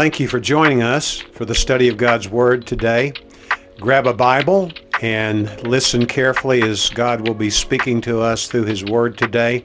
Thank 0.00 0.18
you 0.18 0.28
for 0.28 0.40
joining 0.40 0.82
us 0.82 1.18
for 1.18 1.44
the 1.44 1.54
study 1.54 1.86
of 1.88 1.98
God's 1.98 2.26
Word 2.26 2.66
today. 2.66 3.12
Grab 3.78 4.06
a 4.06 4.14
Bible 4.14 4.72
and 5.02 5.62
listen 5.62 6.06
carefully 6.06 6.62
as 6.62 6.88
God 6.88 7.28
will 7.28 7.34
be 7.34 7.50
speaking 7.50 8.00
to 8.00 8.22
us 8.22 8.48
through 8.48 8.64
His 8.64 8.82
Word 8.82 9.18
today. 9.18 9.62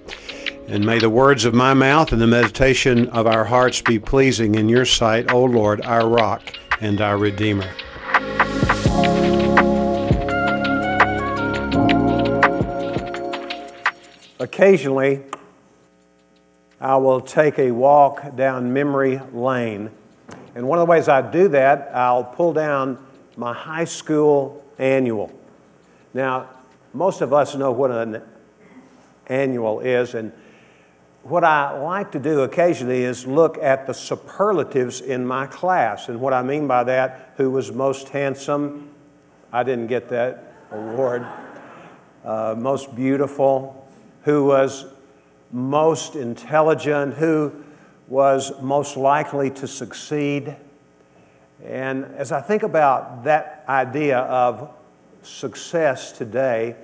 And 0.68 0.86
may 0.86 1.00
the 1.00 1.10
words 1.10 1.46
of 1.46 1.54
my 1.54 1.74
mouth 1.74 2.12
and 2.12 2.21
the 2.21 2.28
meditation 2.28 3.08
of 3.12 3.28
our 3.28 3.46
hearts 3.46 3.80
be 3.80 3.98
pleasing 3.98 4.56
in 4.56 4.68
your 4.68 4.84
sight, 4.84 5.32
O 5.32 5.46
Lord, 5.46 5.80
our 5.86 6.06
rock 6.06 6.44
and 6.82 7.00
our 7.00 7.18
Redeemer. 7.18 7.72
Occasionally, 14.42 15.23
I 16.81 16.98
will 16.98 17.22
take 17.22 17.58
a 17.58 17.72
walk 17.72 18.36
down 18.36 18.73
memory 18.73 19.22
lane. 19.31 19.91
And 20.55 20.68
one 20.68 20.80
of 20.80 20.88
the 20.88 20.90
ways 20.90 21.09
I 21.09 21.22
do 21.22 21.50
that, 21.50 21.91
I'll 21.94 22.23
pull 22.23 22.54
down 22.54 22.98
my 23.36 23.54
high 23.54 23.84
school 23.84 24.64
annual. 24.78 25.31
Now, 26.14 26.50
most 26.94 27.20
of 27.20 27.34
us 27.34 27.55
know 27.55 27.73
what 27.73 27.91
an 27.91 28.22
annual 29.28 29.81
is, 29.81 30.16
and 30.16 30.31
what 31.23 31.44
I 31.44 31.78
like 31.78 32.12
to 32.14 32.20
do 32.20 32.41
occasionally 32.41 33.04
is 33.04 33.28
look 33.28 33.58
at 33.58 33.86
the 33.86 33.94
superlatives 33.94 35.02
in 35.02 35.26
my 35.26 35.48
class. 35.48 36.08
And 36.08 36.22
what 36.22 36.34
I 36.34 36.41
mean 36.41 36.67
by 36.67 36.84
that, 36.86 37.34
who 37.36 37.52
was 37.52 37.72
most 37.72 38.09
handsome, 38.09 38.92
I 39.52 39.64
didn't 39.64 39.88
get 39.88 40.08
that 40.09 40.53
award, 40.72 41.26
uh, 42.23 42.56
most 42.58 42.95
beautiful, 42.95 43.90
who 44.23 44.45
was 44.45 44.86
most 45.52 46.16
intelligent, 46.16 47.16
who 47.16 47.64
was 48.08 48.52
most 48.61 48.98
likely 48.98 49.50
to 49.50 49.67
succeed. 49.67 50.56
And 51.64 52.06
as 52.06 52.31
I 52.31 52.42
think 52.42 52.64
about 52.64 53.23
that 53.23 53.64
idea 53.67 54.20
of 54.20 54.70
success 55.23 56.11
today, 56.11 56.76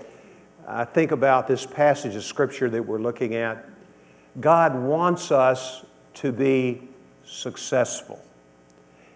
I 0.68 0.86
think 0.86 1.12
about 1.12 1.48
this 1.48 1.66
passage 1.66 2.16
of 2.16 2.24
Scripture 2.24 2.70
that 2.70 2.84
we're 2.84 3.00
looking 3.00 3.36
at. 3.36 3.66
God 4.40 4.76
wants 4.76 5.32
us 5.32 5.84
to 6.16 6.32
be 6.32 6.88
successful. 7.26 8.20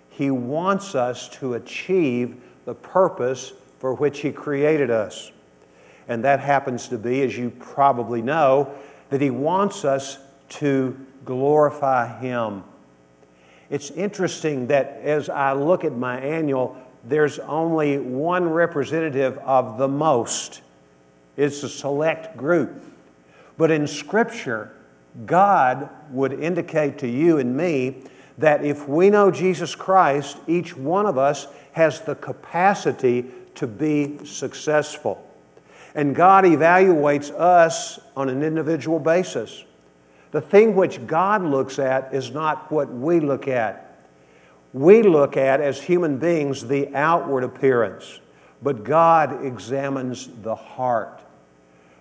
He 0.10 0.32
wants 0.32 0.96
us 0.96 1.30
to 1.40 1.54
achieve 1.56 2.42
the 2.66 2.76
purpose 2.76 3.54
for 3.80 3.94
which 3.94 4.20
He 4.20 4.32
created 4.32 4.90
us. 4.90 5.32
And 6.08 6.24
that 6.24 6.40
happens 6.40 6.88
to 6.90 6.98
be, 6.98 7.22
as 7.24 7.38
you 7.38 7.50
probably 7.50 8.22
know, 8.22 8.74
that 9.10 9.22
He 9.22 9.30
wants 9.30 9.86
us 9.86 10.20
to 10.50 11.05
glorify 11.26 12.20
Him. 12.20 12.64
It's 13.70 13.92
interesting 13.92 14.68
that 14.68 15.00
as 15.04 15.30
I 15.30 15.54
look 15.54 15.84
at 15.84 15.94
my 15.94 16.20
annual, 16.20 16.78
there's 17.04 17.40
only 17.40 17.98
one 17.98 18.50
representative 18.50 19.38
of 19.40 19.78
the 19.78 19.88
most. 19.88 20.62
It's 21.36 21.64
a 21.64 21.70
select 21.70 22.38
group. 22.38 22.82
But 23.58 23.72
in 23.72 23.88
Scripture, 23.88 24.72
God 25.26 25.90
would 26.12 26.34
indicate 26.34 27.00
to 27.00 27.08
you 27.08 27.38
and 27.38 27.56
me 27.56 28.04
that 28.38 28.66
if 28.66 28.88
we 28.88 29.10
know 29.10 29.32
Jesus 29.32 29.76
Christ, 29.76 30.38
each 30.48 30.76
one 30.76 31.06
of 31.06 31.18
us 31.18 31.48
has 31.72 32.02
the 32.02 32.16
capacity 32.16 33.26
to 33.56 33.68
be 33.68 34.24
successful. 34.26 35.22
And 35.94 36.14
God 36.14 36.44
evaluates 36.44 37.32
us 37.32 38.00
on 38.18 38.28
an 38.28 38.44
individual 38.44 39.00
basis. 39.00 39.64
The 40.36 40.42
thing 40.42 40.76
which 40.76 41.08
God 41.08 41.44
looks 41.46 41.80
at 41.80 42.14
is 42.14 42.32
not 42.32 42.70
what 42.70 42.92
we 42.92 43.22
look 43.22 43.48
at. 43.48 44.02
We 44.74 45.02
look 45.02 45.38
at, 45.38 45.62
as 45.62 45.82
human 45.82 46.18
beings, 46.18 46.68
the 46.68 46.94
outward 46.94 47.46
appearance, 47.46 48.20
but 48.62 48.84
God 48.84 49.46
examines 49.46 50.28
the 50.44 50.54
heart, 50.54 51.22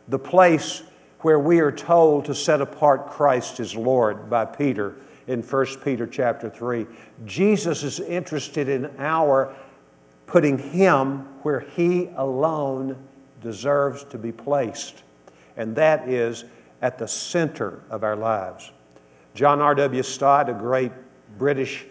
the 0.09 0.19
place 0.19 0.83
where 1.21 1.39
we 1.39 1.61
are 1.61 1.71
told 1.71 2.25
to 2.25 2.35
set 2.35 2.61
apart 2.61 3.07
Christ 3.07 3.61
as 3.61 3.77
Lord 3.77 4.29
by 4.29 4.47
Peter 4.47 4.97
in 5.29 5.41
1 5.41 5.67
Peter 5.85 6.05
chapter 6.05 6.51
3. 6.51 6.89
Jesus 7.25 7.85
is 7.85 8.01
interested 8.01 8.69
in 8.69 8.91
our 8.99 9.55
putting 10.27 10.59
Him 10.59 11.19
where 11.45 11.61
He 11.61 12.11
alone 12.17 12.97
deserves 13.41 14.03
to 14.07 14.19
be 14.19 14.33
placed, 14.33 15.05
and 15.57 15.77
that 15.77 16.09
is 16.09 16.45
at 16.83 16.99
the 16.99 17.09
center 17.09 17.81
of 17.91 18.05
our 18.05 18.17
lives. 18.17 18.71
John 19.35 19.61
R.W. 19.61 20.03
Stott, 20.03 20.49
a 20.49 20.53
great 20.53 20.93
British 21.39 21.87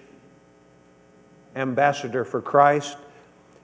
ambassador 1.56 2.24
for 2.24 2.42
Christ, 2.42 2.98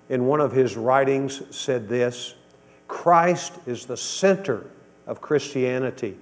in 0.09 0.25
one 0.25 0.41
of 0.41 0.51
his 0.51 0.75
writings 0.75 1.41
said 1.55 1.87
this 1.87 2.35
Christ 2.87 3.53
is 3.67 3.85
the 3.85 3.97
center 3.97 4.65
of 5.07 5.21
Christianity, 5.21 6.17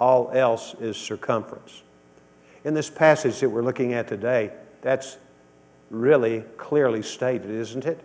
all 0.00 0.30
else 0.32 0.74
is 0.80 0.96
circumference. 0.96 1.82
In 2.64 2.74
this 2.74 2.90
passage 2.90 3.40
that 3.40 3.48
we're 3.48 3.62
looking 3.62 3.92
at 3.94 4.08
today, 4.08 4.50
that's 4.82 5.18
really 5.90 6.44
clearly 6.56 7.02
stated, 7.02 7.50
isn't 7.50 7.86
it? 7.86 8.00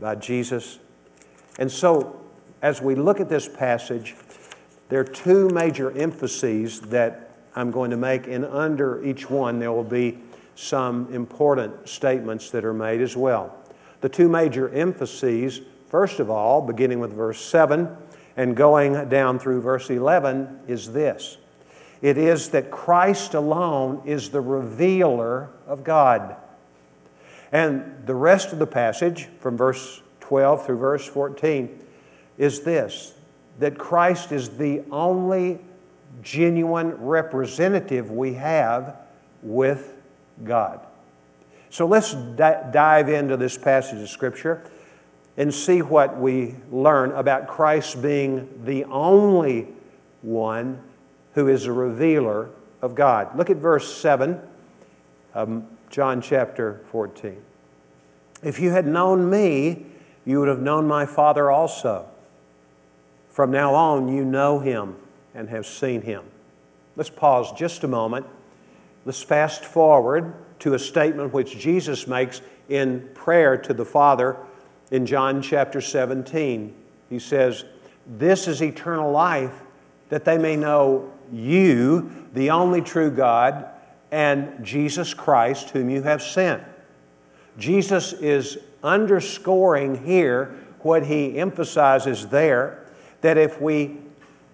By 0.00 0.14
Jesus 0.14 0.78
and 1.58 1.70
so, 1.70 2.20
as 2.62 2.82
we 2.82 2.94
look 2.94 3.20
at 3.20 3.28
this 3.28 3.48
passage, 3.48 4.14
there 4.88 5.00
are 5.00 5.04
two 5.04 5.48
major 5.48 5.90
emphases 5.90 6.80
that 6.82 7.30
I'm 7.54 7.70
going 7.70 7.90
to 7.90 7.96
make, 7.96 8.26
and 8.26 8.44
under 8.44 9.02
each 9.04 9.28
one, 9.28 9.58
there 9.58 9.72
will 9.72 9.84
be 9.84 10.18
some 10.54 11.12
important 11.12 11.88
statements 11.88 12.50
that 12.50 12.64
are 12.64 12.74
made 12.74 13.00
as 13.00 13.16
well. 13.16 13.54
The 14.00 14.08
two 14.08 14.28
major 14.28 14.68
emphases, 14.68 15.60
first 15.88 16.20
of 16.20 16.30
all, 16.30 16.62
beginning 16.62 17.00
with 17.00 17.12
verse 17.12 17.40
7 17.40 17.96
and 18.36 18.56
going 18.56 19.08
down 19.08 19.38
through 19.38 19.62
verse 19.62 19.90
11, 19.90 20.60
is 20.68 20.92
this 20.92 21.38
it 22.02 22.18
is 22.18 22.50
that 22.50 22.70
Christ 22.70 23.34
alone 23.34 24.02
is 24.04 24.30
the 24.30 24.40
revealer 24.40 25.48
of 25.66 25.82
God. 25.82 26.36
And 27.50 28.06
the 28.06 28.14
rest 28.14 28.52
of 28.52 28.58
the 28.58 28.66
passage, 28.66 29.28
from 29.40 29.56
verse 29.56 30.02
12 30.20 30.66
through 30.66 30.78
verse 30.78 31.06
14 31.06 31.80
is 32.36 32.60
this 32.62 33.14
that 33.58 33.78
Christ 33.78 34.32
is 34.32 34.50
the 34.50 34.82
only 34.90 35.58
genuine 36.22 36.94
representative 36.94 38.10
we 38.10 38.34
have 38.34 38.96
with 39.42 39.96
God. 40.44 40.80
So 41.70 41.86
let's 41.86 42.14
di- 42.14 42.70
dive 42.72 43.08
into 43.08 43.36
this 43.36 43.56
passage 43.56 44.00
of 44.00 44.08
Scripture 44.08 44.62
and 45.36 45.52
see 45.52 45.82
what 45.82 46.18
we 46.18 46.54
learn 46.70 47.12
about 47.12 47.46
Christ 47.46 48.00
being 48.00 48.48
the 48.64 48.84
only 48.84 49.68
one 50.22 50.80
who 51.34 51.48
is 51.48 51.66
a 51.66 51.72
revealer 51.72 52.48
of 52.80 52.94
God. 52.94 53.36
Look 53.36 53.50
at 53.50 53.58
verse 53.58 53.94
7, 53.94 54.40
um, 55.34 55.66
John 55.90 56.22
chapter 56.22 56.80
14. 56.90 57.36
If 58.42 58.58
you 58.58 58.70
had 58.70 58.86
known 58.86 59.28
me, 59.28 59.86
you 60.24 60.40
would 60.40 60.48
have 60.48 60.60
known 60.60 60.86
my 60.86 61.04
Father 61.06 61.50
also. 61.50 62.08
From 63.36 63.50
now 63.50 63.74
on, 63.74 64.08
you 64.08 64.24
know 64.24 64.60
him 64.60 64.96
and 65.34 65.50
have 65.50 65.66
seen 65.66 66.00
him. 66.00 66.24
Let's 66.96 67.10
pause 67.10 67.52
just 67.52 67.84
a 67.84 67.86
moment. 67.86 68.24
Let's 69.04 69.22
fast 69.22 69.62
forward 69.62 70.32
to 70.60 70.72
a 70.72 70.78
statement 70.78 71.34
which 71.34 71.58
Jesus 71.58 72.06
makes 72.06 72.40
in 72.70 73.10
prayer 73.12 73.58
to 73.58 73.74
the 73.74 73.84
Father 73.84 74.38
in 74.90 75.04
John 75.04 75.42
chapter 75.42 75.82
17. 75.82 76.74
He 77.10 77.18
says, 77.18 77.66
This 78.06 78.48
is 78.48 78.62
eternal 78.62 79.12
life, 79.12 79.52
that 80.08 80.24
they 80.24 80.38
may 80.38 80.56
know 80.56 81.12
you, 81.30 82.10
the 82.32 82.48
only 82.48 82.80
true 82.80 83.10
God, 83.10 83.68
and 84.10 84.64
Jesus 84.64 85.12
Christ, 85.12 85.68
whom 85.68 85.90
you 85.90 86.00
have 86.04 86.22
sent. 86.22 86.62
Jesus 87.58 88.14
is 88.14 88.56
underscoring 88.82 90.06
here 90.06 90.56
what 90.78 91.04
he 91.04 91.38
emphasizes 91.38 92.28
there 92.28 92.85
that 93.20 93.38
if 93.38 93.60
we 93.60 93.98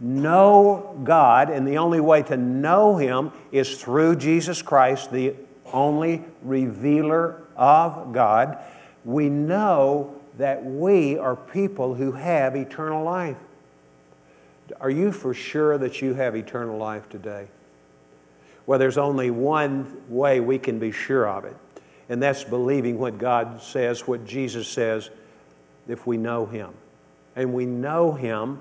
know 0.00 0.98
God, 1.04 1.48
and 1.50 1.66
the 1.66 1.78
only 1.78 2.00
way 2.00 2.22
to 2.24 2.36
know 2.36 2.96
him 2.96 3.32
is 3.52 3.80
through 3.80 4.16
Jesus 4.16 4.62
Christ, 4.62 5.12
the 5.12 5.34
only 5.72 6.24
revealer 6.42 7.42
of 7.56 8.12
God, 8.12 8.58
we 9.04 9.28
know 9.28 10.14
that 10.38 10.64
we 10.64 11.18
are 11.18 11.36
people 11.36 11.94
who 11.94 12.12
have 12.12 12.56
eternal 12.56 13.04
life. 13.04 13.36
Are 14.80 14.90
you 14.90 15.12
for 15.12 15.34
sure 15.34 15.78
that 15.78 16.00
you 16.00 16.14
have 16.14 16.34
eternal 16.34 16.78
life 16.78 17.08
today? 17.08 17.48
Well, 18.66 18.78
there's 18.78 18.98
only 18.98 19.30
one 19.30 20.02
way 20.08 20.40
we 20.40 20.58
can 20.58 20.78
be 20.78 20.92
sure 20.92 21.28
of 21.28 21.44
it, 21.44 21.56
and 22.08 22.22
that's 22.22 22.44
believing 22.44 22.98
what 22.98 23.18
God 23.18 23.60
says, 23.60 24.06
what 24.06 24.24
Jesus 24.24 24.68
says, 24.68 25.10
if 25.88 26.06
we 26.06 26.16
know 26.16 26.46
Him. 26.46 26.72
And 27.34 27.54
we 27.54 27.66
know 27.66 28.12
Him 28.12 28.60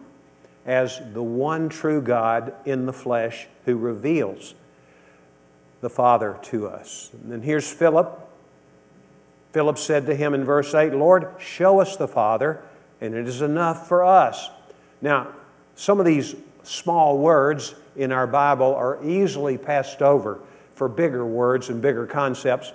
as 0.66 1.02
the 1.14 1.24
one 1.24 1.70
true 1.70 2.02
God 2.02 2.54
in 2.66 2.86
the 2.86 2.94
flesh 2.94 3.48
who 3.66 3.78
reveals. 3.78 4.54
the 5.82 5.90
Father 5.90 6.38
to 6.44 6.68
us. 6.68 7.10
And 7.14 7.32
then 7.32 7.42
here's 7.42 7.70
Philip. 7.70 8.30
Philip 9.52 9.78
said 9.78 10.06
to 10.06 10.16
him 10.16 10.34
in 10.34 10.46
verse 10.46 10.74
8, 10.74 10.94
Lord, 10.94 11.28
show 11.40 11.82
us 11.82 11.98
the 11.98 12.08
Father, 12.08 12.62
and 13.02 13.14
it 13.14 13.28
is 13.28 13.42
enough 13.42 13.88
for 13.88 14.06
us. 14.06 14.50
Now, 15.02 15.28
some 15.76 16.00
of 16.00 16.06
these 16.06 16.36
small 16.64 17.18
words 17.18 17.76
in 17.96 18.12
our 18.12 18.28
Bible 18.28 18.74
are 18.76 19.04
easily 19.04 19.58
passed 19.58 20.02
over 20.02 20.40
for 20.76 20.88
bigger 20.88 21.26
words 21.26 21.70
and 21.70 21.82
bigger 21.82 22.06
concepts. 22.06 22.72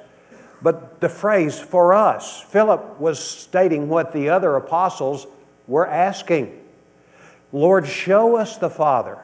But 0.60 1.00
the 1.00 1.08
phrase 1.08 1.58
for 1.58 1.94
us, 1.94 2.42
Philip 2.42 3.00
was 3.00 3.18
stating 3.18 3.88
what 3.88 4.12
the 4.12 4.28
other 4.28 4.56
apostles 4.56 5.26
were 5.66 5.86
asking 5.86 6.62
Lord, 7.52 7.86
show 7.86 8.36
us 8.36 8.58
the 8.58 8.68
Father. 8.68 9.18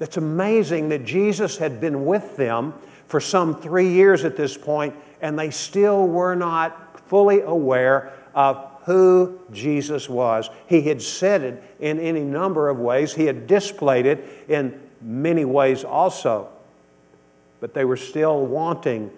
It's 0.00 0.16
amazing 0.16 0.88
that 0.90 1.04
Jesus 1.04 1.58
had 1.58 1.80
been 1.80 2.04
with 2.04 2.36
them 2.36 2.74
for 3.06 3.20
some 3.20 3.60
three 3.60 3.90
years 3.90 4.24
at 4.24 4.36
this 4.36 4.56
point, 4.56 4.94
and 5.20 5.38
they 5.38 5.50
still 5.50 6.06
were 6.06 6.34
not 6.34 7.00
fully 7.08 7.40
aware 7.40 8.12
of 8.34 8.70
who 8.84 9.38
Jesus 9.50 10.08
was. 10.08 10.50
He 10.66 10.82
had 10.82 11.00
said 11.00 11.42
it 11.42 11.62
in 11.80 11.98
any 11.98 12.22
number 12.22 12.68
of 12.68 12.78
ways, 12.78 13.14
he 13.14 13.26
had 13.26 13.46
displayed 13.46 14.06
it 14.06 14.44
in 14.48 14.80
many 15.00 15.44
ways 15.44 15.84
also. 15.84 16.48
But 17.60 17.72
they 17.72 17.84
were 17.84 17.96
still 17.96 18.44
wanting 18.44 19.10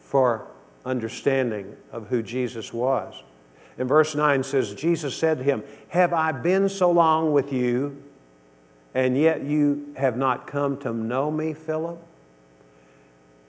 for 0.00 0.46
understanding 0.84 1.76
of 1.92 2.08
who 2.08 2.22
Jesus 2.22 2.72
was. 2.72 3.22
And 3.80 3.88
verse 3.88 4.14
9 4.14 4.42
says, 4.42 4.74
Jesus 4.74 5.16
said 5.16 5.38
to 5.38 5.44
him, 5.44 5.64
Have 5.88 6.12
I 6.12 6.32
been 6.32 6.68
so 6.68 6.90
long 6.90 7.32
with 7.32 7.50
you, 7.50 8.02
and 8.94 9.16
yet 9.16 9.42
you 9.42 9.94
have 9.96 10.18
not 10.18 10.46
come 10.46 10.76
to 10.80 10.92
know 10.92 11.30
me, 11.30 11.54
Philip? 11.54 11.98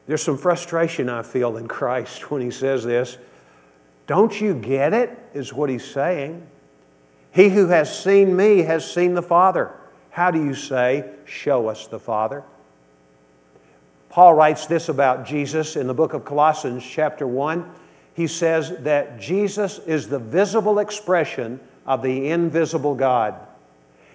There's 0.08 0.24
some 0.24 0.38
frustration 0.38 1.10
I 1.10 1.24
feel 1.24 1.58
in 1.58 1.68
Christ 1.68 2.32
when 2.32 2.42
he 2.42 2.50
says 2.50 2.86
this. 2.86 3.18
Don't 4.08 4.40
you 4.40 4.54
get 4.54 4.94
it? 4.94 5.20
Is 5.34 5.52
what 5.52 5.70
he's 5.70 5.84
saying. 5.84 6.48
He 7.34 7.50
who 7.50 7.68
has 7.68 8.02
seen 8.02 8.34
me 8.34 8.60
has 8.60 8.90
seen 8.90 9.16
the 9.16 9.22
Father. 9.22 9.76
How 10.12 10.32
do 10.32 10.42
you 10.42 10.54
say, 10.54 11.10
Show 11.26 11.68
us 11.68 11.88
the 11.88 12.00
Father? 12.00 12.46
Paul 14.08 14.34
writes 14.36 14.66
this 14.66 14.88
about 14.88 15.26
Jesus 15.26 15.76
in 15.76 15.88
the 15.88 15.94
book 15.94 16.14
of 16.14 16.24
Colossians, 16.24 16.86
chapter 16.90 17.28
1. 17.28 17.70
He 18.14 18.28
says 18.28 18.76
that 18.80 19.20
Jesus 19.20 19.80
is 19.80 20.10
the 20.10 20.20
visible 20.20 20.80
expression 20.80 21.60
of 21.86 22.02
the 22.02 22.30
invisible 22.30 22.96
God. 22.96 23.36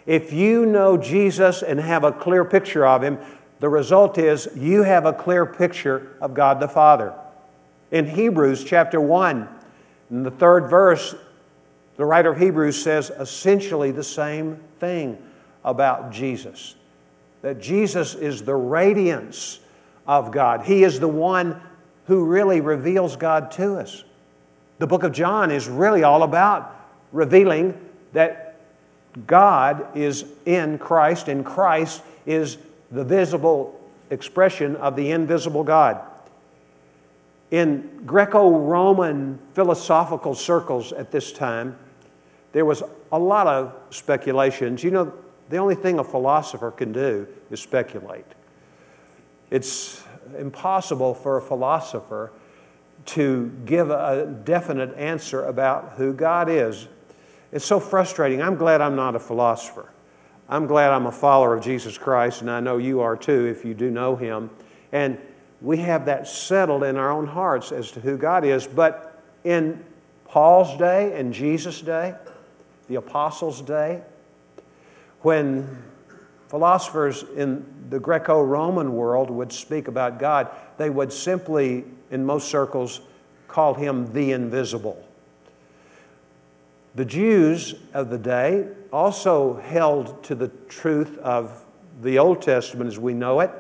If 0.04 0.32
you 0.32 0.66
know 0.66 0.96
Jesus 0.96 1.62
and 1.62 1.80
have 1.80 2.04
a 2.04 2.12
clear 2.12 2.44
picture 2.44 2.86
of 2.86 3.02
Him, 3.02 3.18
the 3.58 3.68
result 3.68 4.18
is 4.18 4.48
you 4.54 4.82
have 4.82 5.06
a 5.06 5.12
clear 5.12 5.46
picture 5.46 6.16
of 6.20 6.34
God 6.34 6.60
the 6.60 6.68
Father. 6.68 7.14
In 7.90 8.06
Hebrews 8.06 8.64
chapter 8.64 9.00
1, 9.00 9.48
in 10.10 10.22
the 10.22 10.30
third 10.30 10.68
verse, 10.68 11.14
the 11.96 12.04
writer 12.04 12.32
of 12.32 12.38
Hebrews 12.38 12.80
says 12.80 13.10
essentially 13.10 13.90
the 13.90 14.04
same 14.04 14.60
thing 14.78 15.18
about 15.64 16.12
Jesus 16.12 16.76
that 17.46 17.60
Jesus 17.60 18.16
is 18.16 18.42
the 18.42 18.56
radiance 18.56 19.60
of 20.04 20.32
God. 20.32 20.62
He 20.62 20.82
is 20.82 20.98
the 20.98 21.06
one 21.06 21.60
who 22.06 22.24
really 22.24 22.60
reveals 22.60 23.16
God 23.16 23.50
to 23.52 23.76
us. 23.76 24.04
The 24.78 24.86
book 24.86 25.02
of 25.02 25.12
John 25.12 25.50
is 25.50 25.68
really 25.68 26.02
all 26.02 26.22
about 26.22 26.74
revealing 27.12 27.78
that 28.12 28.58
God 29.26 29.96
is 29.96 30.24
in 30.44 30.78
Christ 30.78 31.28
and 31.28 31.44
Christ 31.44 32.02
is 32.26 32.58
the 32.90 33.04
visible 33.04 33.80
expression 34.10 34.76
of 34.76 34.94
the 34.94 35.10
invisible 35.10 35.64
God. 35.64 36.00
In 37.50 38.02
Greco 38.04 38.58
Roman 38.58 39.38
philosophical 39.54 40.34
circles 40.34 40.92
at 40.92 41.10
this 41.10 41.32
time, 41.32 41.78
there 42.52 42.64
was 42.64 42.82
a 43.12 43.18
lot 43.18 43.46
of 43.46 43.74
speculations. 43.90 44.82
You 44.82 44.90
know, 44.90 45.12
the 45.48 45.56
only 45.56 45.74
thing 45.74 45.98
a 45.98 46.04
philosopher 46.04 46.70
can 46.70 46.92
do 46.92 47.26
is 47.50 47.60
speculate. 47.60 48.26
It's 49.50 50.02
impossible 50.38 51.14
for 51.14 51.36
a 51.36 51.42
philosopher 51.42 52.32
to 53.06 53.52
give 53.64 53.90
a 53.90 54.26
definite 54.44 54.96
answer 54.96 55.44
about 55.44 55.92
who 55.96 56.12
God 56.12 56.48
is. 56.48 56.88
It's 57.52 57.64
so 57.64 57.78
frustrating. 57.78 58.42
I'm 58.42 58.56
glad 58.56 58.80
I'm 58.80 58.96
not 58.96 59.14
a 59.14 59.20
philosopher. 59.20 59.90
I'm 60.48 60.66
glad 60.66 60.90
I'm 60.92 61.06
a 61.06 61.12
follower 61.12 61.54
of 61.54 61.64
Jesus 61.64 61.98
Christ, 61.98 62.40
and 62.40 62.50
I 62.50 62.60
know 62.60 62.78
you 62.78 63.00
are 63.00 63.16
too 63.16 63.46
if 63.46 63.64
you 63.64 63.74
do 63.74 63.90
know 63.90 64.16
Him. 64.16 64.50
And 64.92 65.18
we 65.60 65.78
have 65.78 66.06
that 66.06 66.28
settled 66.28 66.84
in 66.84 66.96
our 66.96 67.10
own 67.10 67.26
hearts 67.26 67.72
as 67.72 67.90
to 67.92 68.00
who 68.00 68.16
God 68.16 68.44
is. 68.44 68.66
But 68.66 69.22
in 69.44 69.84
Paul's 70.26 70.76
day 70.78 71.18
and 71.18 71.32
Jesus' 71.32 71.80
day, 71.80 72.14
the 72.88 72.96
apostles' 72.96 73.62
day, 73.62 74.02
when 75.22 75.82
philosophers 76.48 77.24
in 77.36 77.64
the 77.90 77.98
Greco 77.98 78.42
Roman 78.42 78.94
world 78.94 79.30
would 79.30 79.52
speak 79.52 79.88
about 79.88 80.18
God, 80.18 80.48
they 80.76 80.90
would 80.90 81.12
simply, 81.12 81.84
in 82.10 82.24
most 82.24 82.48
circles, 82.48 83.00
call 83.48 83.74
him 83.74 84.12
the 84.12 84.32
invisible. 84.32 85.02
The 86.94 87.04
Jews 87.04 87.74
of 87.92 88.10
the 88.10 88.18
day 88.18 88.68
also 88.92 89.56
held 89.60 90.22
to 90.24 90.34
the 90.34 90.48
truth 90.68 91.18
of 91.18 91.64
the 92.02 92.18
Old 92.18 92.42
Testament 92.42 92.88
as 92.88 92.98
we 92.98 93.12
know 93.12 93.40
it, 93.40 93.50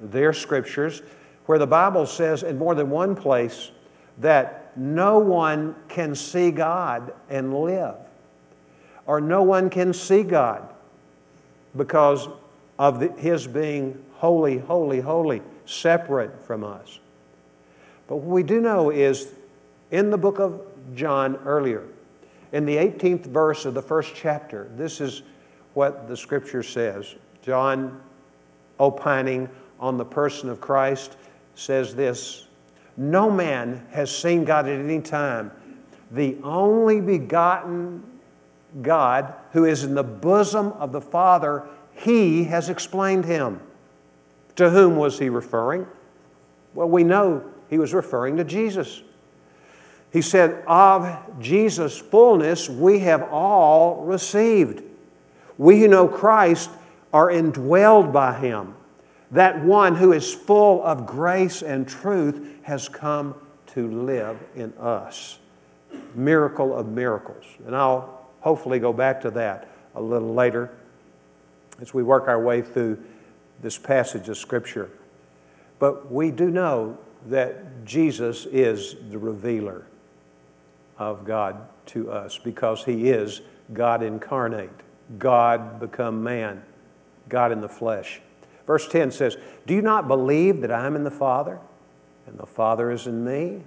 their 0.00 0.32
scriptures, 0.32 1.02
where 1.46 1.58
the 1.58 1.66
Bible 1.66 2.06
says 2.06 2.42
in 2.42 2.58
more 2.58 2.74
than 2.74 2.90
one 2.90 3.14
place 3.14 3.70
that 4.18 4.72
no 4.76 5.18
one 5.18 5.74
can 5.88 6.14
see 6.14 6.50
God 6.50 7.12
and 7.28 7.52
live, 7.52 7.96
or 9.06 9.20
no 9.20 9.42
one 9.42 9.68
can 9.68 9.92
see 9.92 10.22
God 10.22 10.68
because 11.76 12.28
of 12.78 13.00
the, 13.00 13.12
His 13.12 13.46
being 13.46 14.02
holy, 14.14 14.58
holy, 14.58 15.00
holy, 15.00 15.42
separate 15.66 16.44
from 16.44 16.64
us. 16.64 16.98
But 18.06 18.16
what 18.16 18.26
we 18.26 18.42
do 18.42 18.60
know 18.60 18.90
is 18.90 19.32
in 19.90 20.10
the 20.10 20.18
book 20.18 20.38
of 20.38 20.60
John 20.94 21.36
earlier, 21.44 21.86
in 22.52 22.66
the 22.66 22.76
18th 22.76 23.26
verse 23.26 23.64
of 23.64 23.74
the 23.74 23.82
first 23.82 24.14
chapter, 24.14 24.70
this 24.76 25.00
is 25.00 25.22
what 25.74 26.08
the 26.08 26.16
scripture 26.16 26.62
says. 26.62 27.14
John, 27.42 28.00
opining 28.78 29.48
on 29.78 29.96
the 29.96 30.04
person 30.04 30.48
of 30.48 30.60
Christ, 30.60 31.16
says 31.54 31.94
this 31.94 32.46
No 32.96 33.30
man 33.30 33.86
has 33.90 34.14
seen 34.14 34.44
God 34.44 34.66
at 34.68 34.78
any 34.78 35.00
time. 35.00 35.52
The 36.10 36.36
only 36.42 37.00
begotten 37.00 38.02
God 38.82 39.34
who 39.52 39.64
is 39.64 39.84
in 39.84 39.94
the 39.94 40.02
bosom 40.02 40.72
of 40.72 40.92
the 40.92 41.00
Father, 41.00 41.66
he 41.92 42.44
has 42.44 42.68
explained 42.68 43.24
him. 43.24 43.60
To 44.56 44.70
whom 44.70 44.96
was 44.96 45.18
he 45.18 45.28
referring? 45.28 45.86
Well, 46.74 46.88
we 46.88 47.04
know 47.04 47.44
he 47.68 47.78
was 47.78 47.94
referring 47.94 48.36
to 48.36 48.44
Jesus. 48.44 49.02
He 50.12 50.22
said, 50.22 50.62
Of 50.66 51.40
Jesus' 51.40 51.98
fullness 51.98 52.68
we 52.68 53.00
have 53.00 53.22
all 53.30 54.02
received. 54.04 54.82
We 55.56 55.80
who 55.80 55.88
know 55.88 56.08
Christ 56.08 56.70
are 57.12 57.28
indwelled 57.28 58.12
by 58.12 58.38
him. 58.38 58.74
That 59.30 59.62
one 59.62 59.94
who 59.94 60.12
is 60.12 60.34
full 60.34 60.82
of 60.82 61.06
grace 61.06 61.62
and 61.62 61.88
truth 61.88 62.56
has 62.62 62.88
come 62.88 63.34
to 63.68 63.88
live 63.90 64.38
in 64.56 64.72
us. 64.78 65.38
Miracle 66.14 66.76
of 66.76 66.88
miracles. 66.88 67.44
And 67.66 67.76
I'll 67.76 68.19
hopefully 68.40 68.78
go 68.78 68.92
back 68.92 69.20
to 69.22 69.30
that 69.30 69.68
a 69.94 70.00
little 70.00 70.34
later 70.34 70.70
as 71.80 71.94
we 71.94 72.02
work 72.02 72.28
our 72.28 72.40
way 72.40 72.62
through 72.62 73.02
this 73.62 73.78
passage 73.78 74.28
of 74.28 74.36
Scripture. 74.36 74.90
But 75.78 76.10
we 76.10 76.30
do 76.30 76.50
know 76.50 76.98
that 77.26 77.84
Jesus 77.84 78.46
is 78.46 78.96
the 79.10 79.18
revealer 79.18 79.86
of 80.98 81.24
God 81.24 81.68
to 81.86 82.10
us 82.10 82.38
because 82.38 82.84
he 82.84 83.08
is 83.08 83.40
God 83.72 84.02
incarnate, 84.02 84.70
God 85.18 85.80
become 85.80 86.22
man, 86.22 86.62
God 87.28 87.52
in 87.52 87.60
the 87.60 87.68
flesh. 87.68 88.20
Verse 88.66 88.86
10 88.88 89.10
says, 89.10 89.36
Do 89.66 89.74
you 89.74 89.82
not 89.82 90.08
believe 90.08 90.60
that 90.60 90.70
I 90.70 90.86
am 90.86 90.96
in 90.96 91.04
the 91.04 91.10
Father 91.10 91.58
and 92.26 92.38
the 92.38 92.46
Father 92.46 92.90
is 92.90 93.06
in 93.06 93.24
me? 93.24 93.62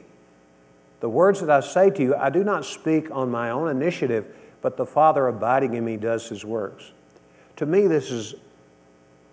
The 0.99 1.09
words 1.09 1.41
that 1.41 1.49
I 1.49 1.59
say 1.59 1.89
to 1.89 2.01
you, 2.01 2.15
I 2.15 2.29
do 2.29 2.43
not 2.43 2.63
speak 2.63 3.11
on 3.11 3.29
my 3.29 3.49
own 3.49 3.69
initiative 3.69 4.33
but 4.63 4.77
the 4.77 4.85
Father 4.85 5.27
abiding 5.27 5.73
in 5.73 5.85
me 5.85 5.97
does 5.97 6.29
his 6.29 6.43
works. 6.43 6.93
To 7.57 7.65
me, 7.67 7.85
this 7.85 8.09
is 8.09 8.33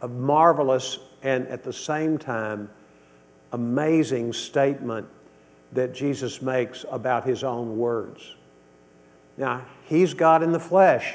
a 0.02 0.08
marvelous 0.08 0.98
and 1.22 1.46
at 1.46 1.62
the 1.62 1.72
same 1.72 2.18
time 2.18 2.68
amazing 3.52 4.32
statement 4.32 5.06
that 5.72 5.94
Jesus 5.94 6.42
makes 6.42 6.84
about 6.90 7.24
his 7.24 7.44
own 7.44 7.78
words. 7.78 8.34
Now, 9.36 9.64
he's 9.84 10.14
God 10.14 10.42
in 10.42 10.50
the 10.50 10.60
flesh. 10.60 11.14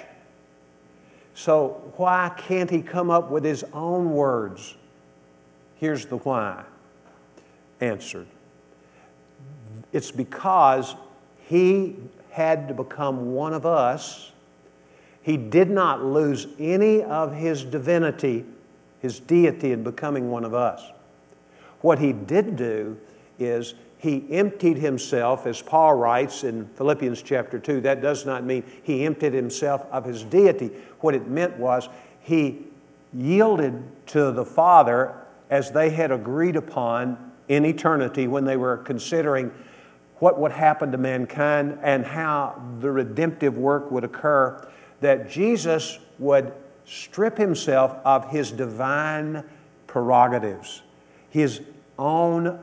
So, 1.34 1.92
why 1.98 2.32
can't 2.38 2.70
he 2.70 2.82
come 2.82 3.10
up 3.10 3.30
with 3.30 3.44
his 3.44 3.66
own 3.74 4.14
words? 4.14 4.76
Here's 5.76 6.06
the 6.06 6.18
why 6.18 6.64
answered. 7.82 8.28
It's 9.92 10.12
because 10.12 10.96
he 11.50 11.98
had 12.36 12.68
to 12.68 12.74
become 12.74 13.32
one 13.34 13.54
of 13.54 13.66
us. 13.66 14.34
He 15.22 15.38
did 15.38 15.70
not 15.70 16.04
lose 16.04 16.48
any 16.60 17.02
of 17.02 17.34
his 17.34 17.64
divinity, 17.64 18.44
his 19.00 19.22
deity, 19.22 19.72
in 19.72 19.84
becoming 19.84 20.30
one 20.30 20.44
of 20.44 20.54
us. 20.54 20.84
What 21.80 21.98
he 22.00 22.12
did 22.12 22.58
do 22.58 22.98
is 23.40 23.74
he 24.00 24.26
emptied 24.30 24.78
himself, 24.78 25.48
as 25.48 25.62
Paul 25.62 25.96
writes 25.96 26.44
in 26.44 26.68
Philippians 26.76 27.22
chapter 27.22 27.58
2. 27.58 27.80
That 27.80 28.02
does 28.02 28.26
not 28.26 28.44
mean 28.44 28.66
he 28.84 29.06
emptied 29.06 29.34
himself 29.34 29.86
of 29.90 30.04
his 30.04 30.24
deity. 30.24 30.72
What 31.00 31.16
it 31.16 31.30
meant 31.30 31.56
was 31.56 31.88
he 32.20 32.66
yielded 33.14 33.82
to 34.08 34.34
the 34.34 34.44
Father 34.44 35.16
as 35.50 35.72
they 35.72 35.90
had 35.90 36.12
agreed 36.12 36.58
upon 36.58 37.32
in 37.48 37.64
eternity 37.64 38.28
when 38.28 38.44
they 38.44 38.58
were 38.58 38.76
considering 38.76 39.54
what 40.20 40.40
would 40.40 40.52
happen 40.52 40.92
to 40.92 40.98
mankind 40.98 41.80
and 41.82 42.06
how 42.06 42.62
the 42.80 42.90
redemptive 42.90 43.58
work 43.58 43.92
would 43.92 44.04
occur, 44.04 44.68
that 45.02 45.30
Jesus 45.30 46.00
would 46.20 46.54
strip 46.86 47.38
himself 47.38 47.98
of 48.06 48.30
his 48.30 48.52
divine 48.52 49.44
prerogatives. 49.88 50.82
His 51.30 51.62
own 52.00 52.60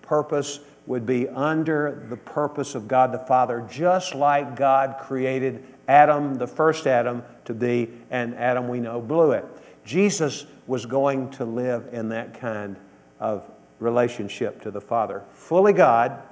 purpose 0.00 0.60
would 0.86 1.06
be 1.06 1.28
under 1.28 2.06
the 2.08 2.16
purpose 2.16 2.74
of 2.74 2.88
God 2.88 3.12
the 3.12 3.18
Father, 3.18 3.66
just 3.70 4.14
like 4.14 4.56
God 4.56 4.96
created 5.00 5.64
Adam, 5.86 6.36
the 6.36 6.46
first 6.46 6.86
Adam, 6.86 7.22
to 7.44 7.54
be, 7.54 7.88
and 8.10 8.34
Adam 8.36 8.68
we 8.68 8.80
know 8.80 9.00
blew 9.00 9.32
it. 9.32 9.44
Jesus 9.84 10.46
was 10.66 10.86
going 10.86 11.30
to 11.30 11.44
live 11.44 11.88
in 11.92 12.08
that 12.10 12.38
kind 12.38 12.76
of 13.20 13.48
relationship 13.82 14.62
to 14.62 14.70
the 14.70 14.80
Father. 14.80 15.22
Fully 15.32 15.72
God, 15.72 16.22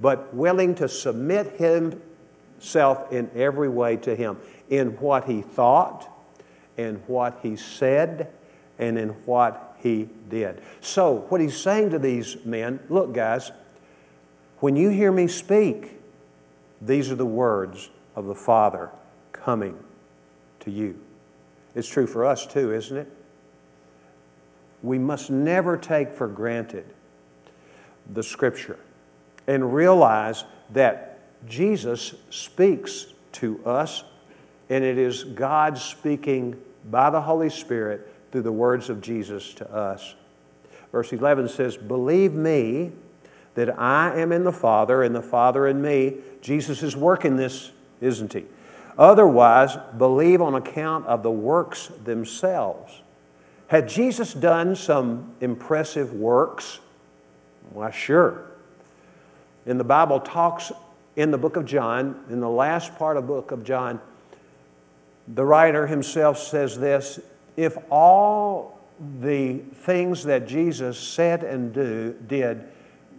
but 0.00 0.32
willing 0.34 0.74
to 0.76 0.88
submit 0.88 1.58
himself 1.58 3.12
in 3.12 3.30
every 3.34 3.68
way 3.68 3.96
to 3.98 4.14
Him, 4.14 4.38
in 4.70 4.90
what 4.98 5.24
he 5.24 5.42
thought, 5.42 6.08
in 6.76 6.96
what 7.06 7.38
he 7.42 7.56
said, 7.56 8.30
and 8.78 8.98
in 8.98 9.10
what 9.26 9.76
he 9.80 10.08
did. 10.28 10.62
So, 10.80 11.26
what 11.28 11.40
he's 11.40 11.56
saying 11.56 11.90
to 11.90 11.98
these 11.98 12.36
men 12.44 12.80
look, 12.88 13.12
guys, 13.12 13.52
when 14.58 14.76
you 14.76 14.88
hear 14.88 15.12
me 15.12 15.28
speak, 15.28 16.00
these 16.80 17.10
are 17.10 17.16
the 17.16 17.26
words 17.26 17.90
of 18.16 18.26
the 18.26 18.34
Father 18.34 18.90
coming 19.32 19.78
to 20.60 20.70
you. 20.70 20.98
It's 21.74 21.88
true 21.88 22.06
for 22.06 22.24
us 22.24 22.46
too, 22.46 22.72
isn't 22.72 22.96
it? 22.96 23.08
We 24.84 24.98
must 24.98 25.30
never 25.30 25.78
take 25.78 26.12
for 26.12 26.28
granted 26.28 26.84
the 28.12 28.22
Scripture 28.22 28.78
and 29.46 29.74
realize 29.74 30.44
that 30.74 31.20
Jesus 31.48 32.14
speaks 32.28 33.06
to 33.32 33.64
us, 33.64 34.04
and 34.68 34.84
it 34.84 34.98
is 34.98 35.24
God 35.24 35.78
speaking 35.78 36.60
by 36.90 37.08
the 37.08 37.22
Holy 37.22 37.48
Spirit 37.48 38.12
through 38.30 38.42
the 38.42 38.52
words 38.52 38.90
of 38.90 39.00
Jesus 39.00 39.54
to 39.54 39.74
us. 39.74 40.14
Verse 40.92 41.14
11 41.14 41.48
says, 41.48 41.78
Believe 41.78 42.34
me 42.34 42.92
that 43.54 43.78
I 43.78 44.20
am 44.20 44.32
in 44.32 44.44
the 44.44 44.52
Father, 44.52 45.02
and 45.02 45.14
the 45.14 45.22
Father 45.22 45.66
in 45.66 45.80
me. 45.80 46.16
Jesus 46.42 46.82
is 46.82 46.94
working 46.94 47.36
this, 47.36 47.70
isn't 48.02 48.34
he? 48.34 48.44
Otherwise, 48.98 49.78
believe 49.96 50.42
on 50.42 50.54
account 50.54 51.06
of 51.06 51.22
the 51.22 51.30
works 51.30 51.90
themselves. 52.04 53.00
Had 53.68 53.88
Jesus 53.88 54.34
done 54.34 54.76
some 54.76 55.34
impressive 55.40 56.12
works? 56.12 56.80
Why, 57.72 57.90
sure. 57.90 58.44
And 59.66 59.80
the 59.80 59.84
Bible 59.84 60.20
talks 60.20 60.70
in 61.16 61.30
the 61.30 61.38
book 61.38 61.56
of 61.56 61.64
John, 61.64 62.24
in 62.28 62.40
the 62.40 62.48
last 62.48 62.96
part 62.96 63.16
of 63.16 63.24
the 63.24 63.28
book 63.28 63.50
of 63.50 63.64
John, 63.64 64.00
the 65.28 65.44
writer 65.44 65.86
himself 65.86 66.38
says 66.38 66.78
this 66.78 67.20
if 67.56 67.78
all 67.90 68.78
the 69.20 69.58
things 69.58 70.24
that 70.24 70.46
Jesus 70.46 70.98
said 70.98 71.44
and 71.44 71.72
do, 71.72 72.14
did 72.26 72.64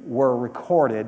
were 0.05 0.37
recorded, 0.37 1.07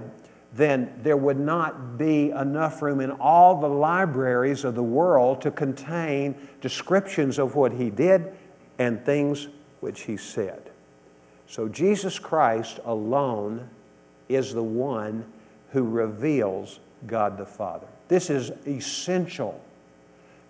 then 0.54 1.00
there 1.04 1.18
would 1.18 1.40
not 1.40 1.98
be 1.98 2.32
enough 2.32 2.82
room 2.82 3.00
in 3.00 3.12
all 3.12 3.60
the 3.60 3.68
libraries 3.68 4.64
of 4.64 4.76
the 4.76 4.84
world 4.84 5.42
to 5.42 5.52
contain 5.52 6.36
descriptions 6.62 7.38
of 7.38 7.56
what 7.56 7.72
he 7.72 7.90
did 7.90 8.34
and 8.80 9.04
things 9.06 9.48
which 9.80 10.02
he 10.02 10.18
said. 10.18 10.72
So 11.48 11.68
Jesus 11.68 12.20
Christ 12.20 12.80
alone 12.86 13.70
is 14.30 14.54
the 14.54 14.64
one 14.64 15.26
who 15.72 15.84
reveals 15.84 16.80
God 17.06 17.38
the 17.38 17.46
Father. 17.46 17.88
This 18.08 18.30
is 18.30 18.52
essential 18.66 19.62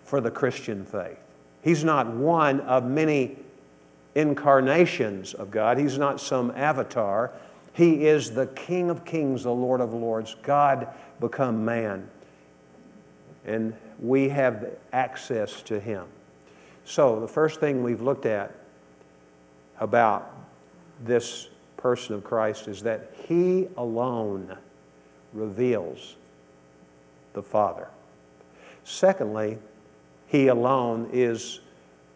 for 0.04 0.20
the 0.20 0.30
Christian 0.30 0.84
faith. 0.84 1.18
He's 1.62 1.84
not 1.84 2.08
one 2.08 2.60
of 2.60 2.84
many 2.84 3.36
incarnations 4.14 5.34
of 5.34 5.50
God, 5.50 5.78
He's 5.78 5.98
not 5.98 6.20
some 6.20 6.52
avatar. 6.56 7.32
He 7.72 8.06
is 8.06 8.32
the 8.32 8.46
King 8.48 8.90
of 8.90 9.04
kings, 9.04 9.44
the 9.44 9.52
Lord 9.52 9.80
of 9.80 9.94
lords, 9.94 10.34
God 10.42 10.88
become 11.20 11.64
man. 11.64 12.10
And 13.44 13.74
we 14.00 14.30
have 14.30 14.76
access 14.92 15.62
to 15.62 15.78
Him. 15.78 16.06
So, 16.88 17.20
the 17.20 17.28
first 17.28 17.60
thing 17.60 17.82
we've 17.82 18.00
looked 18.00 18.24
at 18.24 18.50
about 19.78 20.34
this 21.04 21.50
person 21.76 22.14
of 22.14 22.24
Christ 22.24 22.66
is 22.66 22.82
that 22.84 23.12
He 23.26 23.68
alone 23.76 24.56
reveals 25.34 26.16
the 27.34 27.42
Father. 27.42 27.88
Secondly, 28.84 29.58
He 30.28 30.46
alone 30.46 31.10
is 31.12 31.60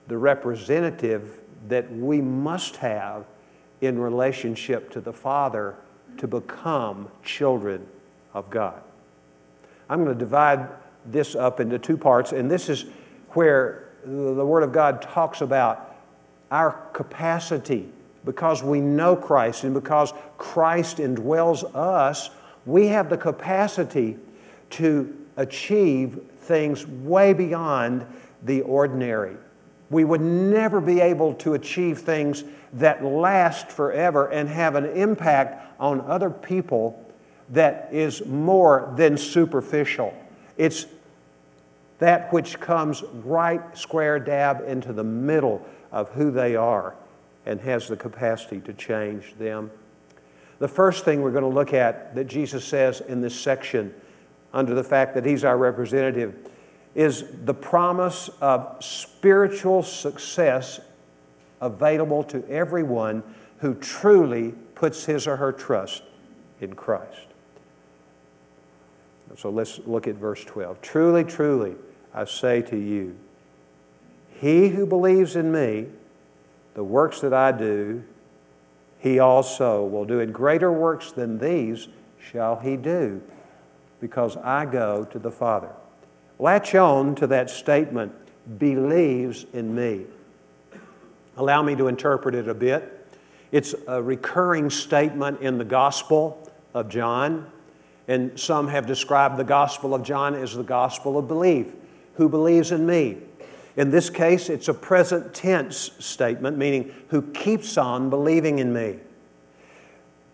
the 0.08 0.16
representative 0.16 1.40
that 1.68 1.92
we 1.92 2.22
must 2.22 2.76
have 2.76 3.26
in 3.82 3.98
relationship 3.98 4.90
to 4.92 5.02
the 5.02 5.12
Father 5.12 5.76
to 6.16 6.26
become 6.26 7.10
children 7.22 7.86
of 8.32 8.48
God. 8.48 8.80
I'm 9.90 10.02
going 10.02 10.16
to 10.16 10.18
divide 10.18 10.66
this 11.04 11.36
up 11.36 11.60
into 11.60 11.78
two 11.78 11.98
parts, 11.98 12.32
and 12.32 12.50
this 12.50 12.70
is 12.70 12.86
where 13.32 13.81
the 14.04 14.44
Word 14.44 14.62
of 14.62 14.72
God 14.72 15.02
talks 15.02 15.40
about 15.40 15.96
our 16.50 16.72
capacity 16.92 17.88
because 18.24 18.62
we 18.62 18.80
know 18.80 19.16
Christ 19.16 19.64
and 19.64 19.74
because 19.74 20.12
Christ 20.38 20.98
indwells 20.98 21.64
us 21.74 22.30
we 22.66 22.88
have 22.88 23.08
the 23.10 23.16
capacity 23.16 24.16
to 24.70 25.16
achieve 25.36 26.20
things 26.40 26.86
way 26.86 27.32
beyond 27.32 28.06
the 28.44 28.62
ordinary. 28.62 29.36
We 29.90 30.04
would 30.04 30.20
never 30.20 30.80
be 30.80 31.00
able 31.00 31.34
to 31.34 31.54
achieve 31.54 31.98
things 31.98 32.44
that 32.74 33.04
last 33.04 33.70
forever 33.70 34.28
and 34.28 34.48
have 34.48 34.74
an 34.74 34.86
impact 34.86 35.80
on 35.80 36.00
other 36.02 36.30
people 36.30 36.98
that 37.50 37.88
is 37.92 38.24
more 38.24 38.92
than 38.96 39.18
superficial. 39.18 40.14
It's 40.56 40.86
that 42.02 42.32
which 42.32 42.58
comes 42.60 43.02
right 43.24 43.76
square 43.76 44.18
dab 44.18 44.62
into 44.66 44.92
the 44.92 45.04
middle 45.04 45.64
of 45.90 46.08
who 46.10 46.30
they 46.30 46.56
are 46.56 46.94
and 47.46 47.60
has 47.60 47.88
the 47.88 47.96
capacity 47.96 48.60
to 48.60 48.72
change 48.72 49.34
them 49.38 49.70
the 50.62 50.68
first 50.68 51.04
thing 51.04 51.22
we're 51.22 51.32
going 51.32 51.42
to 51.42 51.48
look 51.48 51.74
at 51.74 52.14
that 52.14 52.28
Jesus 52.28 52.64
says 52.64 53.00
in 53.00 53.20
this 53.20 53.34
section, 53.34 53.92
under 54.52 54.74
the 54.76 54.84
fact 54.84 55.12
that 55.14 55.26
he's 55.26 55.42
our 55.42 55.58
representative, 55.58 56.36
is 56.94 57.24
the 57.44 57.52
promise 57.52 58.30
of 58.40 58.76
spiritual 58.78 59.82
success 59.82 60.78
available 61.60 62.22
to 62.22 62.48
everyone 62.48 63.24
who 63.58 63.74
truly 63.74 64.52
puts 64.76 65.04
his 65.04 65.26
or 65.26 65.34
her 65.34 65.50
trust 65.50 66.04
in 66.60 66.74
Christ. 66.74 67.26
So 69.36 69.50
let's 69.50 69.80
look 69.80 70.06
at 70.06 70.14
verse 70.14 70.44
12. 70.44 70.80
Truly, 70.80 71.24
truly, 71.24 71.74
I 72.14 72.24
say 72.24 72.62
to 72.62 72.76
you, 72.76 73.16
he 74.28 74.68
who 74.68 74.86
believes 74.86 75.36
in 75.36 75.52
me, 75.52 75.86
the 76.74 76.84
works 76.84 77.20
that 77.20 77.32
I 77.32 77.52
do, 77.52 78.02
he 78.98 79.18
also 79.18 79.84
will 79.84 80.04
do. 80.04 80.20
And 80.20 80.32
greater 80.32 80.72
works 80.72 81.12
than 81.12 81.38
these 81.38 81.88
shall 82.18 82.56
he 82.56 82.76
do, 82.76 83.22
because 84.00 84.36
I 84.36 84.64
go 84.66 85.04
to 85.04 85.18
the 85.18 85.30
Father. 85.30 85.70
Latch 86.38 86.74
on 86.74 87.14
to 87.16 87.26
that 87.28 87.50
statement, 87.50 88.12
believes 88.58 89.46
in 89.52 89.74
me. 89.74 90.06
Allow 91.36 91.62
me 91.62 91.76
to 91.76 91.88
interpret 91.88 92.34
it 92.34 92.48
a 92.48 92.54
bit. 92.54 93.06
It's 93.52 93.74
a 93.86 94.02
recurring 94.02 94.70
statement 94.70 95.40
in 95.40 95.58
the 95.58 95.64
Gospel 95.64 96.50
of 96.74 96.88
John, 96.88 97.50
and 98.08 98.38
some 98.38 98.68
have 98.68 98.86
described 98.86 99.36
the 99.36 99.44
Gospel 99.44 99.94
of 99.94 100.02
John 100.02 100.34
as 100.34 100.54
the 100.54 100.62
gospel 100.62 101.18
of 101.18 101.28
belief. 101.28 101.72
Who 102.14 102.28
believes 102.28 102.72
in 102.72 102.86
me? 102.86 103.18
In 103.76 103.90
this 103.90 104.10
case, 104.10 104.50
it's 104.50 104.68
a 104.68 104.74
present 104.74 105.32
tense 105.32 105.92
statement, 105.98 106.58
meaning 106.58 106.92
who 107.08 107.22
keeps 107.22 107.78
on 107.78 108.10
believing 108.10 108.58
in 108.58 108.72
me. 108.72 108.98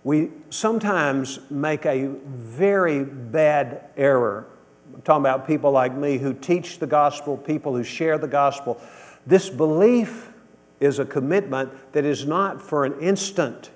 We 0.03 0.31
sometimes 0.51 1.39
make 1.51 1.87
a 1.87 2.09
very 2.27 3.05
bad 3.05 3.91
error. 3.97 4.47
I'm 4.95 5.03
talking 5.03 5.23
about 5.23 5.47
people 5.47 5.71
like 5.71 5.95
me 5.95 6.19
who 6.19 6.35
teach 6.35 6.79
the 6.79 6.87
gospel, 6.87 7.37
people 7.37 7.77
who 7.77 7.85
share 7.85 8.19
the 8.19 8.29
gospel. 8.29 8.81
This 9.27 9.51
belief 9.51 10.33
is 10.81 10.99
a 10.99 11.05
commitment 11.05 11.71
that 11.93 12.05
is 12.05 12.25
not 12.25 12.63
for 12.63 12.85
an 12.85 12.99
instant, 13.01 13.71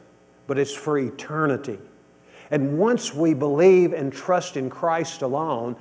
but 0.47 0.59
it's 0.59 0.75
for 0.75 0.99
eternity. 0.99 1.78
And 2.50 2.78
once 2.78 3.14
we 3.14 3.35
believe 3.35 3.92
and 3.92 4.12
trust 4.12 4.56
in 4.56 4.68
Christ 4.71 5.23
alone, 5.23 5.76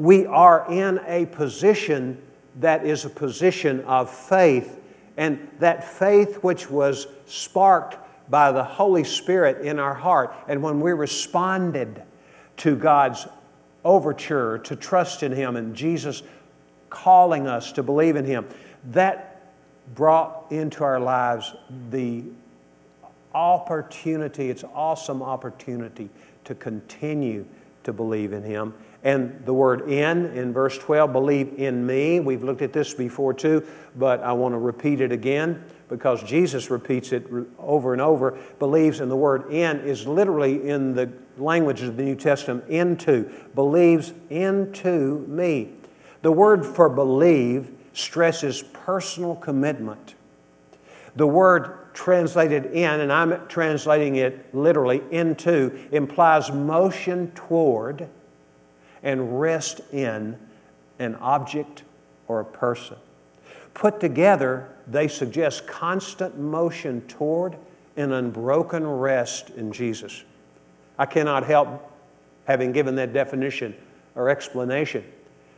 we 0.00 0.24
are 0.24 0.64
in 0.70 0.98
a 1.06 1.26
position 1.26 2.22
that 2.56 2.86
is 2.86 3.04
a 3.04 3.10
position 3.10 3.82
of 3.82 4.10
faith. 4.10 4.78
And 5.18 5.46
that 5.58 5.84
faith, 5.84 6.36
which 6.36 6.70
was 6.70 7.06
sparked 7.26 7.98
by 8.30 8.50
the 8.50 8.64
Holy 8.64 9.04
Spirit 9.04 9.60
in 9.66 9.78
our 9.78 9.92
heart, 9.92 10.34
and 10.48 10.62
when 10.62 10.80
we 10.80 10.92
responded 10.92 12.02
to 12.58 12.76
God's 12.76 13.26
overture 13.84 14.56
to 14.60 14.74
trust 14.74 15.22
in 15.22 15.32
Him 15.32 15.56
and 15.56 15.76
Jesus 15.76 16.22
calling 16.88 17.46
us 17.46 17.70
to 17.72 17.82
believe 17.82 18.16
in 18.16 18.24
Him, 18.24 18.46
that 18.92 19.42
brought 19.94 20.46
into 20.48 20.82
our 20.82 20.98
lives 20.98 21.54
the 21.90 22.24
opportunity, 23.34 24.48
it's 24.48 24.64
awesome 24.74 25.22
opportunity 25.22 26.08
to 26.44 26.54
continue 26.54 27.44
to 27.82 27.92
believe 27.92 28.32
in 28.32 28.42
Him. 28.42 28.72
And 29.02 29.42
the 29.46 29.54
word 29.54 29.88
in, 29.88 30.26
in 30.36 30.52
verse 30.52 30.76
12, 30.76 31.12
believe 31.12 31.54
in 31.58 31.86
me. 31.86 32.20
We've 32.20 32.42
looked 32.42 32.60
at 32.60 32.72
this 32.72 32.92
before 32.92 33.32
too, 33.32 33.66
but 33.96 34.22
I 34.22 34.32
want 34.32 34.52
to 34.52 34.58
repeat 34.58 35.00
it 35.00 35.10
again 35.10 35.64
because 35.88 36.22
Jesus 36.22 36.70
repeats 36.70 37.12
it 37.12 37.26
over 37.58 37.92
and 37.92 38.02
over. 38.02 38.38
Believes 38.58 39.00
in 39.00 39.08
the 39.08 39.16
word 39.16 39.50
in 39.50 39.80
is 39.80 40.06
literally 40.06 40.68
in 40.68 40.94
the 40.94 41.10
language 41.38 41.80
of 41.80 41.96
the 41.96 42.02
New 42.02 42.14
Testament, 42.14 42.64
into. 42.68 43.30
Believes 43.54 44.12
into 44.28 45.26
me. 45.26 45.72
The 46.22 46.32
word 46.32 46.66
for 46.66 46.90
believe 46.90 47.72
stresses 47.94 48.62
personal 48.62 49.34
commitment. 49.34 50.14
The 51.16 51.26
word 51.26 51.94
translated 51.94 52.66
in, 52.66 53.00
and 53.00 53.12
I'm 53.12 53.46
translating 53.48 54.16
it 54.16 54.54
literally 54.54 55.02
into, 55.10 55.88
implies 55.90 56.52
motion 56.52 57.32
toward 57.32 58.08
and 59.02 59.40
rest 59.40 59.80
in 59.92 60.38
an 60.98 61.16
object 61.16 61.82
or 62.28 62.40
a 62.40 62.44
person. 62.44 62.96
Put 63.74 64.00
together, 64.00 64.68
they 64.86 65.08
suggest 65.08 65.66
constant 65.66 66.38
motion 66.38 67.02
toward 67.02 67.56
an 67.96 68.12
unbroken 68.12 68.86
rest 68.86 69.50
in 69.50 69.72
Jesus. 69.72 70.24
I 70.98 71.06
cannot 71.06 71.44
help, 71.44 71.90
having 72.46 72.72
given 72.72 72.94
that 72.96 73.12
definition 73.12 73.74
or 74.14 74.28
explanation, 74.28 75.04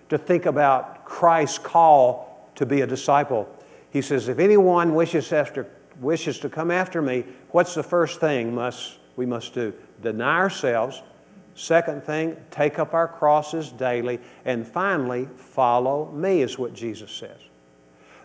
to 0.09 0.19
think 0.19 0.47
about 0.47 1.05
Christ's 1.05 1.59
call 1.59 2.51
to 2.55 2.67
be 2.67 2.83
a 2.83 2.87
disciple. 2.87 3.49
He 3.91 4.03
says, 4.03 4.29
If 4.29 4.39
anyone 4.39 4.95
wishes, 4.95 5.33
after, 5.33 5.67
wishes 6.01 6.39
to 6.41 6.49
come 6.49 6.71
after 6.71 7.03
me, 7.03 7.25
what's 7.51 7.75
the 7.75 7.83
first 7.83 8.21
thing 8.21 8.55
must, 8.55 8.99
we 9.17 9.27
must 9.27 9.55
do? 9.55 9.73
Deny 10.03 10.37
ourselves. 10.37 11.03
Second 11.55 12.03
thing, 12.03 12.37
take 12.51 12.79
up 12.79 12.95
our 12.95 13.09
crosses 13.09 13.71
daily. 13.71 14.19
And 14.45 14.67
finally, 14.67 15.29
follow 15.37 16.11
me, 16.13 16.43
is 16.43 16.59
what 16.59 16.73
Jesus 16.73 17.11
says. 17.11 17.39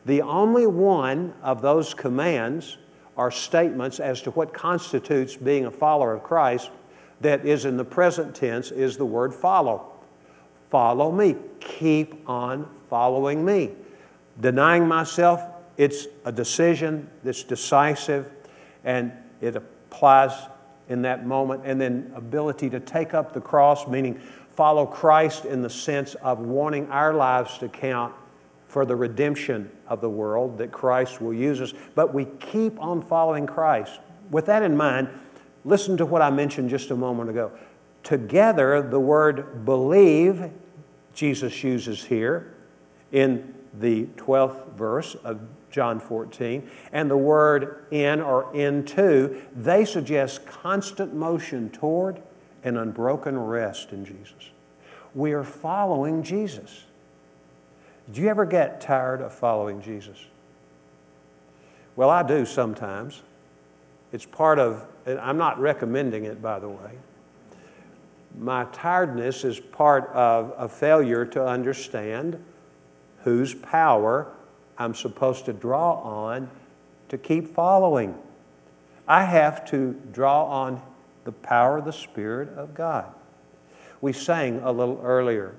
The 0.05 0.21
only 0.21 0.67
one 0.67 1.33
of 1.43 1.61
those 1.61 1.93
commands 1.93 2.77
are 3.17 3.31
statements 3.31 3.99
as 3.99 4.21
to 4.21 4.31
what 4.31 4.53
constitutes 4.53 5.35
being 5.35 5.65
a 5.65 5.71
follower 5.71 6.13
of 6.13 6.23
Christ 6.23 6.69
that 7.21 7.45
is 7.45 7.65
in 7.65 7.77
the 7.77 7.83
present 7.83 8.35
tense 8.35 8.71
is 8.71 8.95
the 8.95 9.05
word 9.05 9.33
follow. 9.33 9.91
Follow 10.69 11.11
me. 11.11 11.35
Keep 11.59 12.29
on 12.29 12.69
following 12.89 13.43
me. 13.43 13.71
Denying 14.39 14.87
myself, 14.87 15.41
it's 15.77 16.07
a 16.25 16.31
decision 16.31 17.09
that's 17.23 17.43
decisive 17.43 18.31
and 18.83 19.11
it 19.41 19.55
applies 19.55 20.31
in 20.89 21.01
that 21.03 21.25
moment. 21.25 21.63
And 21.65 21.79
then 21.79 22.11
ability 22.15 22.69
to 22.71 22.79
take 22.79 23.13
up 23.13 23.33
the 23.33 23.41
cross, 23.41 23.87
meaning 23.87 24.21
follow 24.55 24.85
Christ 24.85 25.45
in 25.45 25.61
the 25.61 25.69
sense 25.69 26.15
of 26.15 26.39
wanting 26.39 26.89
our 26.89 27.13
lives 27.13 27.57
to 27.59 27.69
count 27.69 28.13
for 28.67 28.85
the 28.85 28.95
redemption 28.95 29.71
of 29.87 30.01
the 30.01 30.09
world 30.09 30.57
that 30.57 30.71
Christ 30.71 31.21
will 31.21 31.33
use 31.33 31.61
us, 31.61 31.73
but 31.95 32.13
we 32.13 32.25
keep 32.25 32.79
on 32.79 33.01
following 33.01 33.47
Christ. 33.47 33.99
With 34.29 34.45
that 34.47 34.61
in 34.61 34.75
mind, 34.75 35.07
listen 35.63 35.95
to 35.97 36.05
what 36.05 36.21
I 36.21 36.29
mentioned 36.29 36.69
just 36.69 36.91
a 36.91 36.95
moment 36.95 37.29
ago. 37.29 37.51
Together, 38.03 38.81
the 38.81 38.99
word 38.99 39.65
believe, 39.65 40.51
Jesus 41.13 41.63
uses 41.63 42.05
here 42.05 42.53
in 43.11 43.53
the 43.79 44.05
12th 44.17 44.73
verse 44.73 45.15
of 45.23 45.39
John 45.69 45.99
14, 45.99 46.69
and 46.91 47.11
the 47.11 47.17
word 47.17 47.85
in 47.91 48.21
or 48.21 48.53
into, 48.55 49.41
they 49.55 49.85
suggest 49.85 50.45
constant 50.45 51.13
motion 51.13 51.69
toward 51.69 52.21
an 52.63 52.77
unbroken 52.77 53.37
rest 53.37 53.91
in 53.91 54.05
Jesus. 54.05 54.51
We 55.13 55.33
are 55.33 55.43
following 55.43 56.23
Jesus. 56.23 56.83
Do 58.11 58.21
you 58.21 58.29
ever 58.29 58.45
get 58.45 58.79
tired 58.79 59.21
of 59.21 59.33
following 59.33 59.81
Jesus? 59.81 60.17
Well, 61.95 62.09
I 62.09 62.23
do 62.23 62.45
sometimes. 62.45 63.21
It's 64.13 64.25
part 64.25 64.59
of, 64.59 64.85
I'm 65.05 65.37
not 65.37 65.59
recommending 65.59 66.25
it, 66.25 66.41
by 66.41 66.59
the 66.59 66.69
way. 66.69 66.91
My 68.39 68.65
tiredness 68.71 69.43
is 69.43 69.59
part 69.59 70.09
of 70.13 70.53
a 70.57 70.69
failure 70.69 71.25
to 71.25 71.45
understand 71.45 72.41
whose 73.23 73.53
power 73.53 74.31
I'm 74.77 74.93
supposed 74.93 75.45
to 75.45 75.53
draw 75.53 76.01
on 76.01 76.49
to 77.09 77.17
keep 77.17 77.53
following. 77.53 78.17
I 79.07 79.23
have 79.23 79.65
to 79.71 79.99
draw 80.11 80.45
on 80.45 80.81
the 81.23 81.31
power 81.31 81.77
of 81.77 81.85
the 81.85 81.93
Spirit 81.93 82.49
of 82.57 82.73
God. 82.73 83.05
We 84.01 84.13
sang 84.13 84.59
a 84.63 84.71
little 84.71 84.99
earlier 85.03 85.55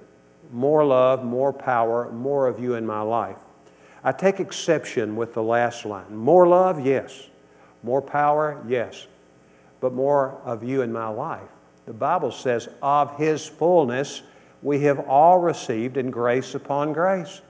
more 0.51 0.85
love, 0.85 1.25
more 1.25 1.53
power, 1.53 2.11
more 2.11 2.47
of 2.47 2.59
you 2.59 2.75
in 2.75 2.87
my 2.87 3.03
life. 3.03 3.37
I 4.03 4.13
take 4.13 4.41
exception 4.41 5.17
with 5.17 5.35
the 5.35 5.43
last 5.43 5.85
line. 5.85 6.17
More 6.17 6.47
love, 6.47 6.85
yes. 6.85 7.29
More 7.83 8.01
power, 8.01 8.63
yes. 8.67 9.07
But 9.81 9.93
more 9.93 10.41
of 10.45 10.65
you 10.65 10.83
in 10.83 10.93
my 10.93 11.09
life. 11.09 11.49
The 11.87 11.93
Bible 11.93 12.33
says, 12.33 12.69
of 12.83 13.17
His 13.17 13.47
fullness 13.47 14.23
we 14.63 14.81
have 14.81 15.01
all 15.01 15.39
received 15.39 15.97
in 15.97 16.11
grace 16.11 16.55
upon 16.55 16.93
grace. 16.93 17.41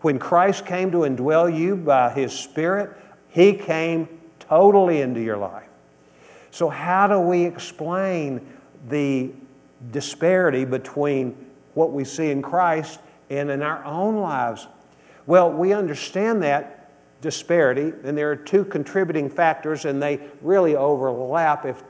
When 0.00 0.18
Christ 0.18 0.64
came 0.66 0.90
to 0.92 0.98
indwell 0.98 1.54
you 1.54 1.76
by 1.76 2.10
His 2.10 2.32
Spirit, 2.32 2.90
He 3.28 3.54
came 3.54 4.08
totally 4.38 5.00
into 5.00 5.20
your 5.20 5.36
life. 5.36 5.68
So, 6.50 6.68
how 6.68 7.06
do 7.06 7.18
we 7.20 7.44
explain 7.44 8.46
the 8.88 9.30
disparity 9.92 10.64
between 10.64 11.36
what 11.74 11.92
we 11.92 12.04
see 12.04 12.30
in 12.30 12.42
Christ 12.42 13.00
and 13.30 13.50
in 13.50 13.62
our 13.62 13.84
own 13.84 14.16
lives. 14.16 14.66
Well, 15.26 15.52
we 15.52 15.72
understand 15.72 16.42
that 16.42 16.90
disparity, 17.20 17.92
and 18.04 18.16
there 18.16 18.30
are 18.30 18.36
two 18.36 18.64
contributing 18.64 19.28
factors, 19.28 19.84
and 19.84 20.02
they 20.02 20.20
really 20.40 20.74
overlap, 20.74 21.66
if 21.66 21.82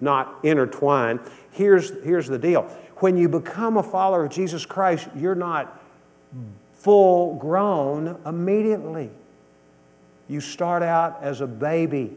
not 0.00 0.38
intertwined. 0.42 1.20
Here's, 1.50 1.90
here's 2.02 2.26
the 2.26 2.38
deal 2.38 2.62
when 2.96 3.16
you 3.16 3.28
become 3.28 3.76
a 3.76 3.82
follower 3.82 4.24
of 4.24 4.32
Jesus 4.32 4.64
Christ, 4.64 5.08
you're 5.16 5.34
not 5.34 5.80
full 6.82 7.36
grown 7.36 8.18
immediately. 8.26 9.08
You 10.28 10.40
start 10.40 10.82
out 10.82 11.22
as 11.22 11.40
a 11.40 11.46
baby. 11.46 12.16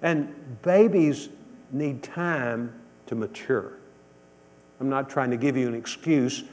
And 0.00 0.62
babies 0.62 1.28
need 1.72 2.02
time 2.02 2.72
to 3.06 3.14
mature. 3.14 3.72
I'm 4.80 4.88
not 4.88 5.10
trying 5.10 5.30
to 5.30 5.36
give 5.36 5.56
you 5.56 5.66
an 5.66 5.74
excuse 5.74 6.44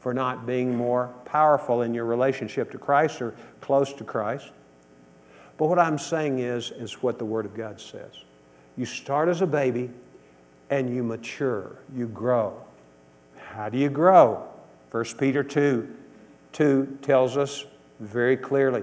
for 0.00 0.12
not 0.12 0.46
being 0.46 0.76
more 0.76 1.12
powerful 1.24 1.82
in 1.82 1.94
your 1.94 2.04
relationship 2.04 2.70
to 2.72 2.78
Christ 2.78 3.22
or 3.22 3.34
close 3.60 3.92
to 3.94 4.04
Christ. 4.04 4.50
But 5.56 5.66
what 5.66 5.78
I'm 5.78 5.98
saying 5.98 6.40
is, 6.40 6.70
is 6.70 7.02
what 7.02 7.18
the 7.18 7.24
Word 7.24 7.46
of 7.46 7.56
God 7.56 7.80
says. 7.80 8.12
You 8.76 8.84
start 8.84 9.28
as 9.28 9.40
a 9.40 9.46
baby 9.46 9.90
and 10.68 10.94
you 10.94 11.02
mature, 11.02 11.78
you 11.94 12.08
grow. 12.08 12.62
How 13.38 13.70
do 13.70 13.78
you 13.78 13.88
grow? 13.88 14.46
1 14.90 15.04
Peter 15.18 15.42
2 15.42 15.96
2 16.52 16.98
tells 17.02 17.36
us 17.36 17.64
very 18.00 18.36
clearly 18.36 18.82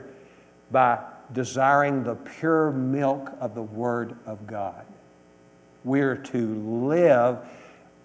by 0.71 0.99
desiring 1.33 2.03
the 2.03 2.15
pure 2.15 2.71
milk 2.71 3.31
of 3.39 3.55
the 3.55 3.61
Word 3.61 4.15
of 4.25 4.45
God. 4.47 4.85
We're 5.83 6.15
to 6.15 6.55
live 6.85 7.39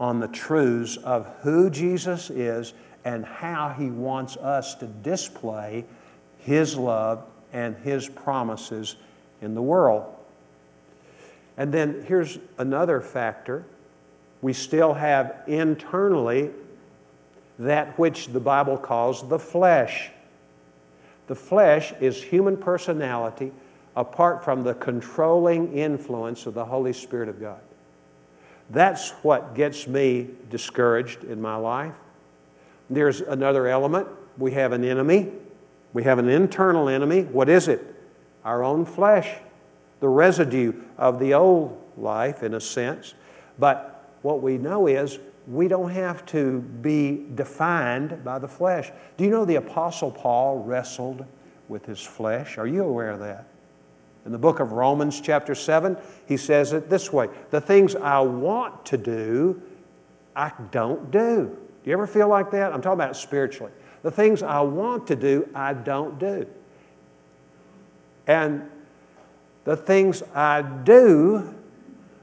on 0.01 0.21
the 0.21 0.29
truths 0.29 0.97
of 0.99 1.27
who 1.43 1.71
Jesus 1.71 2.31
is 2.31 2.73
and 3.05 3.25
how 3.25 3.71
he 3.71 3.91
wants 3.91 4.37
us 4.37 4.75
to 4.77 4.87
display 4.87 5.85
his 6.39 6.77
love 6.77 7.25
and 7.53 7.77
his 7.77 8.09
promises 8.09 8.97
in 9.41 9.55
the 9.55 9.63
world. 9.63 10.15
And 11.57 11.73
then 11.73 12.05
here's 12.07 12.39
another 12.59 13.01
factor 13.01 13.65
we 14.41 14.53
still 14.53 14.95
have 14.95 15.43
internally 15.49 16.51
that 17.59 17.99
which 17.99 18.29
the 18.29 18.41
Bible 18.41 18.79
calls 18.79 19.29
the 19.29 19.39
flesh. 19.39 20.11
The 21.27 21.35
flesh 21.35 21.93
is 22.01 22.23
human 22.23 22.57
personality 22.57 23.53
apart 23.97 24.45
from 24.45 24.63
the 24.63 24.75
controlling 24.75 25.73
influence 25.73 26.47
of 26.47 26.55
the 26.55 26.65
Holy 26.65 26.93
Spirit 26.93 27.29
of 27.29 27.41
God. 27.41 27.61
That's 28.71 29.11
what 29.23 29.55
gets 29.55 29.89
me 29.89 30.29
discouraged 30.51 31.25
in 31.25 31.41
my 31.41 31.57
life. 31.57 31.95
There's 32.91 33.21
another 33.21 33.67
element. 33.67 34.09
We 34.37 34.53
have 34.53 34.73
an 34.73 34.85
enemy. 34.85 35.33
We 35.93 36.05
have 36.05 36.19
an 36.19 36.29
internal 36.29 36.89
enemy. 36.89 37.23
What 37.25 37.49
is 37.49 37.67
it? 37.67 37.95
Our 38.45 38.63
own 38.63 38.85
flesh, 38.85 39.29
the 40.01 40.09
residue 40.09 40.75
of 40.97 41.19
the 41.19 41.35
old 41.35 41.83
life, 41.97 42.43
in 42.43 42.55
a 42.55 42.61
sense. 42.61 43.15
But 43.59 44.15
what 44.23 44.43
we 44.43 44.59
know 44.59 44.87
is 44.87 45.19
we 45.49 45.67
don't 45.67 45.91
have 45.91 46.27
to 46.27 46.61
be 46.61 47.25
defined 47.35 48.23
by 48.23 48.39
the 48.39 48.49
flesh. 48.49 48.91
Do 49.17 49.25
you 49.25 49.31
know 49.31 49.47
the 49.47 49.55
Apostle 49.57 50.11
Paul 50.11 50.59
wrestled 50.59 51.25
with 51.69 51.87
his 51.87 52.01
flesh? 52.01 52.59
Are 52.59 52.67
you 52.67 52.85
aware 52.85 53.11
of 53.11 53.21
that? 53.21 53.47
In 54.27 54.33
the 54.33 54.39
book 54.39 54.61
of 54.61 54.73
Romans, 54.73 55.23
chapter 55.23 55.55
7, 55.55 55.97
he 56.27 56.37
says 56.37 56.75
it 56.75 56.91
this 56.91 57.11
way 57.13 57.29
The 57.51 57.63
things 57.63 57.97
I 57.97 58.21
want 58.21 58.85
to 58.87 58.99
do, 58.99 59.63
I 60.37 60.53
don't 60.71 61.11
do. 61.11 61.57
Do 61.83 61.91
you 61.91 61.95
ever 61.95 62.07
feel 62.07 62.29
like 62.29 62.51
that? 62.51 62.73
I'm 62.73 62.83
talking 62.83 63.01
about 63.01 63.17
spiritually. 63.17 63.73
The 64.03 64.11
things 64.11 64.43
I 64.43 64.61
want 64.61 65.07
to 65.07 65.17
do, 65.17 65.49
I 65.55 65.73
don't 65.73 66.19
do. 66.19 66.47
And 68.27 68.69
the 69.65 69.77
things 69.77 70.23
I 70.35 70.61
do 70.61 71.55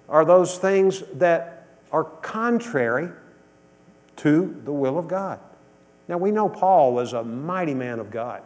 are 0.07 0.23
those 0.23 0.59
things 0.59 1.03
that 1.15 1.54
are 1.95 2.03
contrary 2.03 3.09
to 4.17 4.61
the 4.65 4.71
will 4.71 4.99
of 4.99 5.07
God. 5.07 5.39
Now, 6.09 6.17
we 6.17 6.29
know 6.29 6.49
Paul 6.49 6.93
was 6.93 7.13
a 7.13 7.23
mighty 7.23 7.73
man 7.73 7.99
of 7.99 8.11
God. 8.11 8.43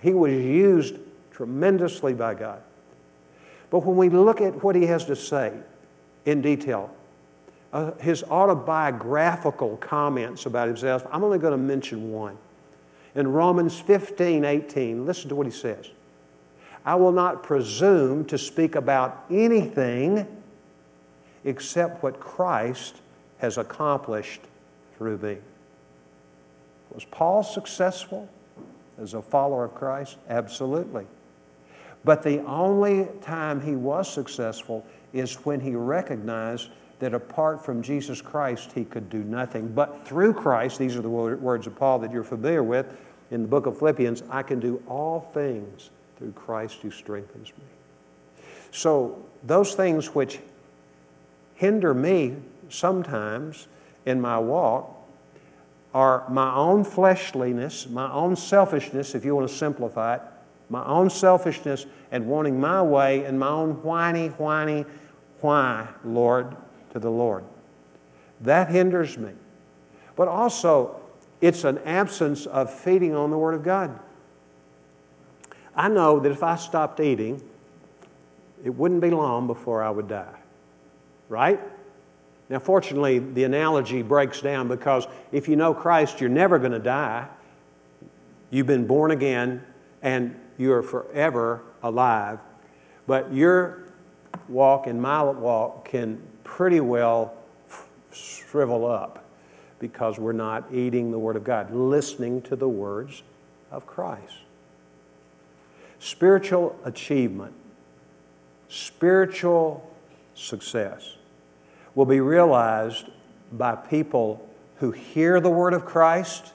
He 0.00 0.14
was 0.14 0.32
used 0.32 0.94
tremendously 1.32 2.14
by 2.14 2.34
God. 2.34 2.62
But 3.70 3.80
when 3.80 3.96
we 3.96 4.08
look 4.10 4.40
at 4.40 4.62
what 4.62 4.76
he 4.76 4.86
has 4.86 5.04
to 5.06 5.16
say 5.16 5.54
in 6.24 6.40
detail, 6.40 6.94
uh, 7.72 7.94
his 7.94 8.22
autobiographical 8.22 9.76
comments 9.78 10.46
about 10.46 10.68
himself, 10.68 11.04
I'm 11.10 11.24
only 11.24 11.38
going 11.38 11.50
to 11.50 11.58
mention 11.58 12.12
one. 12.12 12.38
In 13.16 13.26
Romans 13.26 13.80
15 13.80 14.44
18, 14.44 15.04
listen 15.04 15.28
to 15.30 15.34
what 15.34 15.46
he 15.46 15.52
says 15.52 15.90
I 16.84 16.94
will 16.94 17.10
not 17.10 17.42
presume 17.42 18.24
to 18.26 18.38
speak 18.38 18.76
about 18.76 19.24
anything 19.30 20.28
except 21.44 22.02
what 22.02 22.20
Christ 22.20 22.96
has 23.38 23.58
accomplished 23.58 24.40
through 24.96 25.18
me. 25.18 25.38
Was 26.92 27.04
Paul 27.04 27.42
successful 27.42 28.28
as 29.00 29.14
a 29.14 29.22
follower 29.22 29.64
of 29.64 29.74
Christ? 29.74 30.16
Absolutely. 30.28 31.06
But 32.04 32.22
the 32.22 32.44
only 32.44 33.08
time 33.22 33.60
he 33.60 33.76
was 33.76 34.12
successful 34.12 34.84
is 35.12 35.34
when 35.44 35.60
he 35.60 35.74
recognized 35.74 36.70
that 36.98 37.14
apart 37.14 37.64
from 37.64 37.82
Jesus 37.82 38.20
Christ, 38.20 38.72
he 38.72 38.84
could 38.84 39.08
do 39.08 39.22
nothing. 39.22 39.68
But 39.68 40.06
through 40.06 40.34
Christ, 40.34 40.78
these 40.78 40.96
are 40.96 41.02
the 41.02 41.08
words 41.08 41.66
of 41.66 41.76
Paul 41.76 42.00
that 42.00 42.12
you're 42.12 42.24
familiar 42.24 42.62
with 42.62 42.86
in 43.30 43.42
the 43.42 43.48
book 43.48 43.66
of 43.66 43.78
Philippians 43.78 44.22
I 44.30 44.42
can 44.42 44.58
do 44.58 44.82
all 44.88 45.30
things 45.32 45.90
through 46.16 46.32
Christ 46.32 46.78
who 46.82 46.90
strengthens 46.90 47.48
me. 47.48 48.42
So, 48.72 49.24
those 49.44 49.74
things 49.74 50.14
which 50.14 50.40
hinder 51.58 51.92
me 51.92 52.36
sometimes 52.68 53.66
in 54.06 54.20
my 54.20 54.38
walk 54.38 54.94
are 55.92 56.24
my 56.30 56.54
own 56.54 56.84
fleshliness, 56.84 57.88
my 57.88 58.10
own 58.12 58.36
selfishness, 58.36 59.16
if 59.16 59.24
you 59.24 59.34
want 59.34 59.48
to 59.48 59.54
simplify 59.54 60.14
it, 60.14 60.22
my 60.70 60.84
own 60.84 61.10
selfishness 61.10 61.84
and 62.12 62.24
wanting 62.28 62.60
my 62.60 62.80
way 62.80 63.24
and 63.24 63.40
my 63.40 63.48
own 63.48 63.72
whiny, 63.82 64.28
whiny, 64.28 64.84
why, 65.40 65.88
Lord, 66.04 66.56
to 66.92 67.00
the 67.00 67.10
Lord. 67.10 67.42
That 68.40 68.70
hinders 68.70 69.18
me. 69.18 69.32
But 70.14 70.28
also, 70.28 71.00
it's 71.40 71.64
an 71.64 71.78
absence 71.78 72.46
of 72.46 72.72
feeding 72.72 73.16
on 73.16 73.32
the 73.32 73.38
Word 73.38 73.54
of 73.54 73.64
God. 73.64 73.98
I 75.74 75.88
know 75.88 76.20
that 76.20 76.30
if 76.30 76.44
I 76.44 76.54
stopped 76.54 77.00
eating, 77.00 77.42
it 78.64 78.70
wouldn't 78.70 79.00
be 79.00 79.10
long 79.10 79.48
before 79.48 79.82
I 79.82 79.90
would 79.90 80.06
die. 80.06 80.37
Right? 81.28 81.60
Now, 82.48 82.58
fortunately, 82.58 83.18
the 83.18 83.44
analogy 83.44 84.02
breaks 84.02 84.40
down 84.40 84.68
because 84.68 85.06
if 85.32 85.48
you 85.48 85.56
know 85.56 85.74
Christ, 85.74 86.20
you're 86.20 86.30
never 86.30 86.58
going 86.58 86.72
to 86.72 86.78
die. 86.78 87.28
You've 88.50 88.66
been 88.66 88.86
born 88.86 89.10
again 89.10 89.62
and 90.00 90.38
you 90.56 90.72
are 90.72 90.82
forever 90.82 91.62
alive. 91.82 92.38
But 93.06 93.32
your 93.32 93.84
walk 94.48 94.86
and 94.86 95.00
my 95.00 95.22
walk 95.22 95.88
can 95.88 96.22
pretty 96.44 96.80
well 96.80 97.34
shrivel 98.12 98.86
up 98.86 99.24
because 99.78 100.18
we're 100.18 100.32
not 100.32 100.64
eating 100.72 101.10
the 101.10 101.18
Word 101.18 101.36
of 101.36 101.44
God, 101.44 101.70
listening 101.70 102.40
to 102.42 102.56
the 102.56 102.68
words 102.68 103.22
of 103.70 103.86
Christ. 103.86 104.38
Spiritual 105.98 106.78
achievement, 106.84 107.52
spiritual 108.68 109.88
success 110.34 111.17
will 111.98 112.06
be 112.06 112.20
realized 112.20 113.06
by 113.50 113.74
people 113.74 114.48
who 114.76 114.92
hear 114.92 115.40
the 115.40 115.50
Word 115.50 115.74
of 115.74 115.84
Christ 115.84 116.52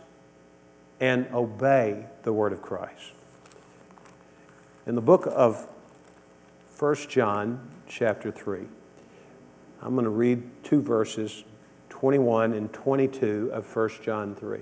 and 1.02 1.28
obey 1.34 2.06
the 2.22 2.32
Word 2.32 2.54
of 2.54 2.62
Christ. 2.62 3.12
In 4.88 4.96
the 4.96 5.02
book 5.02 5.28
of 5.30 5.68
1 6.80 6.96
John, 7.10 7.60
chapter 7.90 8.32
3, 8.32 8.62
I'm 9.82 9.96
going 9.96 10.06
to 10.06 10.10
read 10.10 10.50
two 10.64 10.82
verses 10.82 11.44
21 11.90 12.54
and 12.54 12.72
22 12.72 13.50
of 13.52 13.76
1 13.76 13.90
John 14.02 14.36
3. 14.36 14.62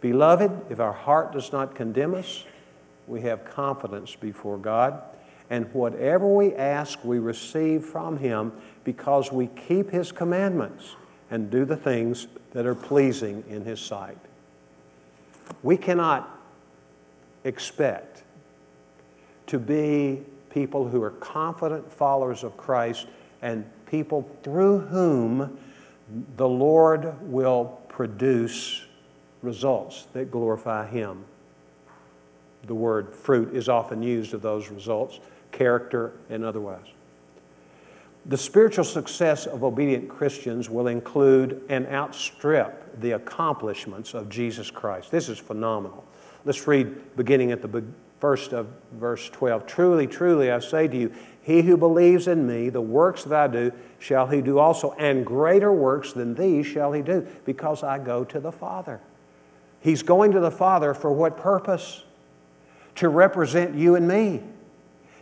Beloved, 0.00 0.72
if 0.72 0.80
our 0.80 0.92
heart 0.92 1.32
does 1.32 1.52
not 1.52 1.76
condemn 1.76 2.16
us, 2.16 2.44
we 3.06 3.20
have 3.20 3.44
confidence 3.44 4.16
before 4.16 4.58
God, 4.58 5.00
and 5.50 5.72
whatever 5.72 6.26
we 6.26 6.54
ask, 6.54 7.02
we 7.04 7.18
receive 7.18 7.84
from 7.84 8.18
Him 8.18 8.52
because 8.84 9.32
we 9.32 9.46
keep 9.48 9.90
His 9.90 10.12
commandments 10.12 10.96
and 11.30 11.50
do 11.50 11.64
the 11.64 11.76
things 11.76 12.26
that 12.52 12.66
are 12.66 12.74
pleasing 12.74 13.44
in 13.48 13.64
His 13.64 13.80
sight. 13.80 14.18
We 15.62 15.76
cannot 15.76 16.38
expect 17.44 18.22
to 19.46 19.58
be 19.58 20.22
people 20.50 20.88
who 20.88 21.02
are 21.02 21.10
confident 21.10 21.90
followers 21.90 22.44
of 22.44 22.56
Christ 22.56 23.06
and 23.42 23.64
people 23.86 24.28
through 24.42 24.80
whom 24.80 25.58
the 26.36 26.48
Lord 26.48 27.14
will 27.30 27.80
produce 27.88 28.84
results 29.42 30.06
that 30.12 30.30
glorify 30.30 30.86
Him. 30.86 31.24
The 32.66 32.74
word 32.74 33.14
fruit 33.14 33.54
is 33.54 33.68
often 33.68 34.02
used 34.02 34.34
of 34.34 34.42
those 34.42 34.68
results, 34.70 35.20
character 35.52 36.12
and 36.30 36.44
otherwise. 36.44 36.86
The 38.26 38.36
spiritual 38.36 38.84
success 38.84 39.46
of 39.46 39.64
obedient 39.64 40.08
Christians 40.08 40.68
will 40.68 40.88
include 40.88 41.62
and 41.68 41.86
outstrip 41.86 43.00
the 43.00 43.12
accomplishments 43.12 44.12
of 44.12 44.28
Jesus 44.28 44.70
Christ. 44.70 45.10
This 45.10 45.28
is 45.28 45.38
phenomenal. 45.38 46.04
Let's 46.44 46.66
read 46.66 47.16
beginning 47.16 47.52
at 47.52 47.62
the 47.62 47.82
first 48.20 48.52
of 48.52 48.66
verse 48.92 49.30
12. 49.30 49.66
Truly, 49.66 50.06
truly, 50.06 50.50
I 50.50 50.58
say 50.58 50.88
to 50.88 50.96
you, 50.96 51.14
he 51.42 51.62
who 51.62 51.78
believes 51.78 52.28
in 52.28 52.46
me, 52.46 52.68
the 52.68 52.80
works 52.80 53.24
that 53.24 53.32
I 53.32 53.46
do, 53.46 53.72
shall 53.98 54.26
he 54.26 54.42
do 54.42 54.58
also, 54.58 54.92
and 54.98 55.24
greater 55.24 55.72
works 55.72 56.12
than 56.12 56.34
these 56.34 56.66
shall 56.66 56.92
he 56.92 57.00
do, 57.00 57.26
because 57.46 57.82
I 57.82 57.98
go 57.98 58.24
to 58.24 58.40
the 58.40 58.52
Father. 58.52 59.00
He's 59.80 60.02
going 60.02 60.32
to 60.32 60.40
the 60.40 60.50
Father 60.50 60.92
for 60.92 61.10
what 61.10 61.38
purpose? 61.38 62.04
To 62.96 63.08
represent 63.08 63.74
you 63.74 63.94
and 63.94 64.06
me. 64.06 64.42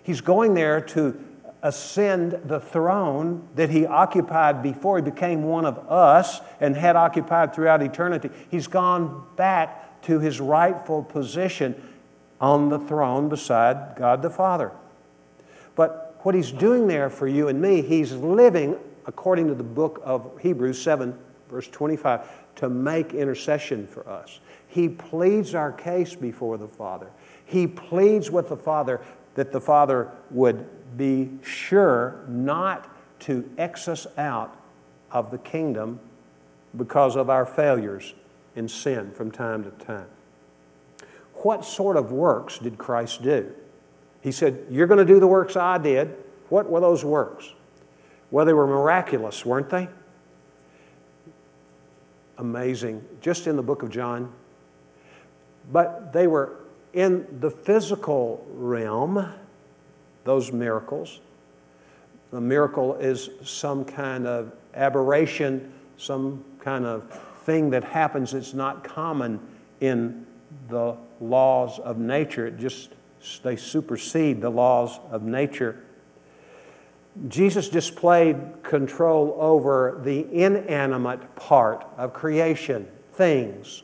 He's 0.07 0.21
going 0.21 0.55
there 0.55 0.81
to 0.81 1.21
ascend 1.65 2.41
the 2.45 2.61
throne 2.61 3.49
that 3.57 3.71
he 3.71 3.87
occupied 3.87 4.63
before 4.63 4.99
he 4.99 5.03
became 5.03 5.43
one 5.43 5.65
of 5.65 5.79
us 5.91 6.41
and 6.61 6.77
had 6.77 6.95
occupied 6.95 7.53
throughout 7.53 7.83
eternity. 7.83 8.31
He's 8.49 8.69
gone 8.69 9.27
back 9.35 10.01
to 10.03 10.21
his 10.21 10.39
rightful 10.39 11.03
position 11.03 11.75
on 12.41 12.69
the 12.69 12.79
throne 12.79 13.29
beside 13.29 13.97
God 13.97 14.23
the 14.23 14.31
Father. 14.31 14.71
But 15.75 16.21
what 16.21 16.37
he's 16.37 16.53
doing 16.53 16.87
there 16.87 17.11
for 17.11 17.27
you 17.27 17.49
and 17.49 17.61
me, 17.61 17.83
he's 17.83 18.13
living 18.13 18.77
according 19.07 19.49
to 19.49 19.55
the 19.57 19.65
book 19.65 20.01
of 20.05 20.39
Hebrews 20.41 20.81
7, 20.81 21.19
verse 21.51 21.67
25, 21.67 22.31
to 22.57 22.69
make 22.69 23.13
intercession 23.13 23.89
for 23.89 24.09
us. 24.09 24.39
He 24.69 24.89
pleads 24.89 25.53
our 25.57 25.73
case 25.73 26.15
before 26.15 26.59
the 26.59 26.69
Father. 26.69 27.11
He 27.45 27.67
pleads 27.67 28.31
with 28.31 28.49
the 28.49 28.57
Father 28.57 29.01
that 29.37 29.53
the 29.53 29.61
Father 29.61 30.11
would 30.31 30.67
be 30.97 31.31
sure 31.43 32.25
not 32.27 32.91
to 33.21 33.49
X 33.57 33.87
us 33.87 34.07
out 34.19 34.57
of 35.13 35.31
the 35.31 35.39
kingdom 35.39 36.01
because 36.77 37.17
of 37.17 37.31
our 37.31 37.47
failures 37.47 38.15
in 38.57 38.69
sin 38.69 39.13
from 39.13 39.31
time 39.31 39.63
to 39.63 39.71
time. 39.85 40.07
What 41.35 41.65
sort 41.65 41.97
of 41.97 42.13
works 42.13 42.59
did 42.59 42.79
Christ 42.79 43.23
do? 43.23 43.53
He 44.23 44.33
said, 44.33 44.67
You're 44.71 44.87
going 44.87 44.99
to 44.99 45.05
do 45.05 45.21
the 45.21 45.27
works 45.27 45.55
I 45.55 45.79
did. 45.79 46.17
What 46.49 46.69
were 46.69 46.81
those 46.81 47.05
works? 47.05 47.53
Well, 48.31 48.47
they 48.47 48.55
were 48.55 48.67
miraculous, 48.67 49.45
weren't 49.45 49.71
they? 49.71 49.89
Amazing. 52.39 53.05
Just 53.21 53.47
in 53.47 53.57
the 53.57 53.63
book 53.63 53.83
of 53.83 53.91
John. 53.91 54.33
But 55.71 56.13
they 56.13 56.27
were 56.27 56.57
in 56.97 57.27
the 57.41 57.51
physical 57.51 58.45
realm, 58.55 59.33
those 60.25 60.51
miracles. 60.51 61.21
The 62.33 62.41
miracle 62.41 62.97
is 62.97 63.29
some 63.45 63.85
kind 63.85 64.27
of 64.27 64.51
aberration, 64.75 65.73
some 65.99 66.43
kind 66.59 66.87
of 66.87 67.09
thing 67.43 67.71
that 67.71 67.85
happens 67.85 68.33
that's 68.33 68.55
not 68.55 68.83
common 68.83 69.39
in 69.81 70.27
the 70.69 70.97
laws 71.21 71.79
of 71.79 71.99
nature. 71.99 72.47
It 72.47 72.59
just 72.59 72.91
they 73.43 73.57
supersede 73.57 74.41
the 74.41 74.51
laws 74.51 74.99
of 75.11 75.23
nature. 75.23 75.83
Jesus 77.29 77.69
displayed 77.69 78.37
control 78.63 79.37
over 79.39 80.01
the 80.03 80.27
inanimate 80.33 81.35
part 81.37 81.87
of 81.97 82.13
creation, 82.13 82.89
things. 83.13 83.83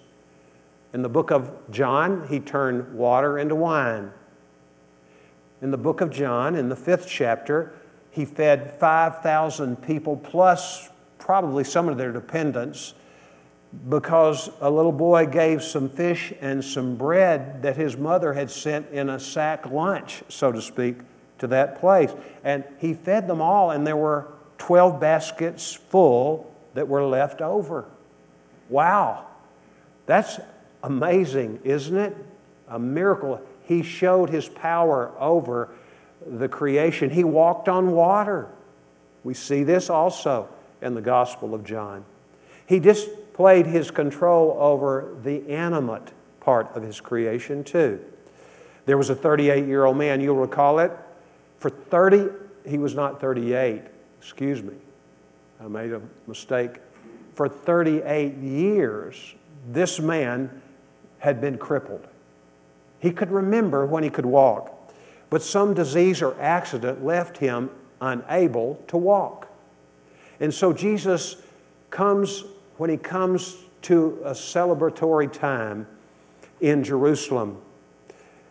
In 0.92 1.02
the 1.02 1.09
book 1.09 1.31
of 1.31 1.50
John, 1.70 2.26
he 2.28 2.38
turned 2.38 2.94
water 2.94 3.38
into 3.38 3.55
wine. 3.55 4.12
In 5.62 5.70
the 5.70 5.78
book 5.78 6.00
of 6.00 6.11
John, 6.11 6.55
in 6.55 6.68
the 6.68 6.76
fifth 6.76 7.07
chapter, 7.09 7.72
he 8.11 8.24
fed 8.24 8.78
5,000 8.78 9.83
people 9.83 10.16
plus 10.16 10.90
probably 11.18 11.64
some 11.64 11.88
of 11.88 11.96
their 11.96 12.12
dependents 12.12 12.94
because 13.88 14.50
a 14.61 14.70
little 14.70 14.92
boy 14.92 15.24
gave 15.26 15.62
some 15.62 15.88
fish 15.88 16.33
and 16.40 16.62
some 16.62 16.96
bread 16.96 17.62
that 17.62 17.76
his 17.76 17.96
mother 17.96 18.35
had 18.35 18.50
sent 18.50 18.90
in 18.90 19.09
a 19.09 19.18
sack 19.18 19.64
lunch, 19.66 20.22
so 20.28 20.52
to 20.52 20.61
speak, 20.61 20.96
to 21.38 21.46
that 21.46 21.81
place. 21.81 22.11
And 22.44 22.64
he 22.78 22.92
fed 22.92 23.26
them 23.26 23.40
all, 23.40 23.70
and 23.70 23.87
there 23.87 23.96
were 23.96 24.28
12 24.59 25.00
baskets 25.00 25.72
full 25.72 26.55
that 26.74 26.87
were 26.87 27.05
left 27.05 27.40
over. 27.40 27.87
Wow. 28.68 29.26
That's 30.07 30.38
amazing, 30.83 31.61
isn't 31.64 31.97
it? 31.97 32.16
A 32.68 32.79
miracle. 32.79 33.40
He 33.64 33.83
showed 33.83 34.31
his 34.31 34.49
power 34.49 35.12
over 35.18 35.71
the 36.27 36.49
creation. 36.49 37.11
He 37.11 37.25
walked 37.25 37.68
on 37.68 37.92
water. 37.92 38.49
We 39.25 39.35
see 39.35 39.62
this 39.62 39.90
also 39.90 40.49
in 40.81 40.95
the 40.95 41.01
Gospel 41.01 41.55
of 41.55 41.64
John. 41.64 42.05
He 42.66 42.81
displayed 42.81 43.66
his 43.66 43.90
control 43.90 44.57
over 44.59 45.14
the 45.23 45.49
animate 45.51 46.12
part 46.40 46.75
of 46.75 46.83
his 46.83 47.01
creation, 47.01 47.62
too. 47.64 48.01
There 48.85 48.99
was 48.99 49.11
a 49.11 49.14
38 49.14 49.66
year 49.66 49.85
old 49.85 49.97
man, 49.97 50.21
you'll 50.21 50.37
recall 50.37 50.81
it. 50.81 50.90
For 51.59 51.71
30, 51.71 52.29
he 52.66 52.79
was 52.79 52.95
not 52.95 53.21
38, 53.21 53.83
excuse 54.18 54.62
me, 54.62 54.75
I 55.61 55.68
made 55.68 55.92
a 55.92 56.01
mistake. 56.27 56.79
For 57.35 57.49
38 57.49 58.37
years, 58.38 59.35
this 59.71 60.01
man 60.01 60.62
had 61.22 61.40
been 61.40 61.56
crippled. 61.56 62.04
He 62.98 63.12
could 63.12 63.30
remember 63.30 63.87
when 63.87 64.02
he 64.02 64.11
could 64.11 64.26
walk, 64.26 64.92
but 65.30 65.40
some 65.40 65.72
disease 65.72 66.20
or 66.20 66.38
accident 66.40 67.04
left 67.04 67.38
him 67.38 67.70
unable 68.00 68.82
to 68.88 68.96
walk. 68.96 69.48
And 70.40 70.52
so 70.52 70.72
Jesus 70.72 71.37
comes, 71.90 72.42
when 72.76 72.90
he 72.90 72.96
comes 72.96 73.56
to 73.82 74.20
a 74.24 74.32
celebratory 74.32 75.32
time 75.32 75.87
in 76.61 76.82
Jerusalem, 76.82 77.62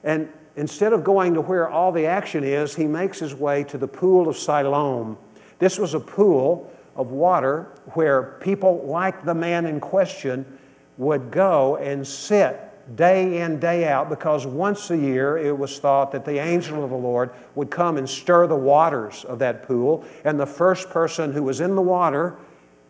and 0.05 0.29
instead 0.55 0.93
of 0.93 1.03
going 1.03 1.33
to 1.33 1.41
where 1.41 1.69
all 1.69 1.91
the 1.91 2.05
action 2.05 2.45
is, 2.45 2.73
he 2.73 2.85
makes 2.85 3.19
his 3.19 3.35
way 3.35 3.65
to 3.65 3.77
the 3.77 3.87
pool 3.87 4.29
of 4.29 4.37
Siloam. 4.37 5.17
This 5.59 5.77
was 5.77 5.93
a 5.93 5.99
pool 5.99 6.71
of 6.95 7.11
water 7.11 7.67
where 7.95 8.37
people 8.39 8.85
like 8.85 9.25
the 9.25 9.35
man 9.35 9.65
in 9.65 9.81
question 9.81 10.57
would 10.97 11.31
go 11.31 11.77
and 11.77 12.05
sit 12.05 12.59
day 12.95 13.41
in, 13.41 13.59
day 13.59 13.87
out, 13.87 14.09
because 14.09 14.45
once 14.45 14.89
a 14.91 14.97
year 14.97 15.37
it 15.37 15.57
was 15.57 15.79
thought 15.79 16.11
that 16.11 16.25
the 16.25 16.37
angel 16.37 16.83
of 16.83 16.89
the 16.89 16.95
Lord 16.95 17.31
would 17.55 17.69
come 17.69 17.97
and 17.97 18.09
stir 18.09 18.47
the 18.47 18.55
waters 18.55 19.23
of 19.25 19.39
that 19.39 19.63
pool, 19.63 20.05
and 20.23 20.39
the 20.39 20.45
first 20.45 20.89
person 20.89 21.31
who 21.31 21.43
was 21.43 21.61
in 21.61 21.75
the 21.75 21.81
water 21.81 22.37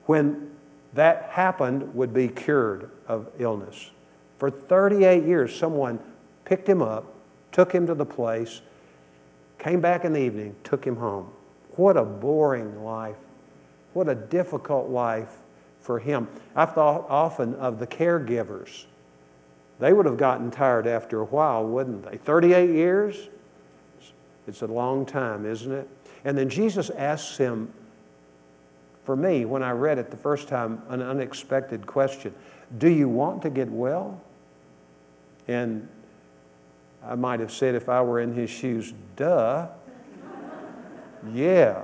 when 0.06 0.52
that 0.94 1.30
happened 1.32 1.94
would 1.94 2.14
be 2.14 2.28
cured 2.28 2.90
of 3.08 3.30
illness. 3.38 3.92
For 4.40 4.50
38 4.50 5.24
years, 5.24 5.56
someone 5.56 6.00
picked 6.46 6.68
him 6.68 6.82
up, 6.82 7.14
took 7.52 7.72
him 7.72 7.86
to 7.88 7.94
the 7.94 8.06
place, 8.06 8.62
came 9.60 9.80
back 9.82 10.04
in 10.04 10.14
the 10.14 10.20
evening, 10.20 10.56
took 10.64 10.86
him 10.86 10.96
home. 10.96 11.32
What 11.76 11.96
a 11.96 12.04
boring 12.04 12.84
life. 12.84 13.18
What 13.94 14.10
a 14.10 14.16
difficult 14.16 14.90
life 14.90 15.38
for 15.82 16.00
him. 16.00 16.28
I've 16.56 16.74
thought 16.74 17.06
often 17.10 17.56
of 17.56 17.80
the 17.80 17.88
caregivers. 17.88 18.86
They 19.80 19.94
would 19.94 20.06
have 20.06 20.18
gotten 20.18 20.52
tired 20.52 20.88
after 20.88 21.22
a 21.22 21.26
while, 21.26 21.66
wouldn't 21.66 22.10
they? 22.10 22.18
38 22.18 22.70
years? 22.70 23.30
It's 24.48 24.62
a 24.62 24.68
long 24.68 25.06
time, 25.06 25.46
isn't 25.46 25.72
it? 25.72 25.88
And 26.24 26.38
then 26.38 26.50
Jesus 26.50 26.90
asks 26.92 27.38
him, 27.38 27.74
for 29.04 29.16
me, 29.16 29.46
when 29.46 29.64
I 29.64 29.72
read 29.72 29.98
it 29.98 30.12
the 30.12 30.18
first 30.18 30.48
time, 30.48 30.84
an 30.90 31.02
unexpected 31.02 31.88
question 31.88 32.34
Do 32.78 32.90
you 32.90 33.10
want 33.10 33.42
to 33.42 33.50
get 33.50 33.70
well? 33.70 34.22
And 35.48 35.88
I 37.04 37.16
might 37.16 37.40
have 37.40 37.52
said, 37.52 37.74
if 37.74 37.90
I 37.90 38.02
were 38.02 38.20
in 38.20 38.34
his 38.34 38.50
shoes, 38.50 38.94
duh. 39.16 39.68
yeah. 41.34 41.84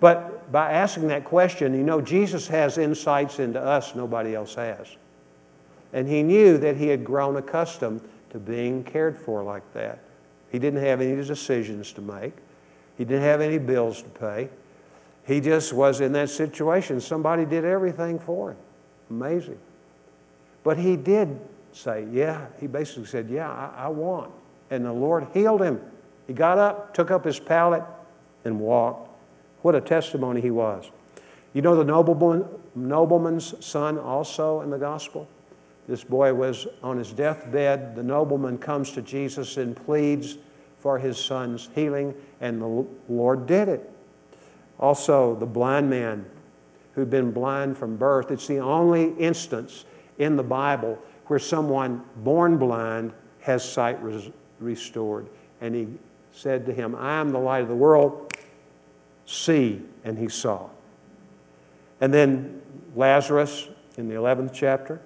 But 0.00 0.33
by 0.50 0.72
asking 0.72 1.08
that 1.08 1.24
question, 1.24 1.74
you 1.74 1.82
know, 1.82 2.00
Jesus 2.00 2.46
has 2.48 2.78
insights 2.78 3.38
into 3.38 3.60
us 3.60 3.94
nobody 3.94 4.34
else 4.34 4.54
has. 4.54 4.96
And 5.92 6.08
he 6.08 6.22
knew 6.22 6.58
that 6.58 6.76
he 6.76 6.88
had 6.88 7.04
grown 7.04 7.36
accustomed 7.36 8.00
to 8.30 8.38
being 8.38 8.82
cared 8.82 9.16
for 9.16 9.42
like 9.42 9.72
that. 9.74 10.00
He 10.50 10.58
didn't 10.58 10.82
have 10.82 11.00
any 11.00 11.24
decisions 11.24 11.92
to 11.92 12.00
make, 12.00 12.34
he 12.96 13.04
didn't 13.04 13.22
have 13.22 13.40
any 13.40 13.58
bills 13.58 14.02
to 14.02 14.08
pay. 14.08 14.48
He 15.26 15.40
just 15.40 15.72
was 15.72 16.00
in 16.00 16.12
that 16.12 16.28
situation. 16.28 17.00
Somebody 17.00 17.46
did 17.46 17.64
everything 17.64 18.18
for 18.18 18.50
him. 18.50 18.58
Amazing. 19.08 19.58
But 20.62 20.76
he 20.76 20.96
did 20.96 21.40
say, 21.72 22.06
Yeah, 22.10 22.46
he 22.60 22.66
basically 22.66 23.06
said, 23.06 23.30
Yeah, 23.30 23.50
I, 23.50 23.84
I 23.84 23.88
want. 23.88 24.30
And 24.70 24.84
the 24.84 24.92
Lord 24.92 25.26
healed 25.32 25.62
him. 25.62 25.80
He 26.26 26.32
got 26.32 26.58
up, 26.58 26.94
took 26.94 27.10
up 27.10 27.24
his 27.24 27.38
pallet, 27.38 27.82
and 28.44 28.58
walked. 28.58 29.10
What 29.64 29.74
a 29.74 29.80
testimony 29.80 30.42
he 30.42 30.50
was. 30.50 30.90
You 31.54 31.62
know 31.62 31.74
the 31.74 31.84
nobleman, 31.84 32.44
nobleman's 32.74 33.54
son 33.64 33.98
also 33.98 34.60
in 34.60 34.68
the 34.68 34.76
gospel? 34.76 35.26
This 35.88 36.04
boy 36.04 36.34
was 36.34 36.66
on 36.82 36.98
his 36.98 37.12
deathbed. 37.12 37.96
The 37.96 38.02
nobleman 38.02 38.58
comes 38.58 38.90
to 38.90 39.00
Jesus 39.00 39.56
and 39.56 39.74
pleads 39.74 40.36
for 40.80 40.98
his 40.98 41.16
son's 41.16 41.70
healing, 41.74 42.12
and 42.42 42.60
the 42.60 42.86
Lord 43.08 43.46
did 43.46 43.70
it. 43.70 43.90
Also, 44.78 45.34
the 45.34 45.46
blind 45.46 45.88
man 45.88 46.26
who'd 46.94 47.08
been 47.08 47.30
blind 47.30 47.78
from 47.78 47.96
birth. 47.96 48.30
It's 48.30 48.46
the 48.46 48.58
only 48.58 49.14
instance 49.14 49.86
in 50.18 50.36
the 50.36 50.42
Bible 50.42 50.98
where 51.28 51.38
someone 51.38 52.04
born 52.16 52.58
blind 52.58 53.14
has 53.40 53.66
sight 53.66 54.02
res- 54.02 54.30
restored. 54.60 55.26
And 55.62 55.74
he 55.74 55.88
said 56.32 56.66
to 56.66 56.74
him, 56.74 56.94
I 56.94 57.14
am 57.14 57.30
the 57.30 57.38
light 57.38 57.62
of 57.62 57.68
the 57.68 57.74
world 57.74 58.33
see, 59.26 59.82
and 60.04 60.18
he 60.18 60.28
saw. 60.28 60.68
And 62.00 62.12
then 62.12 62.60
Lazarus 62.94 63.68
in 63.96 64.08
the 64.08 64.14
11th 64.14 64.52
chapter, 64.52 65.00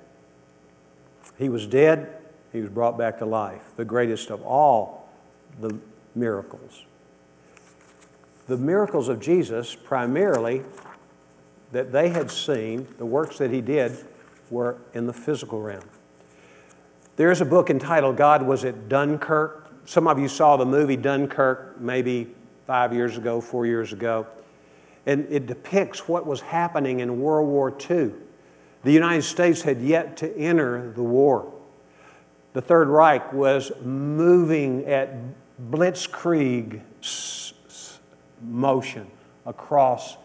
he 1.38 1.48
was 1.48 1.66
dead, 1.66 2.16
he 2.52 2.60
was 2.60 2.70
brought 2.70 2.96
back 2.96 3.18
to 3.18 3.26
life, 3.26 3.70
the 3.76 3.84
greatest 3.84 4.30
of 4.30 4.42
all 4.42 5.08
the 5.60 5.78
miracles. 6.14 6.84
The 8.46 8.56
miracles 8.56 9.08
of 9.08 9.20
Jesus, 9.20 9.74
primarily, 9.74 10.62
that 11.72 11.92
they 11.92 12.08
had 12.08 12.30
seen, 12.30 12.88
the 12.96 13.06
works 13.06 13.38
that 13.38 13.50
he 13.50 13.60
did, 13.60 14.06
were 14.50 14.78
in 14.94 15.06
the 15.06 15.12
physical 15.12 15.60
realm. 15.60 15.84
There's 17.16 17.40
a 17.40 17.44
book 17.44 17.68
entitled 17.68 18.16
God 18.16 18.42
Was 18.42 18.64
at 18.64 18.88
Dunkirk. 18.88 19.70
Some 19.84 20.06
of 20.06 20.18
you 20.18 20.28
saw 20.28 20.56
the 20.56 20.64
movie 20.64 20.96
Dunkirk 20.96 21.80
maybe 21.80 22.34
five 22.68 22.92
years 22.92 23.16
ago, 23.16 23.40
four 23.40 23.64
years 23.64 23.94
ago. 23.94 24.26
And 25.06 25.26
it 25.30 25.46
depicts 25.46 26.06
what 26.06 26.26
was 26.26 26.42
happening 26.42 27.00
in 27.00 27.18
World 27.18 27.48
War 27.48 27.70
II. 27.70 28.10
The 28.84 28.92
United 28.92 29.22
States 29.22 29.62
had 29.62 29.80
yet 29.80 30.18
to 30.18 30.36
enter 30.36 30.92
the 30.94 31.02
war. 31.02 31.50
The 32.52 32.60
Third 32.60 32.88
Reich 32.88 33.32
was 33.32 33.72
moving 33.82 34.84
at 34.84 35.14
blitzkrieg 35.70 36.82
motion 38.42 39.10
across 39.46 40.18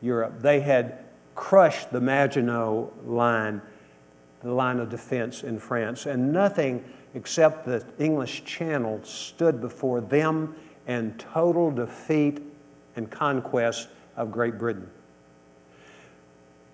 Europe. 0.00 0.34
They 0.38 0.60
had 0.60 1.04
crushed 1.34 1.90
the 1.90 2.00
Maginot 2.00 3.08
Line, 3.08 3.60
the 4.44 4.52
line 4.52 4.78
of 4.78 4.88
defense 4.88 5.42
in 5.42 5.58
France, 5.58 6.06
and 6.06 6.32
nothing 6.32 6.84
except 7.14 7.66
the 7.66 7.84
English 7.98 8.44
Channel 8.44 9.00
stood 9.02 9.60
before 9.60 10.00
them 10.00 10.54
and 10.88 11.16
total 11.18 11.70
defeat 11.70 12.42
and 12.96 13.08
conquest 13.08 13.88
of 14.16 14.32
Great 14.32 14.58
Britain. 14.58 14.90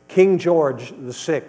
King 0.09 0.39
George 0.39 0.93
VI 0.93 1.43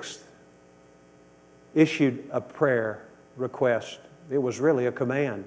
issued 1.74 2.28
a 2.32 2.42
prayer 2.42 3.06
request. 3.38 4.00
It 4.30 4.40
was 4.40 4.60
really 4.60 4.88
a 4.88 4.92
command 4.92 5.46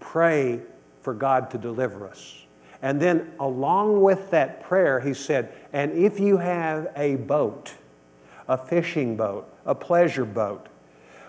pray 0.00 0.60
for 1.00 1.14
God 1.14 1.50
to 1.50 1.58
deliver 1.58 2.06
us. 2.06 2.42
And 2.82 3.00
then, 3.00 3.32
along 3.40 4.02
with 4.02 4.30
that 4.30 4.62
prayer, 4.62 5.00
he 5.00 5.14
said, 5.14 5.52
And 5.72 5.92
if 5.92 6.20
you 6.20 6.36
have 6.36 6.92
a 6.96 7.16
boat, 7.16 7.72
a 8.46 8.58
fishing 8.58 9.16
boat, 9.16 9.50
a 9.64 9.74
pleasure 9.74 10.26
boat, 10.26 10.66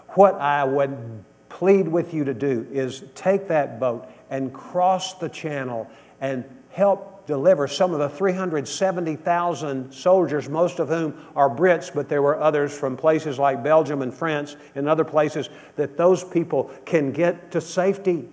what 0.09 0.35
I 0.35 0.65
would 0.65 1.23
plead 1.47 1.87
with 1.87 2.13
you 2.13 2.25
to 2.25 2.33
do 2.33 2.67
is 2.71 3.03
take 3.15 3.47
that 3.47 3.79
boat 3.79 4.09
and 4.29 4.53
cross 4.53 5.13
the 5.15 5.29
channel 5.29 5.89
and 6.21 6.43
help 6.71 7.25
deliver 7.25 7.67
some 7.67 7.93
of 7.93 7.99
the 7.99 8.09
370,000 8.09 9.91
soldiers, 9.91 10.49
most 10.49 10.79
of 10.79 10.89
whom 10.89 11.25
are 11.35 11.49
Brits, 11.49 11.93
but 11.93 12.07
there 12.07 12.21
were 12.21 12.39
others 12.39 12.77
from 12.77 12.95
places 12.95 13.39
like 13.39 13.63
Belgium 13.63 14.01
and 14.01 14.13
France 14.13 14.55
and 14.75 14.87
other 14.87 15.03
places, 15.03 15.49
that 15.75 15.97
those 15.97 16.23
people 16.23 16.69
can 16.85 17.11
get 17.11 17.51
to 17.51 17.61
safety. 17.61 18.27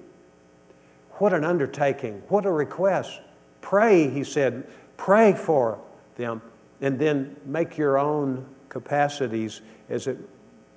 What 1.13 1.33
an 1.33 1.45
undertaking. 1.45 2.23
What 2.29 2.45
a 2.45 2.51
request. 2.51 3.21
Pray, 3.61 4.09
he 4.09 4.25
said, 4.25 4.67
pray 4.97 5.33
for 5.33 5.79
them, 6.17 6.43
and 6.81 6.99
then 6.99 7.37
make 7.47 7.79
your 7.79 7.99
own 7.99 8.45
capacities 8.69 9.63
as 9.89 10.07
it 10.07 10.19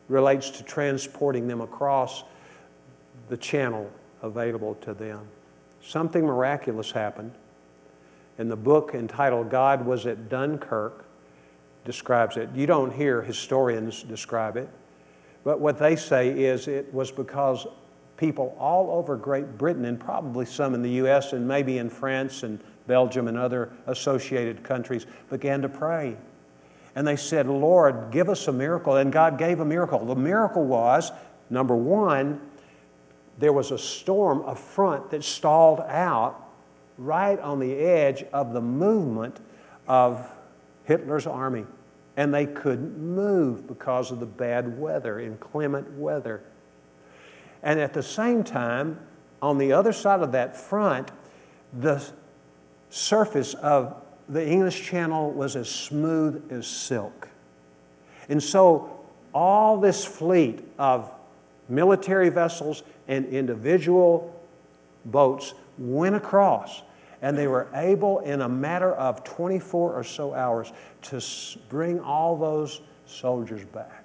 relates 0.07 0.49
to 0.51 0.63
transporting 0.63 1.47
them 1.47 1.61
across 1.61 2.23
the 3.27 3.37
channel 3.37 3.89
available 4.25 4.75
to 4.81 4.93
them. 4.93 5.27
Something 5.81 6.25
miraculous 6.25 6.91
happened. 6.91 7.31
And 8.37 8.51
the 8.51 8.55
book 8.57 8.91
entitled 8.93 9.49
God 9.49 9.85
Was 9.85 10.05
at 10.05 10.27
Dunkirk 10.29 11.05
describes 11.85 12.35
it. 12.35 12.49
You 12.53 12.67
don't 12.67 12.91
hear 12.91 13.21
historians 13.21 14.03
describe 14.03 14.57
it, 14.57 14.67
but 15.43 15.59
what 15.59 15.77
they 15.77 15.95
say 15.95 16.29
is 16.29 16.67
it 16.67 16.91
was 16.93 17.11
because 17.11 17.67
people 18.17 18.55
all 18.59 18.89
over 18.91 19.15
Great 19.15 19.57
Britain, 19.57 19.85
and 19.85 19.99
probably 19.99 20.45
some 20.45 20.73
in 20.73 20.81
the 20.81 20.89
US 21.05 21.33
and 21.33 21.47
maybe 21.47 21.77
in 21.77 21.89
France 21.89 22.43
and 22.43 22.59
Belgium 22.87 23.27
and 23.27 23.37
other 23.37 23.71
associated 23.87 24.63
countries, 24.63 25.05
began 25.29 25.61
to 25.61 25.69
pray. 25.69 26.17
And 26.95 27.05
they 27.05 27.15
said, 27.15 27.47
Lord, 27.47 28.09
give 28.11 28.29
us 28.29 28.47
a 28.47 28.53
miracle. 28.53 28.95
And 28.95 29.11
God 29.11 29.37
gave 29.37 29.59
a 29.59 29.65
miracle. 29.65 30.05
The 30.05 30.15
miracle 30.15 30.63
was 30.63 31.11
number 31.49 31.75
one, 31.75 32.41
there 33.37 33.53
was 33.53 33.71
a 33.71 33.77
storm, 33.77 34.43
a 34.45 34.55
front 34.55 35.09
that 35.11 35.23
stalled 35.23 35.81
out 35.81 36.41
right 36.97 37.39
on 37.39 37.59
the 37.59 37.73
edge 37.73 38.23
of 38.31 38.53
the 38.53 38.61
movement 38.61 39.39
of 39.87 40.29
Hitler's 40.85 41.27
army. 41.27 41.65
And 42.17 42.33
they 42.33 42.45
couldn't 42.45 42.97
move 42.97 43.67
because 43.67 44.11
of 44.11 44.21
the 44.21 44.25
bad 44.25 44.79
weather, 44.79 45.19
inclement 45.19 45.91
weather. 45.97 46.43
And 47.61 47.79
at 47.79 47.93
the 47.93 48.03
same 48.03 48.43
time, 48.43 48.99
on 49.41 49.57
the 49.57 49.73
other 49.73 49.91
side 49.91 50.21
of 50.21 50.31
that 50.31 50.55
front, 50.55 51.11
the 51.77 52.01
surface 52.89 53.53
of 53.55 54.01
the 54.29 54.47
English 54.47 54.83
Channel 54.83 55.31
was 55.31 55.55
as 55.57 55.69
smooth 55.69 56.51
as 56.51 56.65
silk. 56.65 57.27
And 58.29 58.41
so, 58.41 58.91
all 59.33 59.77
this 59.77 60.05
fleet 60.05 60.65
of 60.79 61.11
military 61.67 62.29
vessels 62.29 62.83
and 63.07 63.25
individual 63.27 64.33
boats 65.05 65.53
went 65.77 66.15
across, 66.15 66.81
and 67.21 67.37
they 67.37 67.47
were 67.47 67.67
able, 67.73 68.19
in 68.19 68.41
a 68.41 68.49
matter 68.49 68.93
of 68.93 69.23
24 69.23 69.93
or 69.93 70.03
so 70.03 70.33
hours, 70.33 70.71
to 71.03 71.21
bring 71.69 71.99
all 71.99 72.37
those 72.37 72.81
soldiers 73.05 73.65
back. 73.65 74.03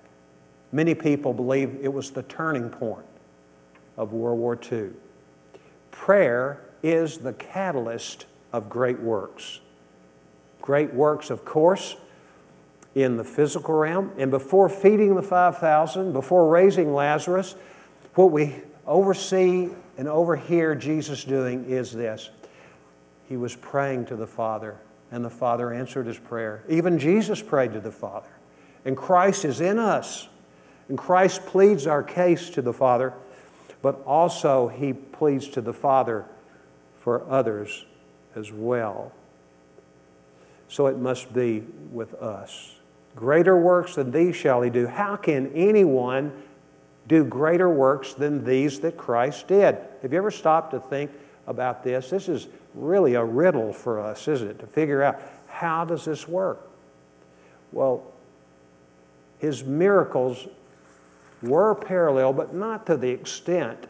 Many 0.72 0.94
people 0.94 1.32
believe 1.32 1.78
it 1.82 1.92
was 1.92 2.10
the 2.10 2.22
turning 2.24 2.68
point 2.68 3.06
of 3.96 4.12
World 4.12 4.38
War 4.38 4.58
II. 4.70 4.90
Prayer 5.90 6.60
is 6.82 7.18
the 7.18 7.32
catalyst 7.32 8.26
of 8.52 8.68
great 8.68 9.00
works. 9.00 9.60
Great 10.60 10.92
works, 10.94 11.30
of 11.30 11.44
course, 11.44 11.96
in 12.94 13.16
the 13.16 13.24
physical 13.24 13.74
realm. 13.74 14.12
And 14.18 14.30
before 14.30 14.68
feeding 14.68 15.14
the 15.14 15.22
5,000, 15.22 16.12
before 16.12 16.48
raising 16.48 16.94
Lazarus, 16.94 17.56
what 18.14 18.30
we 18.30 18.62
oversee 18.90 19.68
and 19.96 20.08
overhear 20.08 20.74
Jesus 20.74 21.24
doing 21.24 21.64
is 21.64 21.92
this 21.92 22.28
He 23.28 23.38
was 23.38 23.56
praying 23.56 24.06
to 24.06 24.16
the 24.16 24.26
Father, 24.26 24.76
and 25.10 25.24
the 25.24 25.30
Father 25.30 25.72
answered 25.72 26.06
his 26.06 26.18
prayer. 26.18 26.64
Even 26.68 26.98
Jesus 26.98 27.40
prayed 27.40 27.72
to 27.72 27.80
the 27.80 27.92
Father. 27.92 28.28
And 28.84 28.96
Christ 28.96 29.44
is 29.44 29.60
in 29.60 29.78
us. 29.78 30.28
And 30.88 30.98
Christ 30.98 31.46
pleads 31.46 31.86
our 31.86 32.02
case 32.02 32.50
to 32.50 32.62
the 32.62 32.72
Father, 32.72 33.14
but 33.80 34.02
also 34.04 34.68
he 34.68 34.92
pleads 34.92 35.46
to 35.50 35.60
the 35.60 35.72
Father 35.72 36.24
for 36.98 37.28
others 37.30 37.84
as 38.34 38.50
well. 38.50 39.12
So 40.68 40.86
it 40.86 40.98
must 40.98 41.32
be 41.32 41.64
with 41.92 42.14
us. 42.14 42.76
Greater 43.14 43.56
works 43.56 43.96
than 43.96 44.10
these 44.10 44.34
shall 44.34 44.62
he 44.62 44.70
do. 44.70 44.86
How 44.86 45.16
can 45.16 45.52
anyone 45.52 46.32
do 47.10 47.24
greater 47.24 47.68
works 47.68 48.14
than 48.14 48.44
these 48.44 48.78
that 48.78 48.96
Christ 48.96 49.48
did. 49.48 49.76
Have 50.00 50.12
you 50.12 50.18
ever 50.18 50.30
stopped 50.30 50.70
to 50.70 50.78
think 50.78 51.10
about 51.48 51.82
this? 51.82 52.08
This 52.08 52.28
is 52.28 52.46
really 52.72 53.14
a 53.14 53.24
riddle 53.24 53.72
for 53.72 53.98
us, 53.98 54.28
isn't 54.28 54.48
it? 54.48 54.58
To 54.60 54.66
figure 54.68 55.02
out 55.02 55.20
how 55.48 55.84
does 55.84 56.04
this 56.04 56.28
work? 56.28 56.70
Well, 57.72 58.06
his 59.40 59.64
miracles 59.64 60.46
were 61.42 61.74
parallel, 61.74 62.32
but 62.32 62.54
not 62.54 62.86
to 62.86 62.96
the 62.96 63.10
extent 63.10 63.88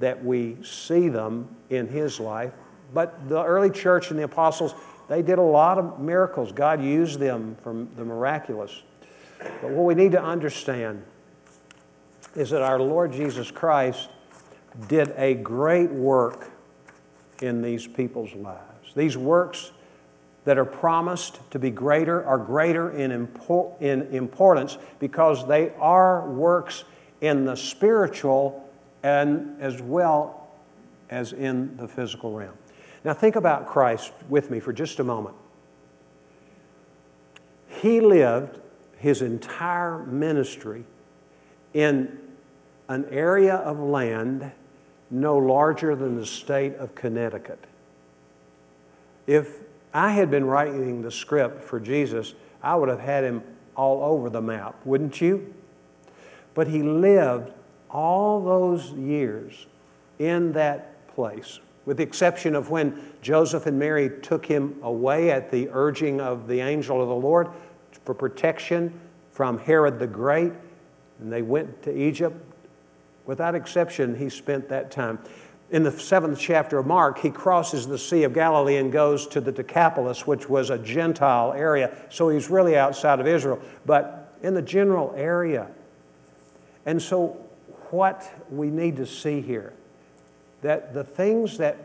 that 0.00 0.24
we 0.24 0.56
see 0.64 1.08
them 1.08 1.48
in 1.70 1.86
his 1.86 2.18
life. 2.18 2.52
But 2.92 3.28
the 3.28 3.44
early 3.44 3.70
church 3.70 4.10
and 4.10 4.18
the 4.18 4.24
apostles, 4.24 4.74
they 5.06 5.22
did 5.22 5.38
a 5.38 5.42
lot 5.42 5.78
of 5.78 6.00
miracles. 6.00 6.50
God 6.50 6.82
used 6.82 7.20
them 7.20 7.56
from 7.62 7.88
the 7.94 8.04
miraculous. 8.04 8.82
But 9.38 9.70
what 9.70 9.84
we 9.84 9.94
need 9.94 10.10
to 10.12 10.20
understand 10.20 11.04
is 12.38 12.50
that 12.50 12.62
our 12.62 12.80
Lord 12.80 13.12
Jesus 13.12 13.50
Christ 13.50 14.08
did 14.86 15.12
a 15.16 15.34
great 15.34 15.90
work 15.90 16.52
in 17.42 17.62
these 17.62 17.86
people's 17.86 18.32
lives. 18.34 18.94
These 18.94 19.16
works 19.16 19.72
that 20.44 20.56
are 20.56 20.64
promised 20.64 21.40
to 21.50 21.58
be 21.58 21.70
greater 21.70 22.24
are 22.24 22.38
greater 22.38 22.92
in, 22.92 23.26
impor- 23.26 23.80
in 23.82 24.02
importance 24.14 24.78
because 25.00 25.48
they 25.48 25.72
are 25.80 26.28
works 26.28 26.84
in 27.20 27.44
the 27.44 27.56
spiritual 27.56 28.70
and 29.02 29.60
as 29.60 29.82
well 29.82 30.48
as 31.10 31.32
in 31.32 31.76
the 31.76 31.88
physical 31.88 32.32
realm. 32.32 32.54
Now, 33.04 33.14
think 33.14 33.34
about 33.34 33.66
Christ 33.66 34.12
with 34.28 34.48
me 34.48 34.60
for 34.60 34.72
just 34.72 35.00
a 35.00 35.04
moment. 35.04 35.34
He 37.66 38.00
lived 38.00 38.60
his 38.96 39.22
entire 39.22 39.98
ministry 39.98 40.84
in 41.74 42.27
an 42.88 43.06
area 43.10 43.56
of 43.56 43.78
land 43.78 44.50
no 45.10 45.36
larger 45.36 45.94
than 45.94 46.16
the 46.16 46.26
state 46.26 46.74
of 46.76 46.94
Connecticut. 46.94 47.64
If 49.26 49.62
I 49.92 50.12
had 50.12 50.30
been 50.30 50.44
writing 50.44 51.02
the 51.02 51.10
script 51.10 51.62
for 51.62 51.80
Jesus, 51.80 52.34
I 52.62 52.74
would 52.74 52.88
have 52.88 53.00
had 53.00 53.24
him 53.24 53.42
all 53.76 54.02
over 54.02 54.28
the 54.30 54.40
map, 54.40 54.74
wouldn't 54.84 55.20
you? 55.20 55.54
But 56.54 56.68
he 56.68 56.82
lived 56.82 57.52
all 57.90 58.42
those 58.42 58.90
years 58.92 59.66
in 60.18 60.52
that 60.52 61.06
place, 61.08 61.60
with 61.86 61.98
the 61.98 62.02
exception 62.02 62.54
of 62.54 62.70
when 62.70 63.12
Joseph 63.22 63.66
and 63.66 63.78
Mary 63.78 64.10
took 64.20 64.44
him 64.44 64.78
away 64.82 65.30
at 65.30 65.50
the 65.50 65.68
urging 65.72 66.20
of 66.20 66.48
the 66.48 66.60
angel 66.60 67.00
of 67.00 67.08
the 67.08 67.14
Lord 67.14 67.48
for 68.04 68.14
protection 68.14 68.98
from 69.30 69.58
Herod 69.58 69.98
the 69.98 70.06
Great. 70.06 70.52
And 71.20 71.32
they 71.32 71.42
went 71.42 71.82
to 71.82 71.96
Egypt 71.96 72.47
Without 73.28 73.54
exception, 73.54 74.16
he 74.16 74.30
spent 74.30 74.70
that 74.70 74.90
time. 74.90 75.18
In 75.70 75.82
the 75.82 75.92
seventh 75.92 76.40
chapter 76.40 76.78
of 76.78 76.86
Mark, 76.86 77.18
he 77.18 77.28
crosses 77.28 77.86
the 77.86 77.98
Sea 77.98 78.22
of 78.22 78.32
Galilee 78.32 78.76
and 78.76 78.90
goes 78.90 79.26
to 79.26 79.42
the 79.42 79.52
Decapolis, 79.52 80.26
which 80.26 80.48
was 80.48 80.70
a 80.70 80.78
Gentile 80.78 81.52
area. 81.52 81.94
So 82.08 82.30
he's 82.30 82.48
really 82.48 82.74
outside 82.74 83.20
of 83.20 83.26
Israel, 83.26 83.60
but 83.84 84.34
in 84.42 84.54
the 84.54 84.62
general 84.62 85.12
area. 85.14 85.68
And 86.86 87.02
so, 87.02 87.36
what 87.90 88.32
we 88.50 88.70
need 88.70 88.96
to 88.96 89.04
see 89.04 89.42
here 89.42 89.74
that 90.62 90.94
the 90.94 91.04
things 91.04 91.58
that 91.58 91.76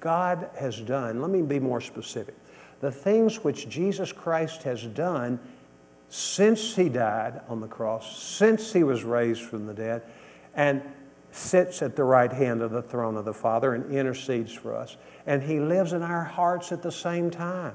God 0.00 0.50
has 0.58 0.80
done, 0.80 1.22
let 1.22 1.30
me 1.30 1.40
be 1.40 1.60
more 1.60 1.80
specific. 1.80 2.34
The 2.80 2.90
things 2.90 3.44
which 3.44 3.68
Jesus 3.68 4.10
Christ 4.10 4.64
has 4.64 4.82
done 4.86 5.38
since 6.08 6.74
he 6.74 6.88
died 6.88 7.42
on 7.48 7.60
the 7.60 7.68
cross, 7.68 8.20
since 8.20 8.72
he 8.72 8.82
was 8.82 9.04
raised 9.04 9.42
from 9.42 9.66
the 9.66 9.74
dead, 9.74 10.02
and 10.54 10.82
sits 11.32 11.82
at 11.82 11.96
the 11.96 12.04
right 12.04 12.32
hand 12.32 12.62
of 12.62 12.70
the 12.70 12.82
throne 12.82 13.16
of 13.16 13.24
the 13.24 13.34
Father 13.34 13.74
and 13.74 13.92
intercedes 13.92 14.52
for 14.52 14.74
us. 14.74 14.96
And 15.26 15.42
he 15.42 15.60
lives 15.60 15.92
in 15.92 16.02
our 16.02 16.24
hearts 16.24 16.72
at 16.72 16.82
the 16.82 16.92
same 16.92 17.30
time. 17.30 17.74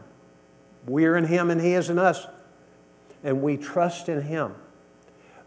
We're 0.87 1.15
in 1.15 1.25
him 1.25 1.49
and 1.49 1.61
he 1.61 1.73
is 1.73 1.89
in 1.89 1.97
us. 1.97 2.27
And 3.23 3.41
we 3.41 3.57
trust 3.57 4.09
in 4.09 4.21
him. 4.21 4.53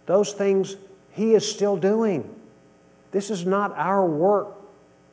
Those 0.06 0.32
things 0.32 0.76
he 1.12 1.34
is 1.34 1.48
still 1.48 1.76
doing. 1.76 2.34
This 3.10 3.30
is 3.30 3.44
not 3.44 3.76
our 3.76 4.04
work 4.04 4.58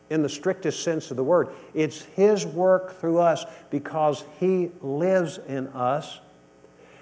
in 0.10 0.22
the 0.22 0.30
strictest 0.30 0.84
sense 0.84 1.10
of 1.12 1.18
the 1.18 1.24
word. 1.24 1.50
It's 1.74 2.04
His 2.04 2.46
work 2.46 3.00
through 3.00 3.20
us 3.20 3.46
because 3.70 4.24
He 4.40 4.72
lives 4.82 5.40
in 5.48 5.68
us. 5.70 6.20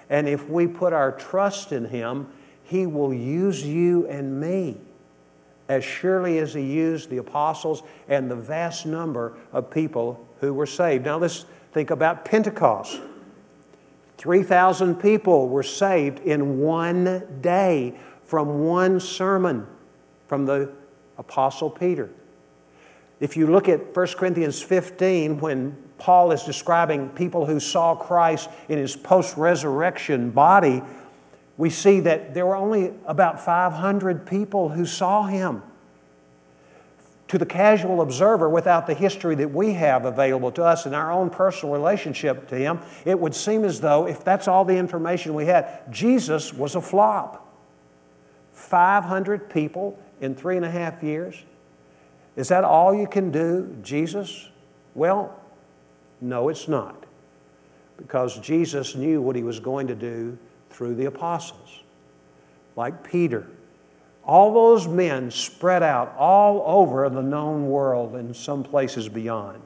And 0.08 0.28
if 0.28 0.48
we 0.48 0.66
put 0.66 0.92
our 0.92 1.12
trust 1.12 1.72
in 1.72 1.84
Him, 1.84 2.28
He 2.64 2.86
will 2.86 3.12
use 3.12 3.64
you 3.64 4.06
and 4.08 4.40
me 4.40 4.78
as 5.68 5.84
surely 5.84 6.38
as 6.38 6.54
He 6.54 6.62
used 6.62 7.10
the 7.10 7.18
apostles 7.18 7.82
and 8.08 8.30
the 8.30 8.36
vast 8.36 8.86
number 8.86 9.36
of 9.52 9.70
people 9.70 10.26
who 10.40 10.52
were 10.52 10.66
saved. 10.66 11.04
Now 11.04 11.18
let's 11.18 11.46
think 11.72 11.90
about 11.90 12.24
Pentecost. 12.24 13.00
3,000 14.18 14.96
people 14.96 15.48
were 15.48 15.62
saved 15.62 16.20
in 16.20 16.58
one 16.58 17.40
day 17.40 17.94
from 18.24 18.60
one 18.64 19.00
sermon 19.00 19.66
from 20.28 20.46
the 20.46 20.72
Apostle 21.18 21.70
Peter. 21.70 22.10
If 23.20 23.36
you 23.36 23.46
look 23.46 23.68
at 23.68 23.94
1 23.94 24.06
Corinthians 24.16 24.60
15, 24.60 25.40
when 25.40 25.76
Paul 25.98 26.32
is 26.32 26.42
describing 26.42 27.08
people 27.10 27.46
who 27.46 27.60
saw 27.60 27.94
Christ 27.94 28.50
in 28.68 28.78
his 28.78 28.96
post 28.96 29.36
resurrection 29.36 30.30
body, 30.30 30.82
we 31.56 31.70
see 31.70 32.00
that 32.00 32.34
there 32.34 32.46
were 32.46 32.56
only 32.56 32.92
about 33.06 33.44
500 33.44 34.26
people 34.26 34.70
who 34.70 34.84
saw 34.84 35.24
him. 35.24 35.62
To 37.28 37.38
the 37.38 37.46
casual 37.46 38.02
observer, 38.02 38.48
without 38.48 38.86
the 38.86 38.94
history 38.94 39.34
that 39.36 39.50
we 39.50 39.72
have 39.72 40.04
available 40.04 40.52
to 40.52 40.62
us 40.62 40.84
in 40.84 40.94
our 40.94 41.10
own 41.10 41.30
personal 41.30 41.72
relationship 41.72 42.48
to 42.48 42.56
him, 42.56 42.80
it 43.04 43.18
would 43.18 43.34
seem 43.34 43.64
as 43.64 43.80
though, 43.80 44.06
if 44.06 44.24
that's 44.24 44.46
all 44.46 44.64
the 44.64 44.76
information 44.76 45.34
we 45.34 45.46
had, 45.46 45.90
Jesus 45.90 46.52
was 46.52 46.74
a 46.74 46.80
flop. 46.80 47.40
500 48.52 49.50
people 49.50 49.98
in 50.20 50.34
three 50.34 50.56
and 50.56 50.64
a 50.64 50.70
half 50.70 51.02
years. 51.02 51.42
Is 52.36 52.48
that 52.48 52.64
all 52.64 52.94
you 52.94 53.06
can 53.06 53.30
do, 53.30 53.74
Jesus? 53.82 54.48
Well, 54.94 55.34
no, 56.20 56.48
it's 56.48 56.68
not. 56.68 57.04
Because 57.96 58.38
Jesus 58.38 58.94
knew 58.94 59.22
what 59.22 59.36
he 59.36 59.42
was 59.42 59.60
going 59.60 59.86
to 59.86 59.94
do 59.94 60.36
through 60.74 60.96
the 60.96 61.04
apostles, 61.04 61.82
like 62.76 63.08
Peter. 63.08 63.46
All 64.24 64.52
those 64.52 64.88
men 64.88 65.30
spread 65.30 65.82
out 65.82 66.14
all 66.18 66.62
over 66.66 67.08
the 67.08 67.22
known 67.22 67.68
world 67.68 68.16
and 68.16 68.34
some 68.34 68.64
places 68.64 69.08
beyond. 69.08 69.62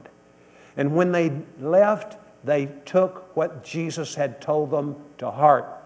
And 0.77 0.95
when 0.95 1.11
they 1.11 1.31
left, 1.59 2.17
they 2.43 2.67
took 2.85 3.35
what 3.35 3.63
Jesus 3.63 4.15
had 4.15 4.41
told 4.41 4.71
them 4.71 4.95
to 5.17 5.31
heart 5.31 5.79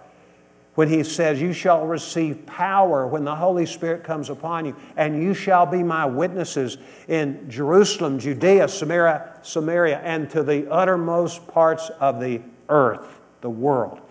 when 0.76 0.90
he 0.90 1.04
says, 1.04 1.42
You 1.42 1.54
shall 1.54 1.86
receive 1.86 2.46
power 2.46 3.08
when 3.08 3.24
the 3.24 3.36
Holy 3.36 3.66
Spirit 3.66 4.04
comes 4.04 4.30
upon 4.30 4.66
you, 4.66 4.76
and 4.98 5.22
you 5.22 5.34
shall 5.34 5.66
be 5.66 5.84
my 5.84 6.06
witnesses 6.06 6.78
in 7.08 7.50
Jerusalem, 7.50 8.20
Judea, 8.20 8.68
Samaria, 8.68 9.40
Samaria, 9.42 10.00
and 10.00 10.30
to 10.32 10.44
the 10.44 10.70
uttermost 10.72 11.48
parts 11.48 11.90
of 12.00 12.20
the 12.20 12.42
earth, 12.70 13.22
the 13.42 13.50
world. 13.50 14.02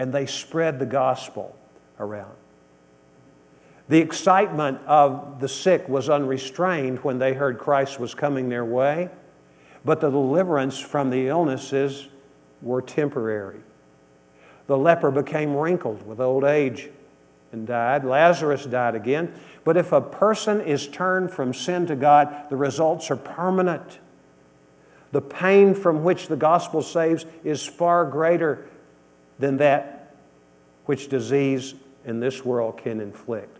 And 0.00 0.14
they 0.14 0.24
spread 0.24 0.78
the 0.78 0.86
gospel 0.86 1.54
around. 1.98 2.32
The 3.90 3.98
excitement 3.98 4.80
of 4.86 5.40
the 5.40 5.48
sick 5.48 5.90
was 5.90 6.08
unrestrained 6.08 7.00
when 7.00 7.18
they 7.18 7.34
heard 7.34 7.58
Christ 7.58 8.00
was 8.00 8.14
coming 8.14 8.48
their 8.48 8.64
way, 8.64 9.10
but 9.84 10.00
the 10.00 10.08
deliverance 10.08 10.78
from 10.78 11.10
the 11.10 11.28
illnesses 11.28 12.08
were 12.62 12.80
temporary. 12.80 13.60
The 14.68 14.78
leper 14.78 15.10
became 15.10 15.54
wrinkled 15.54 16.06
with 16.06 16.18
old 16.18 16.44
age 16.44 16.88
and 17.52 17.66
died. 17.66 18.02
Lazarus 18.02 18.64
died 18.64 18.94
again. 18.94 19.34
But 19.64 19.76
if 19.76 19.92
a 19.92 20.00
person 20.00 20.62
is 20.62 20.88
turned 20.88 21.30
from 21.30 21.52
sin 21.52 21.86
to 21.88 21.94
God, 21.94 22.48
the 22.48 22.56
results 22.56 23.10
are 23.10 23.16
permanent. 23.16 23.98
The 25.12 25.20
pain 25.20 25.74
from 25.74 26.04
which 26.04 26.28
the 26.28 26.36
gospel 26.36 26.80
saves 26.80 27.26
is 27.44 27.66
far 27.66 28.06
greater 28.06 28.66
than 29.40 29.56
that 29.56 30.14
which 30.86 31.08
disease 31.08 31.74
in 32.04 32.20
this 32.20 32.44
world 32.44 32.78
can 32.78 33.00
inflict. 33.00 33.58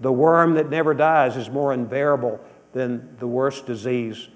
The 0.00 0.12
worm 0.12 0.54
that 0.54 0.68
never 0.68 0.94
dies 0.94 1.36
is 1.36 1.48
more 1.48 1.72
unbearable 1.72 2.40
than 2.72 3.16
the 3.18 3.26
worst 3.26 3.66
disease 3.66 4.28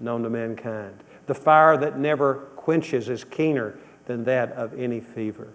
known 0.00 0.22
to 0.22 0.30
mankind. 0.30 1.02
The 1.26 1.34
fire 1.34 1.76
that 1.78 1.98
never 1.98 2.34
quenches 2.56 3.08
is 3.08 3.24
keener 3.24 3.78
than 4.06 4.24
that 4.24 4.52
of 4.52 4.78
any 4.78 5.00
fever. 5.00 5.48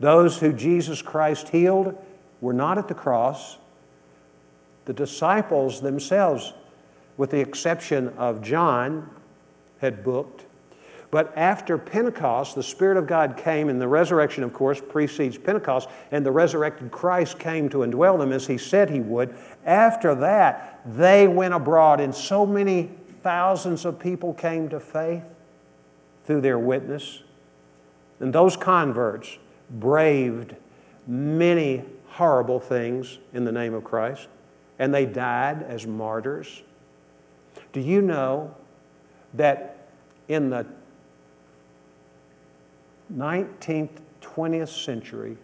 Those 0.00 0.38
who 0.38 0.52
Jesus 0.52 1.02
Christ 1.02 1.50
healed 1.50 1.96
were 2.40 2.52
not 2.52 2.78
at 2.78 2.88
the 2.88 2.94
cross. 2.94 3.58
The 4.86 4.92
disciples 4.92 5.80
themselves, 5.80 6.52
with 7.16 7.30
the 7.30 7.40
exception 7.40 8.08
of 8.16 8.42
John, 8.42 9.08
had 9.80 10.02
booked. 10.02 10.45
But 11.16 11.32
after 11.34 11.78
Pentecost, 11.78 12.56
the 12.56 12.62
Spirit 12.62 12.98
of 12.98 13.06
God 13.06 13.38
came, 13.38 13.70
and 13.70 13.80
the 13.80 13.88
resurrection, 13.88 14.44
of 14.44 14.52
course, 14.52 14.82
precedes 14.86 15.38
Pentecost, 15.38 15.88
and 16.10 16.26
the 16.26 16.30
resurrected 16.30 16.90
Christ 16.90 17.38
came 17.38 17.70
to 17.70 17.78
indwell 17.78 18.18
them 18.18 18.32
as 18.32 18.46
He 18.46 18.58
said 18.58 18.90
He 18.90 19.00
would. 19.00 19.34
After 19.64 20.14
that, 20.16 20.82
they 20.84 21.26
went 21.26 21.54
abroad, 21.54 22.00
and 22.00 22.14
so 22.14 22.44
many 22.44 22.90
thousands 23.22 23.86
of 23.86 23.98
people 23.98 24.34
came 24.34 24.68
to 24.68 24.78
faith 24.78 25.22
through 26.26 26.42
their 26.42 26.58
witness. 26.58 27.22
And 28.20 28.30
those 28.30 28.54
converts 28.54 29.38
braved 29.70 30.54
many 31.06 31.82
horrible 32.08 32.60
things 32.60 33.20
in 33.32 33.46
the 33.46 33.52
name 33.52 33.72
of 33.72 33.84
Christ, 33.84 34.28
and 34.78 34.92
they 34.92 35.06
died 35.06 35.62
as 35.62 35.86
martyrs. 35.86 36.62
Do 37.72 37.80
you 37.80 38.02
know 38.02 38.54
that 39.32 39.78
in 40.28 40.50
the 40.50 40.66
19th, 43.14 44.00
20th 44.20 44.84
century, 44.84 45.36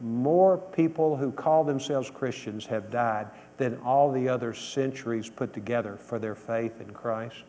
more 0.00 0.58
people 0.58 1.16
who 1.16 1.30
call 1.30 1.64
themselves 1.64 2.10
Christians 2.10 2.66
have 2.66 2.90
died 2.90 3.28
than 3.56 3.78
all 3.84 4.10
the 4.10 4.28
other 4.28 4.52
centuries 4.52 5.30
put 5.30 5.52
together 5.52 5.96
for 5.96 6.18
their 6.18 6.34
faith 6.34 6.80
in 6.80 6.92
Christ? 6.92 7.44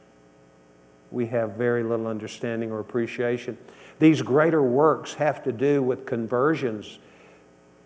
We 1.12 1.28
have 1.28 1.52
very 1.52 1.84
little 1.84 2.08
understanding 2.08 2.72
or 2.72 2.80
appreciation. 2.80 3.58
These 4.00 4.22
greater 4.22 4.64
works 4.64 5.14
have 5.16 5.44
to 5.44 5.52
do 5.52 5.82
with 5.82 6.06
conversions. 6.06 7.00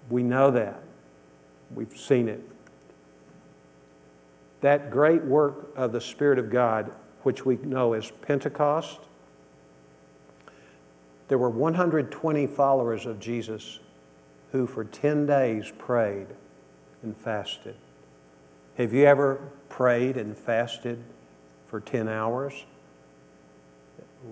We 0.10 0.24
know 0.24 0.52
that. 0.52 0.82
We've 1.74 1.96
seen 1.98 2.30
it. 2.30 2.42
That 4.62 4.90
great 4.90 5.24
work 5.24 5.72
of 5.76 5.92
the 5.92 6.02
Spirit 6.02 6.40
of 6.40 6.50
God, 6.50 6.92
which 7.24 7.46
we 7.46 7.58
know 7.58 7.94
as 7.94 8.12
Pentecost, 8.22 9.00
there 11.28 11.38
were 11.38 11.50
120 11.50 12.48
followers 12.48 13.06
of 13.06 13.20
Jesus 13.20 13.80
who 14.52 14.66
for 14.66 14.84
10 14.84 15.26
days 15.26 15.72
prayed 15.78 16.28
and 17.04 17.16
fasted. 17.16 17.76
Have 18.78 18.94
you 18.94 19.06
ever 19.06 19.42
prayed 19.70 20.18
and 20.18 20.38
fasted 20.38 21.04
for 21.68 21.80
10 21.80 22.08
hours? 22.08 22.66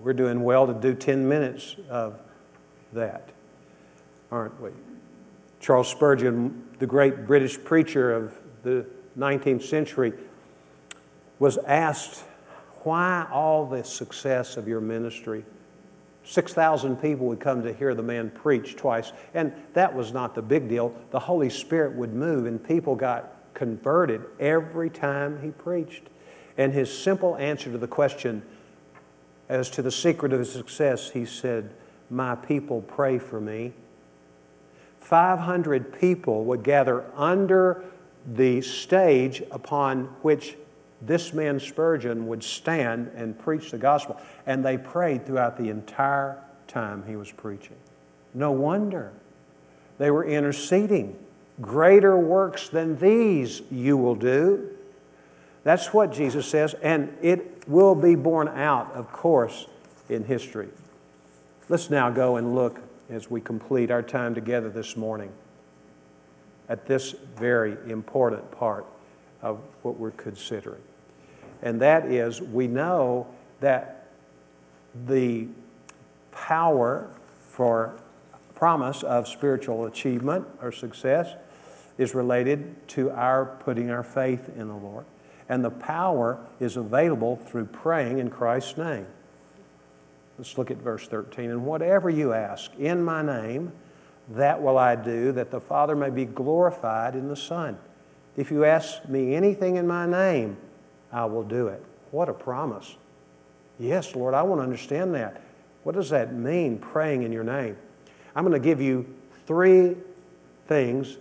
We're 0.02 0.14
doing 0.14 0.42
well 0.42 0.66
to 0.66 0.74
do 0.74 0.94
10 0.94 1.28
minutes 1.28 1.76
of 1.90 2.18
that, 2.92 3.28
aren't 4.30 4.60
we? 4.60 4.70
Charles 5.60 5.88
Spurgeon, 5.88 6.64
the 6.78 6.86
great 6.86 7.26
British 7.26 7.62
preacher 7.62 8.12
of 8.12 8.36
the 8.62 8.86
19th 9.18 9.62
century, 9.62 10.12
was 11.38 11.58
asked, 11.58 12.24
Why 12.84 13.26
all 13.30 13.66
the 13.66 13.84
success 13.84 14.56
of 14.56 14.66
your 14.66 14.80
ministry? 14.80 15.44
6,000 16.26 16.96
people 16.96 17.26
would 17.26 17.38
come 17.38 17.62
to 17.62 17.72
hear 17.72 17.94
the 17.94 18.02
man 18.02 18.30
preach 18.30 18.74
twice. 18.74 19.12
And 19.32 19.52
that 19.74 19.94
was 19.94 20.12
not 20.12 20.34
the 20.34 20.42
big 20.42 20.68
deal. 20.68 20.92
The 21.10 21.20
Holy 21.20 21.48
Spirit 21.48 21.94
would 21.94 22.12
move, 22.12 22.46
and 22.46 22.62
people 22.62 22.96
got 22.96 23.32
converted 23.54 24.24
every 24.40 24.90
time 24.90 25.40
he 25.40 25.50
preached. 25.50 26.02
And 26.58 26.72
his 26.72 26.92
simple 26.96 27.36
answer 27.36 27.70
to 27.70 27.78
the 27.78 27.86
question, 27.86 28.42
as 29.48 29.70
to 29.70 29.82
the 29.82 29.92
secret 29.92 30.32
of 30.32 30.40
his 30.40 30.52
success, 30.52 31.10
he 31.10 31.24
said, 31.24 31.70
My 32.10 32.34
people 32.34 32.82
pray 32.82 33.18
for 33.18 33.40
me. 33.40 33.72
500 34.98 36.00
people 36.00 36.44
would 36.46 36.64
gather 36.64 37.04
under 37.14 37.84
the 38.26 38.60
stage 38.62 39.44
upon 39.52 40.06
which 40.22 40.56
this 41.02 41.32
man 41.32 41.60
Spurgeon 41.60 42.26
would 42.26 42.42
stand 42.42 43.10
and 43.14 43.38
preach 43.38 43.70
the 43.70 43.78
gospel. 43.78 44.20
And 44.46 44.64
they 44.64 44.78
prayed 44.78 45.26
throughout 45.26 45.56
the 45.56 45.68
entire 45.68 46.42
time 46.66 47.04
he 47.06 47.16
was 47.16 47.30
preaching. 47.30 47.76
No 48.34 48.52
wonder. 48.52 49.12
They 49.98 50.10
were 50.10 50.24
interceding. 50.24 51.18
Greater 51.60 52.18
works 52.18 52.68
than 52.68 52.98
these 52.98 53.62
you 53.70 53.96
will 53.96 54.14
do. 54.14 54.70
That's 55.64 55.92
what 55.92 56.12
Jesus 56.12 56.46
says, 56.46 56.74
and 56.74 57.16
it 57.22 57.64
will 57.66 57.94
be 57.94 58.14
borne 58.14 58.48
out, 58.48 58.92
of 58.92 59.10
course, 59.10 59.66
in 60.08 60.24
history. 60.24 60.68
Let's 61.68 61.90
now 61.90 62.10
go 62.10 62.36
and 62.36 62.54
look 62.54 62.80
as 63.10 63.30
we 63.30 63.40
complete 63.40 63.90
our 63.90 64.02
time 64.02 64.34
together 64.34 64.68
this 64.68 64.96
morning 64.96 65.32
at 66.68 66.86
this 66.86 67.14
very 67.36 67.76
important 67.90 68.50
part 68.52 68.86
of 69.42 69.60
what 69.82 69.98
we're 69.98 70.10
considering. 70.12 70.82
And 71.62 71.80
that 71.80 72.06
is, 72.06 72.40
we 72.40 72.66
know 72.66 73.26
that 73.60 74.08
the 75.06 75.48
power 76.32 77.08
for 77.40 77.96
promise 78.54 79.02
of 79.02 79.28
spiritual 79.28 79.86
achievement 79.86 80.46
or 80.62 80.72
success 80.72 81.34
is 81.98 82.14
related 82.14 82.88
to 82.88 83.10
our 83.10 83.46
putting 83.46 83.90
our 83.90 84.02
faith 84.02 84.50
in 84.56 84.68
the 84.68 84.74
Lord. 84.74 85.04
And 85.48 85.64
the 85.64 85.70
power 85.70 86.38
is 86.58 86.76
available 86.76 87.36
through 87.36 87.66
praying 87.66 88.18
in 88.18 88.30
Christ's 88.30 88.76
name. 88.76 89.06
Let's 90.38 90.58
look 90.58 90.70
at 90.70 90.78
verse 90.78 91.06
13. 91.06 91.50
And 91.50 91.64
whatever 91.64 92.10
you 92.10 92.32
ask 92.32 92.74
in 92.78 93.02
my 93.02 93.22
name, 93.22 93.72
that 94.30 94.60
will 94.60 94.76
I 94.76 94.96
do, 94.96 95.32
that 95.32 95.50
the 95.50 95.60
Father 95.60 95.94
may 95.94 96.10
be 96.10 96.24
glorified 96.24 97.14
in 97.14 97.28
the 97.28 97.36
Son. 97.36 97.78
If 98.36 98.50
you 98.50 98.64
ask 98.64 99.08
me 99.08 99.34
anything 99.34 99.76
in 99.76 99.86
my 99.86 100.06
name, 100.06 100.56
I 101.12 101.24
will 101.24 101.42
do 101.42 101.68
it. 101.68 101.82
What 102.10 102.28
a 102.28 102.34
promise. 102.34 102.96
Yes, 103.78 104.14
Lord, 104.14 104.34
I 104.34 104.42
want 104.42 104.60
to 104.60 104.64
understand 104.64 105.14
that. 105.14 105.42
What 105.82 105.94
does 105.94 106.10
that 106.10 106.34
mean, 106.34 106.78
praying 106.78 107.22
in 107.22 107.32
your 107.32 107.44
name? 107.44 107.76
I'm 108.34 108.44
going 108.44 108.60
to 108.60 108.64
give 108.64 108.80
you 108.80 109.06
three 109.46 109.96
things 110.66 111.16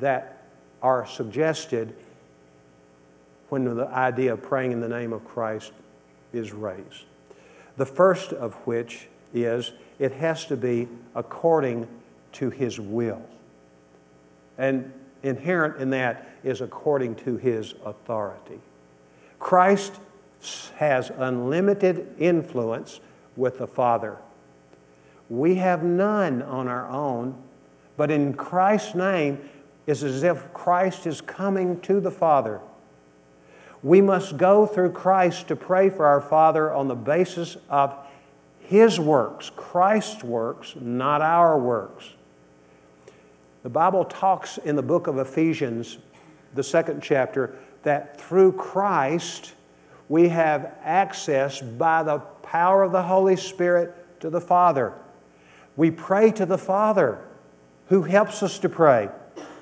that 0.00 0.44
are 0.82 1.06
suggested 1.06 1.94
when 3.48 3.64
the 3.64 3.86
idea 3.88 4.32
of 4.32 4.42
praying 4.42 4.72
in 4.72 4.80
the 4.80 4.88
name 4.88 5.12
of 5.12 5.24
Christ 5.24 5.72
is 6.32 6.52
raised. 6.52 7.04
The 7.76 7.86
first 7.86 8.32
of 8.32 8.54
which 8.66 9.06
is 9.34 9.72
it 9.98 10.12
has 10.12 10.46
to 10.46 10.56
be 10.56 10.88
according 11.14 11.86
to 12.32 12.50
His 12.50 12.80
will. 12.80 13.22
And 14.58 14.92
inherent 15.22 15.80
in 15.80 15.90
that 15.90 16.28
is 16.44 16.60
according 16.60 17.16
to 17.16 17.36
His 17.36 17.74
authority. 17.84 18.60
Christ 19.38 19.94
has 20.76 21.10
unlimited 21.10 22.14
influence 22.18 23.00
with 23.36 23.58
the 23.58 23.66
Father. 23.66 24.16
We 25.28 25.56
have 25.56 25.82
none 25.82 26.42
on 26.42 26.68
our 26.68 26.88
own, 26.88 27.42
but 27.96 28.10
in 28.10 28.34
Christ's 28.34 28.94
name, 28.94 29.48
it's 29.86 30.02
as 30.02 30.22
if 30.22 30.52
Christ 30.52 31.06
is 31.06 31.20
coming 31.20 31.80
to 31.80 32.00
the 32.00 32.10
Father. 32.10 32.60
We 33.82 34.00
must 34.00 34.36
go 34.36 34.66
through 34.66 34.92
Christ 34.92 35.48
to 35.48 35.56
pray 35.56 35.90
for 35.90 36.06
our 36.06 36.20
Father 36.20 36.72
on 36.72 36.88
the 36.88 36.94
basis 36.94 37.56
of 37.68 37.96
His 38.60 38.98
works, 38.98 39.50
Christ's 39.54 40.24
works, 40.24 40.74
not 40.80 41.22
our 41.22 41.58
works. 41.58 42.10
The 43.66 43.70
Bible 43.70 44.04
talks 44.04 44.58
in 44.58 44.76
the 44.76 44.82
book 44.82 45.08
of 45.08 45.18
Ephesians, 45.18 45.98
the 46.54 46.62
second 46.62 47.02
chapter, 47.02 47.56
that 47.82 48.20
through 48.20 48.52
Christ 48.52 49.54
we 50.08 50.28
have 50.28 50.72
access 50.84 51.60
by 51.60 52.04
the 52.04 52.18
power 52.44 52.84
of 52.84 52.92
the 52.92 53.02
Holy 53.02 53.34
Spirit 53.34 54.20
to 54.20 54.30
the 54.30 54.40
Father. 54.40 54.92
We 55.74 55.90
pray 55.90 56.30
to 56.30 56.46
the 56.46 56.56
Father 56.56 57.18
who 57.88 58.02
helps 58.02 58.40
us 58.44 58.60
to 58.60 58.68
pray. 58.68 59.08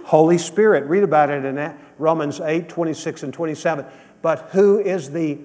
Holy 0.05 0.37
Spirit, 0.37 0.85
read 0.85 1.03
about 1.03 1.31
it 1.31 1.43
in 1.47 1.75
Romans 1.97 2.41
8 2.41 2.69
26 2.69 3.23
and 3.23 3.33
27. 3.33 3.87
But 4.21 4.51
who 4.51 4.81
is 4.81 5.13
the 5.13 5.39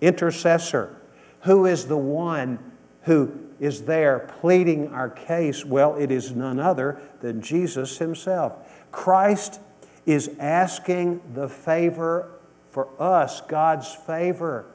intercessor? 0.00 0.94
Who 1.40 1.66
is 1.66 1.88
the 1.88 1.98
one 1.98 2.60
who 3.08 3.32
is 3.58 3.82
there 3.82 4.30
pleading 4.40 4.88
our 4.88 5.08
case? 5.08 5.64
Well, 5.64 5.96
it 5.96 6.12
is 6.12 6.30
none 6.30 6.60
other 6.60 7.00
than 7.20 7.42
Jesus 7.42 7.98
Himself. 7.98 8.54
Christ 8.92 9.60
is 10.06 10.30
asking 10.38 11.20
the 11.34 11.48
favor 11.48 12.30
for 12.70 12.88
us, 13.00 13.40
God's 13.40 13.92
favor. 13.92 14.66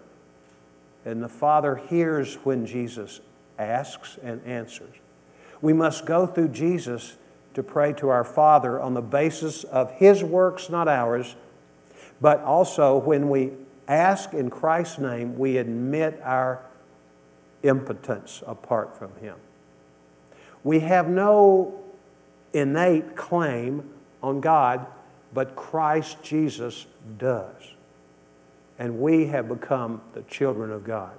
And 1.06 1.24
the 1.24 1.30
Father 1.30 1.76
hears 1.76 2.36
when 2.44 2.66
Jesus 2.66 3.22
asks 3.58 4.18
and 4.22 4.44
answers. 4.46 4.96
We 5.62 5.74
must 5.74 6.06
go 6.06 6.28
through 6.28 6.50
Jesus 6.50 7.16
to 7.54 7.64
pray 7.64 7.94
to 7.94 8.10
our 8.10 8.24
Father 8.24 8.82
on 8.82 8.96
the 8.96 9.02
basis 9.02 9.64
of 9.64 9.92
His 9.92 10.24
works, 10.24 10.70
not 10.70 10.88
ours, 10.88 11.36
but 12.20 12.42
also, 12.42 12.98
when 12.98 13.30
we 13.30 13.52
ask 13.88 14.34
in 14.34 14.50
Christ's 14.50 14.98
name, 14.98 15.38
we 15.38 15.58
admit 15.58 16.20
our 16.24 16.64
impotence 17.64 18.44
apart 18.46 18.98
from 18.98 19.16
Him. 19.16 19.36
We 20.64 20.80
have 20.82 21.10
no 21.10 21.80
innate 22.54 23.16
claim 23.16 23.90
on 24.22 24.40
God, 24.40 24.86
but 25.34 25.56
Christ 25.56 26.22
Jesus 26.24 26.86
does. 27.18 27.74
And 28.80 29.00
we 29.00 29.28
have 29.28 29.48
become 29.48 30.02
the 30.14 30.24
children 30.24 30.72
of 30.72 30.84
God 30.84 31.14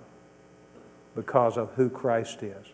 because 1.14 1.56
of 1.56 1.70
who 1.74 1.88
Christ 1.88 2.42
is. 2.42 2.66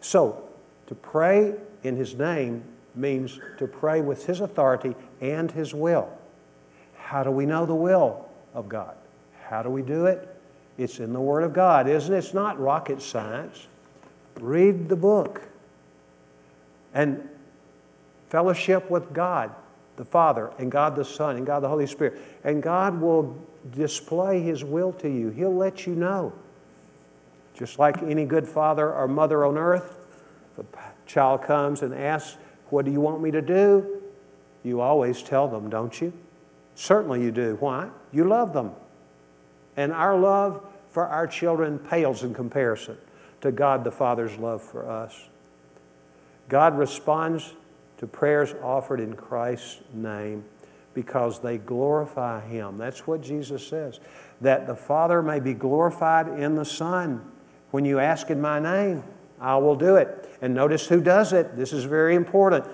So, 0.00 0.48
to 0.86 0.94
pray 0.94 1.54
in 1.82 1.96
His 1.96 2.14
name 2.14 2.64
means 2.94 3.38
to 3.58 3.66
pray 3.66 4.00
with 4.00 4.26
His 4.26 4.40
authority 4.40 4.94
and 5.20 5.50
His 5.50 5.74
will. 5.74 6.10
How 6.96 7.22
do 7.22 7.30
we 7.30 7.46
know 7.46 7.66
the 7.66 7.74
will 7.74 8.28
of 8.54 8.68
God? 8.68 8.96
How 9.48 9.62
do 9.62 9.70
we 9.70 9.82
do 9.82 10.06
it? 10.06 10.37
It's 10.78 11.00
in 11.00 11.12
the 11.12 11.20
Word 11.20 11.42
of 11.42 11.52
God, 11.52 11.88
isn't 11.88 12.14
it? 12.14 12.18
It's 12.18 12.32
not 12.32 12.58
rocket 12.58 13.02
science. 13.02 13.66
Read 14.40 14.88
the 14.88 14.96
book 14.96 15.42
and 16.94 17.28
fellowship 18.28 18.88
with 18.88 19.12
God 19.12 19.52
the 19.96 20.04
Father 20.04 20.52
and 20.58 20.70
God 20.70 20.94
the 20.94 21.04
Son 21.04 21.36
and 21.36 21.44
God 21.44 21.60
the 21.60 21.68
Holy 21.68 21.86
Spirit. 21.86 22.20
And 22.44 22.62
God 22.62 23.00
will 23.00 23.36
display 23.72 24.40
His 24.40 24.64
will 24.64 24.92
to 24.94 25.08
you. 25.08 25.30
He'll 25.30 25.54
let 25.54 25.86
you 25.86 25.94
know. 25.94 26.32
Just 27.54 27.80
like 27.80 28.00
any 28.04 28.24
good 28.24 28.46
father 28.46 28.94
or 28.94 29.08
mother 29.08 29.44
on 29.44 29.58
earth, 29.58 29.98
if 30.52 30.60
a 30.60 30.66
child 31.06 31.42
comes 31.42 31.82
and 31.82 31.92
asks, 31.92 32.38
What 32.70 32.84
do 32.84 32.92
you 32.92 33.00
want 33.00 33.20
me 33.20 33.32
to 33.32 33.42
do? 33.42 34.00
You 34.62 34.80
always 34.80 35.22
tell 35.22 35.48
them, 35.48 35.68
don't 35.68 36.00
you? 36.00 36.12
Certainly 36.76 37.22
you 37.22 37.32
do. 37.32 37.56
Why? 37.58 37.88
You 38.12 38.24
love 38.24 38.52
them. 38.52 38.72
And 39.78 39.92
our 39.92 40.18
love 40.18 40.60
for 40.90 41.06
our 41.06 41.28
children 41.28 41.78
pales 41.78 42.24
in 42.24 42.34
comparison 42.34 42.98
to 43.42 43.52
God 43.52 43.84
the 43.84 43.92
Father's 43.92 44.36
love 44.36 44.60
for 44.60 44.90
us. 44.90 45.28
God 46.48 46.76
responds 46.76 47.54
to 47.98 48.08
prayers 48.08 48.56
offered 48.60 48.98
in 48.98 49.14
Christ's 49.14 49.78
name 49.94 50.44
because 50.94 51.38
they 51.38 51.58
glorify 51.58 52.40
Him. 52.40 52.76
That's 52.76 53.06
what 53.06 53.20
Jesus 53.20 53.64
says. 53.64 54.00
That 54.40 54.66
the 54.66 54.74
Father 54.74 55.22
may 55.22 55.38
be 55.38 55.54
glorified 55.54 56.26
in 56.26 56.56
the 56.56 56.64
Son. 56.64 57.24
When 57.70 57.84
you 57.84 58.00
ask 58.00 58.30
in 58.30 58.40
my 58.40 58.58
name, 58.58 59.04
I 59.40 59.58
will 59.58 59.76
do 59.76 59.94
it. 59.94 60.28
And 60.42 60.54
notice 60.54 60.88
who 60.88 61.00
does 61.00 61.32
it. 61.32 61.56
This 61.56 61.72
is 61.72 61.84
very 61.84 62.16
important. 62.16 62.64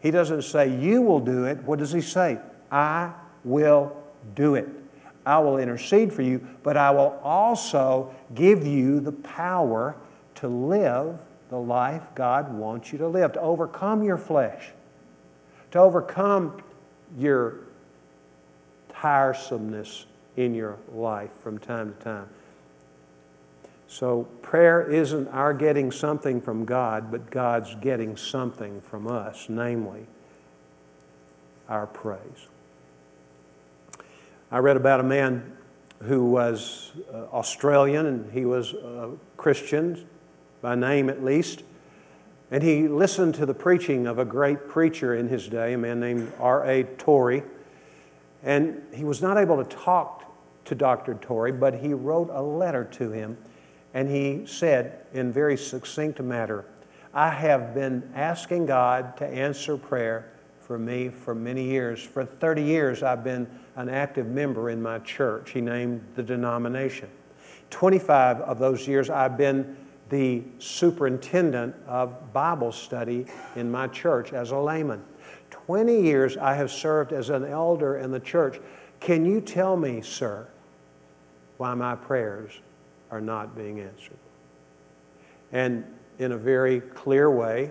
He 0.00 0.10
doesn't 0.10 0.42
say, 0.42 0.78
You 0.78 1.00
will 1.00 1.20
do 1.20 1.46
it. 1.46 1.62
What 1.62 1.78
does 1.78 1.92
He 1.92 2.02
say? 2.02 2.38
I 2.70 3.14
will 3.44 3.96
do 4.34 4.56
it. 4.56 4.68
I 5.26 5.38
will 5.38 5.58
intercede 5.58 6.12
for 6.12 6.22
you, 6.22 6.46
but 6.62 6.76
I 6.76 6.90
will 6.90 7.18
also 7.22 8.14
give 8.34 8.66
you 8.66 9.00
the 9.00 9.12
power 9.12 9.96
to 10.36 10.48
live 10.48 11.18
the 11.48 11.58
life 11.58 12.02
God 12.14 12.52
wants 12.52 12.92
you 12.92 12.98
to 12.98 13.08
live, 13.08 13.32
to 13.34 13.40
overcome 13.40 14.02
your 14.02 14.18
flesh, 14.18 14.70
to 15.70 15.78
overcome 15.78 16.62
your 17.16 17.60
tiresomeness 18.92 20.04
in 20.36 20.54
your 20.54 20.78
life 20.92 21.30
from 21.42 21.58
time 21.58 21.94
to 21.94 22.04
time. 22.04 22.28
So, 23.86 24.24
prayer 24.42 24.82
isn't 24.82 25.28
our 25.28 25.54
getting 25.54 25.92
something 25.92 26.40
from 26.40 26.64
God, 26.64 27.12
but 27.12 27.30
God's 27.30 27.76
getting 27.76 28.16
something 28.16 28.80
from 28.80 29.06
us, 29.06 29.46
namely 29.48 30.06
our 31.68 31.86
praise. 31.86 32.48
I 34.50 34.58
read 34.58 34.76
about 34.76 35.00
a 35.00 35.04
man 35.04 35.56
who 36.02 36.26
was 36.26 36.92
uh, 37.12 37.24
Australian 37.32 38.06
and 38.06 38.32
he 38.32 38.44
was 38.44 38.72
a 38.74 39.10
Christian, 39.36 40.06
by 40.60 40.74
name 40.74 41.08
at 41.08 41.24
least. 41.24 41.62
And 42.50 42.62
he 42.62 42.88
listened 42.88 43.34
to 43.36 43.46
the 43.46 43.54
preaching 43.54 44.06
of 44.06 44.18
a 44.18 44.24
great 44.24 44.68
preacher 44.68 45.14
in 45.14 45.28
his 45.28 45.48
day, 45.48 45.72
a 45.72 45.78
man 45.78 45.98
named 46.00 46.32
R.A. 46.38 46.84
Torrey. 46.84 47.42
And 48.42 48.82
he 48.92 49.04
was 49.04 49.22
not 49.22 49.38
able 49.38 49.62
to 49.62 49.76
talk 49.76 50.24
to 50.66 50.74
Dr. 50.74 51.14
Torrey, 51.14 51.52
but 51.52 51.74
he 51.74 51.94
wrote 51.94 52.30
a 52.30 52.42
letter 52.42 52.84
to 52.84 53.10
him 53.10 53.36
and 53.94 54.10
he 54.10 54.44
said 54.44 55.06
in 55.14 55.32
very 55.32 55.56
succinct 55.56 56.20
manner, 56.20 56.64
I 57.14 57.30
have 57.30 57.74
been 57.74 58.10
asking 58.14 58.66
God 58.66 59.16
to 59.18 59.26
answer 59.26 59.76
prayer 59.76 60.32
for 60.66 60.78
me 60.78 61.08
for 61.08 61.34
many 61.34 61.64
years. 61.64 62.02
For 62.02 62.24
30 62.24 62.62
years, 62.62 63.02
I've 63.02 63.22
been 63.22 63.46
an 63.76 63.88
active 63.88 64.26
member 64.26 64.70
in 64.70 64.80
my 64.80 64.98
church. 65.00 65.50
He 65.50 65.60
named 65.60 66.04
the 66.14 66.22
denomination. 66.22 67.08
25 67.70 68.40
of 68.40 68.58
those 68.58 68.86
years, 68.88 69.10
I've 69.10 69.36
been 69.36 69.76
the 70.08 70.42
superintendent 70.58 71.74
of 71.86 72.32
Bible 72.32 72.72
study 72.72 73.26
in 73.56 73.70
my 73.70 73.88
church 73.88 74.32
as 74.32 74.50
a 74.52 74.56
layman. 74.56 75.02
20 75.50 76.00
years 76.00 76.36
I 76.36 76.54
have 76.54 76.70
served 76.70 77.12
as 77.12 77.30
an 77.30 77.44
elder 77.44 77.96
in 77.96 78.10
the 78.10 78.20
church. 78.20 78.60
Can 79.00 79.24
you 79.24 79.40
tell 79.40 79.76
me, 79.76 80.02
sir, 80.02 80.46
why 81.56 81.74
my 81.74 81.94
prayers 81.94 82.52
are 83.10 83.20
not 83.20 83.56
being 83.56 83.80
answered? 83.80 84.18
And 85.52 85.84
in 86.18 86.32
a 86.32 86.38
very 86.38 86.80
clear 86.80 87.30
way, 87.30 87.70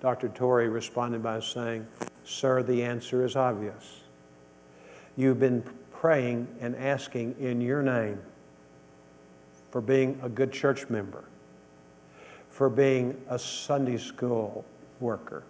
Dr. 0.00 0.28
Torrey 0.28 0.68
responded 0.68 1.22
by 1.22 1.40
saying, 1.40 1.86
Sir, 2.24 2.62
the 2.62 2.82
answer 2.82 3.24
is 3.24 3.36
obvious. 3.36 4.00
You've 5.16 5.40
been 5.40 5.64
praying 5.92 6.46
and 6.60 6.76
asking 6.76 7.34
in 7.40 7.60
your 7.60 7.82
name 7.82 8.20
for 9.70 9.80
being 9.80 10.18
a 10.22 10.28
good 10.28 10.52
church 10.52 10.88
member, 10.88 11.24
for 12.50 12.68
being 12.68 13.20
a 13.28 13.38
Sunday 13.38 13.98
school 13.98 14.64
worker, 15.00 15.42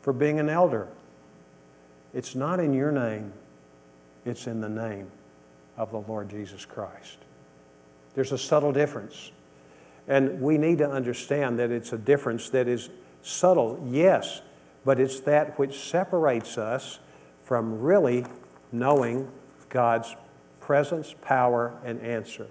for 0.00 0.12
being 0.12 0.40
an 0.40 0.48
elder. 0.48 0.88
It's 2.14 2.34
not 2.34 2.60
in 2.60 2.72
your 2.72 2.90
name, 2.90 3.32
it's 4.24 4.46
in 4.46 4.60
the 4.60 4.68
name 4.68 5.10
of 5.76 5.90
the 5.90 6.00
Lord 6.00 6.28
Jesus 6.28 6.64
Christ. 6.64 7.18
There's 8.14 8.32
a 8.32 8.38
subtle 8.38 8.72
difference. 8.72 9.30
And 10.08 10.40
we 10.40 10.58
need 10.58 10.78
to 10.78 10.90
understand 10.90 11.58
that 11.58 11.70
it's 11.70 11.92
a 11.92 11.98
difference 11.98 12.50
that 12.50 12.66
is 12.66 12.88
subtle, 13.22 13.82
yes, 13.86 14.42
but 14.84 14.98
it's 14.98 15.20
that 15.20 15.58
which 15.58 15.78
separates 15.78 16.56
us 16.58 16.98
from 17.44 17.80
really 17.80 18.24
knowing 18.72 19.30
God's 19.68 20.14
presence, 20.60 21.14
power, 21.22 21.74
and 21.84 22.00
answer. 22.00 22.46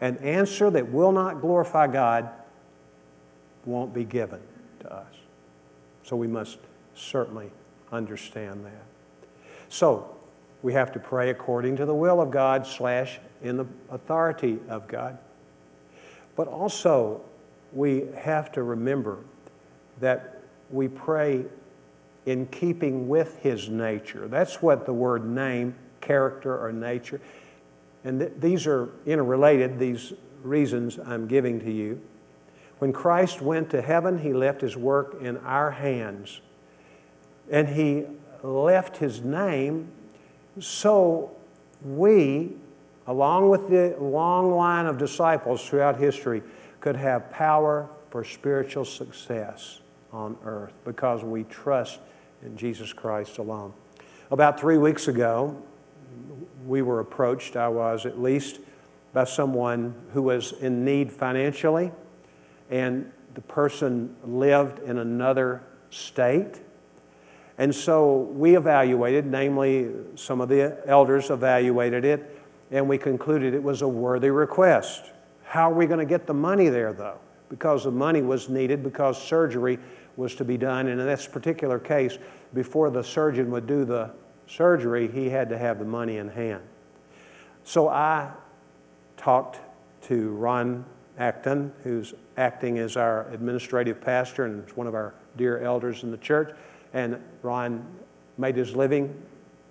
An 0.00 0.16
answer 0.18 0.70
that 0.70 0.90
will 0.90 1.12
not 1.12 1.40
glorify 1.40 1.86
God 1.86 2.30
won't 3.64 3.92
be 3.92 4.04
given 4.04 4.40
to 4.80 4.92
us. 4.92 5.14
So 6.02 6.16
we 6.16 6.26
must 6.26 6.58
certainly 6.94 7.50
understand 7.92 8.64
that. 8.64 8.84
So 9.68 10.16
we 10.62 10.72
have 10.72 10.92
to 10.92 10.98
pray 10.98 11.30
according 11.30 11.76
to 11.76 11.86
the 11.86 11.94
will 11.94 12.20
of 12.20 12.30
God 12.30 12.66
slash 12.66 13.18
in 13.42 13.56
the 13.56 13.66
authority 13.90 14.58
of 14.68 14.88
God. 14.88 15.18
But 16.36 16.48
also 16.48 17.22
we 17.72 18.06
have 18.16 18.52
to 18.52 18.62
remember 18.62 19.18
that 20.00 20.40
we 20.70 20.88
pray 20.88 21.44
in 22.26 22.46
keeping 22.46 23.08
with 23.08 23.38
his 23.38 23.68
nature. 23.68 24.28
That's 24.28 24.62
what 24.62 24.86
the 24.86 24.92
word 24.92 25.24
name, 25.24 25.74
character, 26.00 26.58
or 26.58 26.72
nature. 26.72 27.20
And 28.04 28.20
th- 28.20 28.32
these 28.38 28.66
are 28.66 28.90
interrelated, 29.06 29.78
these 29.78 30.12
reasons 30.42 30.98
I'm 30.98 31.26
giving 31.26 31.60
to 31.60 31.70
you. 31.70 32.00
When 32.78 32.92
Christ 32.92 33.42
went 33.42 33.70
to 33.70 33.82
heaven, 33.82 34.18
he 34.18 34.32
left 34.32 34.60
his 34.60 34.76
work 34.76 35.20
in 35.20 35.36
our 35.38 35.70
hands. 35.70 36.40
And 37.50 37.68
he 37.68 38.04
left 38.42 38.98
his 38.98 39.20
name 39.20 39.92
so 40.58 41.30
we, 41.82 42.52
along 43.06 43.48
with 43.48 43.68
the 43.68 43.96
long 44.00 44.52
line 44.54 44.86
of 44.86 44.98
disciples 44.98 45.66
throughout 45.66 45.98
history, 45.98 46.42
could 46.80 46.96
have 46.96 47.30
power 47.30 47.88
for 48.10 48.24
spiritual 48.24 48.84
success 48.84 49.80
on 50.12 50.36
earth 50.44 50.72
because 50.84 51.22
we 51.22 51.44
trust 51.44 52.00
in 52.42 52.56
Jesus 52.56 52.92
Christ 52.92 53.38
alone. 53.38 53.72
About 54.30 54.60
three 54.60 54.78
weeks 54.78 55.08
ago, 55.08 55.60
we 56.66 56.82
were 56.82 57.00
approached, 57.00 57.56
I 57.56 57.68
was 57.68 58.06
at 58.06 58.20
least, 58.20 58.60
by 59.12 59.24
someone 59.24 59.94
who 60.12 60.22
was 60.22 60.52
in 60.52 60.84
need 60.84 61.10
financially, 61.12 61.90
and 62.70 63.10
the 63.34 63.40
person 63.40 64.14
lived 64.24 64.78
in 64.80 64.98
another 64.98 65.62
state. 65.90 66.60
And 67.58 67.74
so 67.74 68.16
we 68.16 68.56
evaluated, 68.56 69.26
namely, 69.26 69.90
some 70.14 70.40
of 70.40 70.48
the 70.48 70.80
elders 70.86 71.30
evaluated 71.30 72.04
it, 72.04 72.40
and 72.70 72.88
we 72.88 72.98
concluded 72.98 73.52
it 73.52 73.62
was 73.62 73.82
a 73.82 73.88
worthy 73.88 74.30
request. 74.30 75.10
How 75.44 75.70
are 75.70 75.74
we 75.74 75.86
going 75.86 75.98
to 75.98 76.06
get 76.06 76.26
the 76.26 76.34
money 76.34 76.68
there, 76.68 76.92
though? 76.92 77.18
Because 77.48 77.82
the 77.84 77.90
money 77.90 78.22
was 78.22 78.48
needed, 78.48 78.84
because 78.84 79.20
surgery 79.20 79.78
was 80.16 80.34
to 80.36 80.44
be 80.44 80.56
done. 80.56 80.88
And 80.88 81.00
in 81.00 81.06
this 81.06 81.26
particular 81.26 81.78
case, 81.78 82.18
before 82.54 82.90
the 82.90 83.02
surgeon 83.02 83.50
would 83.50 83.66
do 83.66 83.84
the 83.84 84.10
surgery, 84.46 85.08
he 85.08 85.28
had 85.28 85.48
to 85.50 85.58
have 85.58 85.78
the 85.78 85.84
money 85.84 86.16
in 86.18 86.28
hand. 86.28 86.62
So 87.64 87.88
I 87.88 88.30
talked 89.16 89.58
to 90.02 90.30
Ron 90.30 90.84
Acton, 91.18 91.72
who's 91.84 92.14
acting 92.36 92.78
as 92.78 92.96
our 92.96 93.28
administrative 93.30 94.00
pastor 94.00 94.46
and 94.46 94.66
is 94.66 94.76
one 94.76 94.86
of 94.86 94.94
our 94.94 95.14
dear 95.36 95.62
elders 95.62 96.02
in 96.02 96.10
the 96.10 96.16
church. 96.16 96.54
And 96.92 97.22
Ron 97.42 97.86
made 98.38 98.56
his 98.56 98.74
living 98.74 99.14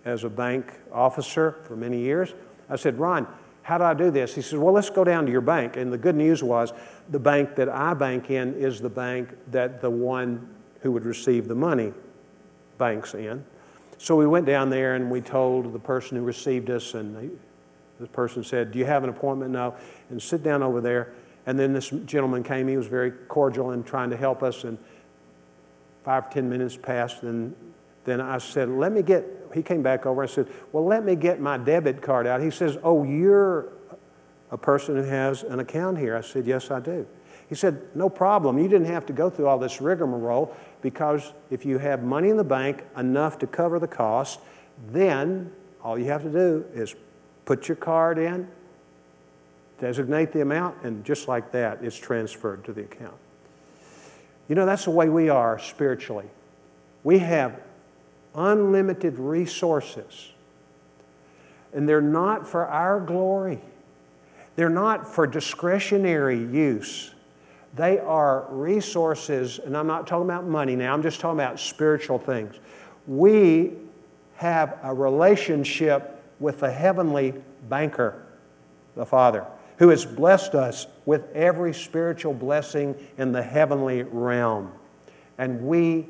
as 0.05 0.23
a 0.23 0.29
bank 0.29 0.71
officer 0.93 1.57
for 1.65 1.75
many 1.75 1.99
years. 1.99 2.33
I 2.69 2.75
said, 2.75 2.99
Ron, 2.99 3.27
how 3.63 3.77
do 3.77 3.83
I 3.83 3.93
do 3.93 4.11
this? 4.11 4.35
He 4.35 4.41
said, 4.41 4.59
Well, 4.59 4.73
let's 4.73 4.89
go 4.89 5.03
down 5.03 5.25
to 5.25 5.31
your 5.31 5.41
bank. 5.41 5.75
And 5.75 5.91
the 5.91 5.97
good 5.97 6.15
news 6.15 6.43
was 6.43 6.71
the 7.09 7.19
bank 7.19 7.55
that 7.55 7.69
I 7.69 7.93
bank 7.93 8.29
in 8.29 8.53
is 8.55 8.81
the 8.81 8.89
bank 8.89 9.35
that 9.51 9.81
the 9.81 9.89
one 9.89 10.47
who 10.81 10.91
would 10.91 11.05
receive 11.05 11.47
the 11.47 11.55
money 11.55 11.93
banks 12.77 13.13
in. 13.13 13.43
So 13.97 14.15
we 14.15 14.27
went 14.27 14.45
down 14.45 14.69
there 14.69 14.95
and 14.95 15.11
we 15.11 15.19
told 15.19 15.73
the 15.73 15.79
person 15.79 16.17
who 16.17 16.23
received 16.23 16.69
us, 16.69 16.93
and 16.93 17.37
the 17.99 18.07
person 18.07 18.43
said, 18.43 18.71
Do 18.71 18.79
you 18.79 18.85
have 18.85 19.03
an 19.03 19.09
appointment? 19.09 19.51
No. 19.51 19.75
And 20.09 20.21
sit 20.21 20.41
down 20.41 20.63
over 20.63 20.79
there. 20.79 21.13
And 21.45 21.57
then 21.57 21.73
this 21.73 21.89
gentleman 22.05 22.43
came. 22.43 22.67
He 22.67 22.77
was 22.77 22.87
very 22.87 23.11
cordial 23.11 23.71
and 23.71 23.85
trying 23.85 24.09
to 24.11 24.17
help 24.17 24.43
us. 24.43 24.63
And 24.63 24.77
five 26.03 26.29
ten 26.29 26.49
minutes 26.49 26.77
passed. 26.77 27.23
And 27.23 27.55
then 28.05 28.21
I 28.21 28.37
said, 28.37 28.69
Let 28.69 28.93
me 28.93 29.01
get, 29.01 29.25
he 29.53 29.61
came 29.61 29.83
back 29.83 30.05
over. 30.05 30.23
I 30.23 30.27
said, 30.27 30.47
Well, 30.71 30.85
let 30.85 31.03
me 31.03 31.15
get 31.15 31.41
my 31.41 31.57
debit 31.57 32.01
card 32.01 32.25
out. 32.25 32.41
He 32.41 32.51
says, 32.51 32.77
Oh, 32.83 33.03
you're 33.03 33.73
a 34.51 34.57
person 34.57 34.95
who 34.95 35.03
has 35.03 35.43
an 35.43 35.59
account 35.59 35.97
here. 35.97 36.15
I 36.15 36.21
said, 36.21 36.45
Yes, 36.45 36.71
I 36.71 36.79
do. 36.79 37.05
He 37.47 37.55
said, 37.55 37.81
No 37.95 38.09
problem. 38.09 38.57
You 38.57 38.67
didn't 38.67 38.87
have 38.87 39.05
to 39.07 39.13
go 39.13 39.29
through 39.29 39.47
all 39.47 39.59
this 39.59 39.81
rigmarole 39.81 40.55
because 40.81 41.33
if 41.49 41.65
you 41.65 41.77
have 41.77 42.03
money 42.03 42.29
in 42.29 42.37
the 42.37 42.43
bank 42.43 42.83
enough 42.97 43.39
to 43.39 43.47
cover 43.47 43.79
the 43.79 43.87
cost, 43.87 44.39
then 44.91 45.51
all 45.83 45.97
you 45.97 46.05
have 46.05 46.23
to 46.23 46.29
do 46.29 46.65
is 46.73 46.95
put 47.45 47.67
your 47.67 47.75
card 47.75 48.17
in, 48.17 48.47
designate 49.79 50.31
the 50.31 50.41
amount, 50.41 50.83
and 50.83 51.03
just 51.03 51.27
like 51.27 51.51
that, 51.51 51.79
it's 51.83 51.97
transferred 51.97 52.63
to 52.65 52.73
the 52.73 52.81
account. 52.81 53.15
You 54.47 54.55
know, 54.55 54.65
that's 54.65 54.85
the 54.85 54.91
way 54.91 55.09
we 55.09 55.29
are 55.29 55.59
spiritually. 55.59 56.25
We 57.03 57.19
have 57.19 57.59
unlimited 58.35 59.17
resources, 59.19 60.31
and 61.73 61.87
they're 61.87 62.01
not 62.01 62.47
for 62.47 62.67
our 62.67 62.99
glory, 62.99 63.61
they're 64.59 64.67
not 64.67 65.07
for 65.07 65.25
discretionary 65.25 66.37
use. 66.37 67.11
They 67.77 67.97
are 67.97 68.45
resources, 68.49 69.57
and 69.57 69.77
I'm 69.77 69.87
not 69.87 70.05
talking 70.05 70.25
about 70.25 70.47
money 70.47 70.75
now, 70.75 70.93
I'm 70.93 71.01
just 71.01 71.21
talking 71.21 71.39
about 71.39 71.61
spiritual 71.61 72.19
things. 72.19 72.59
We 73.07 73.71
have 74.35 74.77
a 74.83 74.93
relationship 74.93 76.21
with 76.41 76.59
the 76.59 76.69
heavenly 76.69 77.35
banker, 77.69 78.21
the 78.97 79.05
Father, 79.05 79.45
who 79.77 79.87
has 79.87 80.05
blessed 80.05 80.55
us 80.55 80.87
with 81.05 81.33
every 81.33 81.73
spiritual 81.73 82.33
blessing 82.33 82.95
in 83.17 83.31
the 83.31 83.41
heavenly 83.41 84.03
realm. 84.03 84.73
And 85.37 85.61
we 85.61 86.05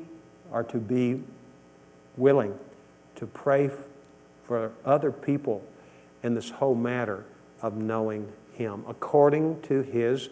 are 0.50 0.64
to 0.64 0.78
be 0.78 1.22
willing 2.16 2.58
to 3.14 3.28
pray 3.28 3.70
for 4.48 4.72
other 4.84 5.12
people 5.12 5.62
in 6.24 6.34
this 6.34 6.50
whole 6.50 6.74
matter 6.74 7.24
of 7.62 7.76
knowing 7.76 8.26
Him 8.60 8.84
according 8.86 9.62
to 9.62 9.80
His 9.80 10.28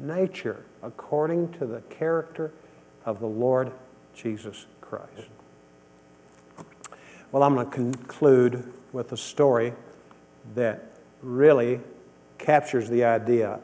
nature, 0.00 0.64
according 0.82 1.52
to 1.52 1.66
the 1.66 1.82
character 1.90 2.50
of 3.04 3.20
the 3.20 3.26
Lord 3.26 3.70
Jesus 4.14 4.64
Christ. 4.80 5.28
Well, 7.30 7.42
I'm 7.42 7.54
going 7.54 7.66
to 7.66 7.72
conclude 7.72 8.72
with 8.92 9.12
a 9.12 9.16
story 9.16 9.74
that 10.54 10.96
really 11.22 11.80
captures 12.38 12.88
the 12.88 13.04
idea 13.04 13.60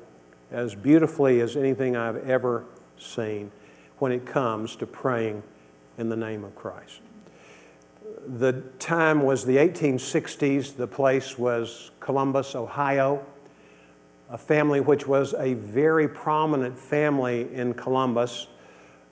as 0.51 0.75
beautifully 0.75 1.41
as 1.41 1.57
anything 1.57 1.97
I've 1.97 2.29
ever 2.29 2.67
seen 2.99 3.51
when 3.99 4.13
it 4.13 4.27
comes 4.27 4.77
to 4.77 4.87
praying 4.87 5.43
in 5.97 6.11
the 6.11 6.17
name 6.17 6.45
of 6.45 6.55
Christ. 6.55 7.01
the 8.27 8.63
time 8.79 9.23
was 9.23 9.47
the 9.47 9.57
1860s. 9.57 10.77
The 10.77 10.87
place 10.87 11.39
was 11.39 11.91
Columbus, 12.01 12.55
Ohio, 12.55 13.25
a 14.33 14.39
family 14.39 14.81
which 14.81 15.07
was 15.07 15.35
a 15.35 15.53
very 15.55 16.09
prominent 16.09 16.77
family 16.77 17.55
in 17.55 17.75
Columbus. 17.75 18.49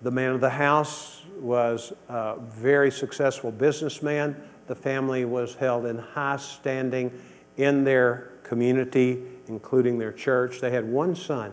The 0.00 0.10
man 0.10 0.32
of 0.32 0.40
the 0.40 0.50
house 0.50 1.22
was 1.38 1.92
a 2.08 2.36
very 2.38 2.90
successful 2.90 3.52
businessman. 3.52 4.34
The 4.66 4.74
family 4.74 5.26
was 5.26 5.54
held 5.54 5.84
in 5.84 5.98
high 5.98 6.38
standing 6.38 7.12
in 7.58 7.84
their 7.84 8.30
community, 8.42 9.22
including 9.46 9.98
their 9.98 10.12
church. 10.12 10.58
They 10.58 10.70
had 10.70 10.88
one 10.88 11.14
son. 11.14 11.52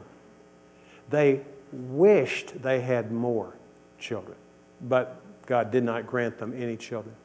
They 1.10 1.42
wished 1.74 2.62
they 2.62 2.80
had 2.80 3.12
more 3.12 3.54
children, 4.00 4.38
but 4.82 5.20
God 5.46 5.72
did 5.72 5.84
not 5.84 6.08
grant 6.08 6.38
them 6.38 6.54
any 6.56 6.78
children. 6.78 7.16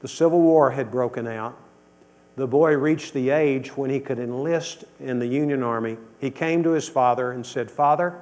The 0.00 0.08
Civil 0.08 0.40
War 0.40 0.70
had 0.70 0.92
broken 0.92 1.26
out. 1.26 1.58
The 2.36 2.46
boy 2.46 2.76
reached 2.76 3.14
the 3.14 3.30
age 3.30 3.76
when 3.76 3.88
he 3.88 3.98
could 3.98 4.18
enlist 4.18 4.84
in 5.00 5.18
the 5.18 5.26
Union 5.26 5.62
Army. 5.62 5.96
He 6.20 6.30
came 6.30 6.62
to 6.64 6.70
his 6.70 6.86
father 6.86 7.32
and 7.32 7.44
said, 7.44 7.70
Father, 7.70 8.20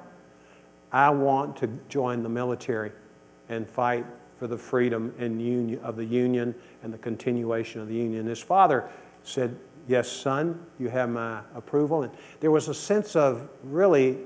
I 0.92 1.10
want 1.10 1.56
to 1.58 1.68
join 1.88 2.22
the 2.22 2.28
military 2.28 2.92
and 3.48 3.68
fight 3.68 4.06
for 4.38 4.46
the 4.46 4.56
freedom 4.56 5.12
and 5.18 5.42
union 5.42 5.80
of 5.82 5.96
the 5.96 6.04
Union 6.04 6.54
and 6.84 6.94
the 6.94 6.98
continuation 6.98 7.80
of 7.80 7.88
the 7.88 7.94
Union. 7.94 8.26
His 8.26 8.40
father 8.40 8.88
said, 9.24 9.56
Yes, 9.86 10.10
son, 10.10 10.64
you 10.78 10.88
have 10.88 11.10
my 11.10 11.40
approval. 11.54 12.04
And 12.04 12.12
there 12.40 12.50
was 12.50 12.68
a 12.68 12.74
sense 12.74 13.16
of 13.16 13.48
really 13.64 14.18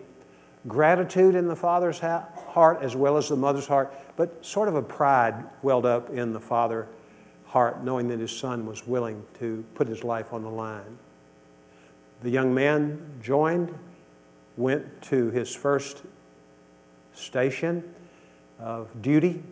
gratitude 0.68 1.34
in 1.34 1.48
the 1.48 1.56
father's 1.56 1.98
heart 1.98 2.78
as 2.82 2.94
well 2.94 3.16
as 3.16 3.28
the 3.28 3.36
mother's 3.36 3.66
heart, 3.66 3.92
but 4.16 4.44
sort 4.44 4.68
of 4.68 4.76
a 4.76 4.82
pride 4.82 5.44
welled 5.62 5.86
up 5.86 6.10
in 6.10 6.32
the 6.32 6.40
father 6.40 6.86
heart, 7.48 7.82
knowing 7.82 8.08
that 8.08 8.20
his 8.20 8.36
son 8.36 8.66
was 8.66 8.86
willing 8.86 9.24
to 9.38 9.64
put 9.74 9.88
his 9.88 10.04
life 10.04 10.32
on 10.32 10.42
the 10.42 10.50
line. 10.50 10.98
The 12.22 12.30
young 12.30 12.54
man 12.54 13.00
joined, 13.22 13.74
went 14.56 15.02
to 15.02 15.30
his 15.30 15.54
first 15.54 16.02
station 17.14 17.82
of 18.60 19.02
duty, 19.02 19.42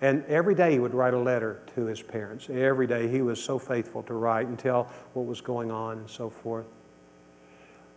and 0.00 0.24
every 0.26 0.54
day 0.54 0.72
he 0.72 0.78
would 0.78 0.94
write 0.94 1.14
a 1.14 1.18
letter 1.18 1.60
to 1.74 1.84
his 1.84 2.00
parents. 2.00 2.48
Every 2.48 2.86
day 2.86 3.06
he 3.08 3.22
was 3.22 3.42
so 3.42 3.58
faithful 3.58 4.02
to 4.04 4.14
write 4.14 4.46
and 4.46 4.58
tell 4.58 4.84
what 5.12 5.26
was 5.26 5.40
going 5.40 5.70
on 5.70 5.98
and 5.98 6.10
so 6.10 6.30
forth. 6.30 6.66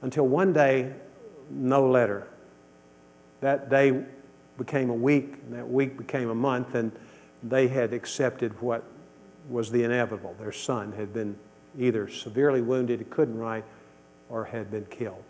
Until 0.02 0.28
one 0.28 0.54
day, 0.54 0.94
no 1.50 1.90
letter. 1.90 2.28
That 3.40 3.70
day 3.70 4.04
became 4.58 4.90
a 4.90 4.94
week, 4.96 5.36
and 5.46 5.54
that 5.54 5.70
week 5.70 5.98
became 5.98 6.30
a 6.30 6.36
month, 6.36 6.76
and 6.76 6.92
they 7.44 7.68
had 7.68 7.94
accepted 7.94 8.60
what 8.62 8.84
was 9.50 9.72
the 9.72 9.84
inevitable. 9.84 10.36
Their 10.40 10.52
son 10.52 10.92
had 10.94 11.14
been 11.14 11.38
either 11.78 12.10
severely 12.10 12.62
wounded, 12.62 13.00
he 13.00 13.06
couldn't 13.06 13.38
write, 13.38 13.66
or 14.30 14.46
had 14.46 14.72
been 14.72 14.86
killed. 14.86 15.24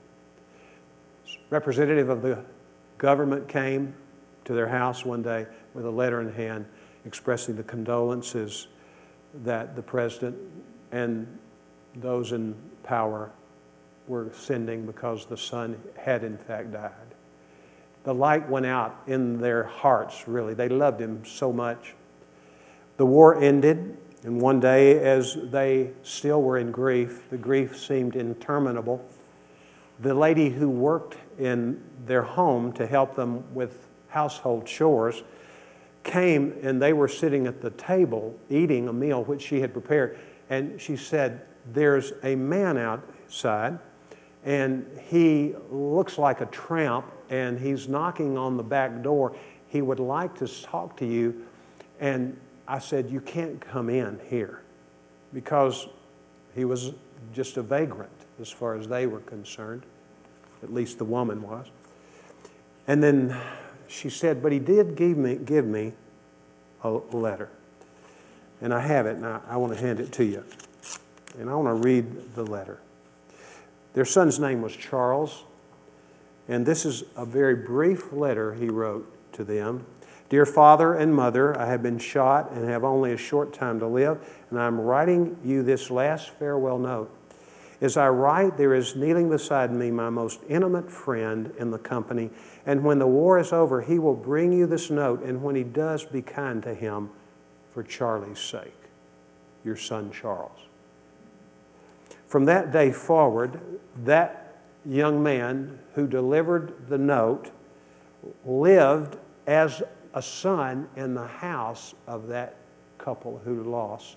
Representative 1.49 2.09
of 2.09 2.21
the 2.21 2.43
government 2.97 3.47
came 3.47 3.93
to 4.45 4.53
their 4.53 4.67
house 4.67 5.05
one 5.05 5.21
day 5.21 5.45
with 5.73 5.85
a 5.85 5.89
letter 5.89 6.21
in 6.21 6.33
hand 6.33 6.65
expressing 7.05 7.55
the 7.55 7.63
condolences 7.63 8.67
that 9.43 9.75
the 9.75 9.81
president 9.81 10.35
and 10.91 11.27
those 11.95 12.31
in 12.31 12.55
power 12.83 13.31
were 14.07 14.29
sending 14.33 14.85
because 14.85 15.25
the 15.25 15.37
son 15.37 15.77
had 15.97 16.23
in 16.23 16.37
fact 16.37 16.71
died. 16.71 16.91
The 18.03 18.13
light 18.13 18.47
went 18.49 18.65
out 18.65 19.03
in 19.07 19.39
their 19.39 19.63
hearts, 19.63 20.27
really. 20.27 20.53
They 20.53 20.69
loved 20.69 21.01
him 21.01 21.25
so 21.25 21.51
much. 21.51 21.93
The 22.95 23.05
war 23.05 23.41
ended, 23.41 23.97
and 24.27 24.41
one 24.41 24.59
day, 24.59 24.99
as 24.99 25.37
they 25.41 25.91
still 26.03 26.41
were 26.41 26.57
in 26.57 26.69
grief, 26.69 27.29
the 27.29 27.37
grief 27.37 27.79
seemed 27.79 28.17
interminable. 28.17 29.07
The 30.01 30.13
lady 30.13 30.49
who 30.49 30.69
worked 30.69 31.15
in 31.39 31.81
their 32.05 32.23
home 32.23 32.73
to 32.73 32.85
help 32.85 33.15
them 33.15 33.45
with 33.55 33.87
household 34.09 34.65
chores 34.65 35.23
came 36.03 36.57
and 36.61 36.81
they 36.81 36.91
were 36.91 37.07
sitting 37.07 37.47
at 37.47 37.61
the 37.61 37.69
table 37.69 38.37
eating 38.49 38.89
a 38.89 38.93
meal 38.93 39.23
which 39.23 39.41
she 39.41 39.61
had 39.61 39.71
prepared. 39.71 40.19
And 40.49 40.81
she 40.81 40.97
said, 40.97 41.45
There's 41.71 42.11
a 42.21 42.35
man 42.35 42.77
outside, 42.77 43.79
and 44.43 44.85
he 45.09 45.55
looks 45.71 46.17
like 46.17 46.41
a 46.41 46.47
tramp, 46.47 47.05
and 47.29 47.57
he's 47.57 47.87
knocking 47.87 48.37
on 48.37 48.57
the 48.57 48.63
back 48.63 49.01
door. 49.01 49.37
He 49.69 49.81
would 49.81 50.01
like 50.01 50.35
to 50.39 50.47
talk 50.63 50.97
to 50.97 51.05
you. 51.05 51.45
And 52.01 52.37
I 52.67 52.79
said, 52.79 53.09
You 53.09 53.21
can't 53.21 53.59
come 53.59 53.89
in 53.89 54.19
here 54.29 54.61
because 55.33 55.87
he 56.55 56.65
was 56.65 56.91
just 57.33 57.57
a 57.57 57.61
vagrant 57.61 58.11
as 58.39 58.49
far 58.49 58.75
as 58.75 58.87
they 58.87 59.07
were 59.07 59.19
concerned. 59.21 59.83
At 60.63 60.73
least 60.73 60.97
the 60.97 61.05
woman 61.05 61.41
was. 61.41 61.67
And 62.87 63.01
then 63.01 63.39
she 63.87 64.09
said, 64.09 64.41
But 64.41 64.51
he 64.51 64.59
did 64.59 64.95
give 64.95 65.17
me, 65.17 65.35
give 65.35 65.65
me 65.65 65.93
a 66.83 66.89
letter. 66.89 67.49
And 68.61 68.73
I 68.73 68.79
have 68.79 69.05
it, 69.05 69.17
and 69.17 69.25
I, 69.25 69.39
I 69.47 69.57
want 69.57 69.73
to 69.73 69.79
hand 69.79 69.99
it 69.99 70.11
to 70.13 70.25
you. 70.25 70.43
And 71.39 71.49
I 71.49 71.55
want 71.55 71.67
to 71.67 71.87
read 71.87 72.33
the 72.33 72.43
letter. 72.43 72.79
Their 73.93 74.05
son's 74.05 74.39
name 74.39 74.61
was 74.61 74.75
Charles, 74.75 75.43
and 76.47 76.65
this 76.65 76.85
is 76.85 77.03
a 77.15 77.25
very 77.25 77.55
brief 77.55 78.11
letter 78.11 78.53
he 78.53 78.69
wrote 78.69 79.11
to 79.33 79.43
them. 79.43 79.85
Dear 80.29 80.45
father 80.45 80.93
and 80.93 81.13
mother, 81.13 81.57
I 81.57 81.67
have 81.67 81.81
been 81.81 81.99
shot 81.99 82.51
and 82.51 82.67
have 82.67 82.83
only 82.83 83.13
a 83.13 83.17
short 83.17 83.53
time 83.53 83.79
to 83.79 83.87
live, 83.87 84.19
and 84.49 84.59
I'm 84.59 84.79
writing 84.79 85.37
you 85.43 85.63
this 85.63 85.89
last 85.89 86.31
farewell 86.31 86.77
note. 86.77 87.09
As 87.79 87.95
I 87.95 88.09
write, 88.09 88.57
there 88.57 88.73
is 88.73 88.95
kneeling 88.95 89.29
beside 89.29 89.71
me 89.71 89.89
my 89.89 90.09
most 90.09 90.41
intimate 90.49 90.91
friend 90.91 91.53
in 91.57 91.71
the 91.71 91.77
company, 91.77 92.29
and 92.65 92.83
when 92.83 92.99
the 92.99 93.07
war 93.07 93.39
is 93.39 93.53
over, 93.53 93.81
he 93.81 93.99
will 93.99 94.15
bring 94.15 94.51
you 94.51 94.65
this 94.65 94.89
note, 94.89 95.23
and 95.23 95.41
when 95.41 95.55
he 95.55 95.63
does, 95.63 96.03
be 96.03 96.21
kind 96.21 96.61
to 96.63 96.73
him 96.73 97.09
for 97.71 97.83
Charlie's 97.83 98.39
sake, 98.39 98.73
your 99.63 99.77
son 99.77 100.11
Charles. 100.11 100.59
From 102.27 102.43
that 102.45 102.73
day 102.73 102.91
forward, 102.91 103.61
that 104.03 104.57
young 104.85 105.23
man 105.23 105.79
who 105.93 106.05
delivered 106.05 106.89
the 106.89 106.97
note 106.97 107.51
lived 108.43 109.17
as 109.45 109.81
a 110.17 110.21
son 110.21 110.89
in 110.95 111.13
the 111.13 111.27
house 111.27 111.93
of 112.07 112.27
that 112.27 112.55
couple 112.97 113.39
who 113.45 113.61
lost 113.61 114.15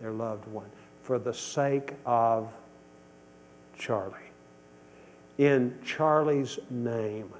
their 0.00 0.10
loved 0.10 0.44
one 0.48 0.68
for 1.02 1.20
the 1.20 1.32
sake 1.32 1.94
of 2.04 2.52
Charlie. 3.78 4.16
In 5.38 5.78
Charlie's 5.84 6.58
name. 6.68 7.32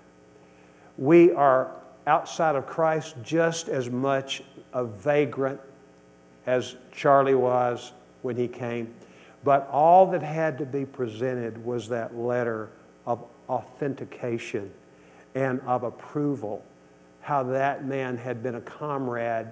We 0.96 1.32
are 1.32 1.72
outside 2.06 2.54
of 2.54 2.68
Christ 2.68 3.16
just 3.24 3.68
as 3.68 3.90
much 3.90 4.40
a 4.72 4.84
vagrant 4.84 5.60
as 6.46 6.76
Charlie 6.92 7.34
was 7.34 7.90
when 8.22 8.36
he 8.36 8.46
came. 8.46 8.94
But 9.42 9.68
all 9.72 10.06
that 10.12 10.22
had 10.22 10.58
to 10.58 10.64
be 10.64 10.84
presented 10.86 11.64
was 11.64 11.88
that 11.88 12.16
letter 12.16 12.68
of 13.04 13.24
authentication 13.48 14.70
and 15.34 15.60
of 15.62 15.82
approval 15.82 16.62
how 17.26 17.42
that 17.42 17.84
man 17.84 18.16
had 18.16 18.40
been 18.40 18.54
a 18.54 18.60
comrade 18.60 19.48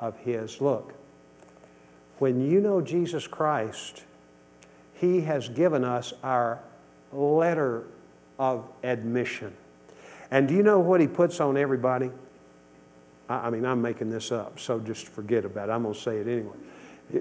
of 0.00 0.16
his. 0.20 0.62
Look, 0.62 0.94
when 2.20 2.40
you 2.40 2.58
know 2.58 2.80
Jesus 2.80 3.26
Christ, 3.26 4.02
he 4.94 5.20
has 5.20 5.46
given 5.50 5.84
us 5.84 6.14
our 6.22 6.58
letter 7.12 7.84
of 8.38 8.66
admission. 8.82 9.54
And 10.30 10.48
do 10.48 10.54
you 10.54 10.62
know 10.62 10.78
what 10.78 11.02
he 11.02 11.06
puts 11.06 11.38
on 11.38 11.58
everybody? 11.58 12.10
I 13.28 13.50
mean, 13.50 13.66
I'm 13.66 13.82
making 13.82 14.08
this 14.08 14.32
up, 14.32 14.58
so 14.58 14.80
just 14.80 15.06
forget 15.06 15.44
about 15.44 15.68
it. 15.68 15.72
I'm 15.72 15.82
going 15.82 15.94
to 15.94 16.00
say 16.00 16.16
it 16.16 16.28
anyway. 16.28 16.56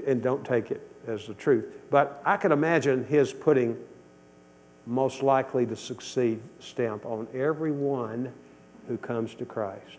And 0.07 0.23
don't 0.23 0.45
take 0.45 0.71
it 0.71 0.89
as 1.05 1.27
the 1.27 1.33
truth. 1.33 1.65
But 1.89 2.21
I 2.23 2.37
can 2.37 2.53
imagine 2.53 3.03
his 3.03 3.33
putting 3.33 3.77
most 4.85 5.21
likely 5.21 5.65
to 5.65 5.75
succeed 5.75 6.39
stamp 6.61 7.05
on 7.05 7.27
everyone 7.33 8.31
who 8.87 8.97
comes 8.97 9.35
to 9.35 9.45
Christ. 9.45 9.97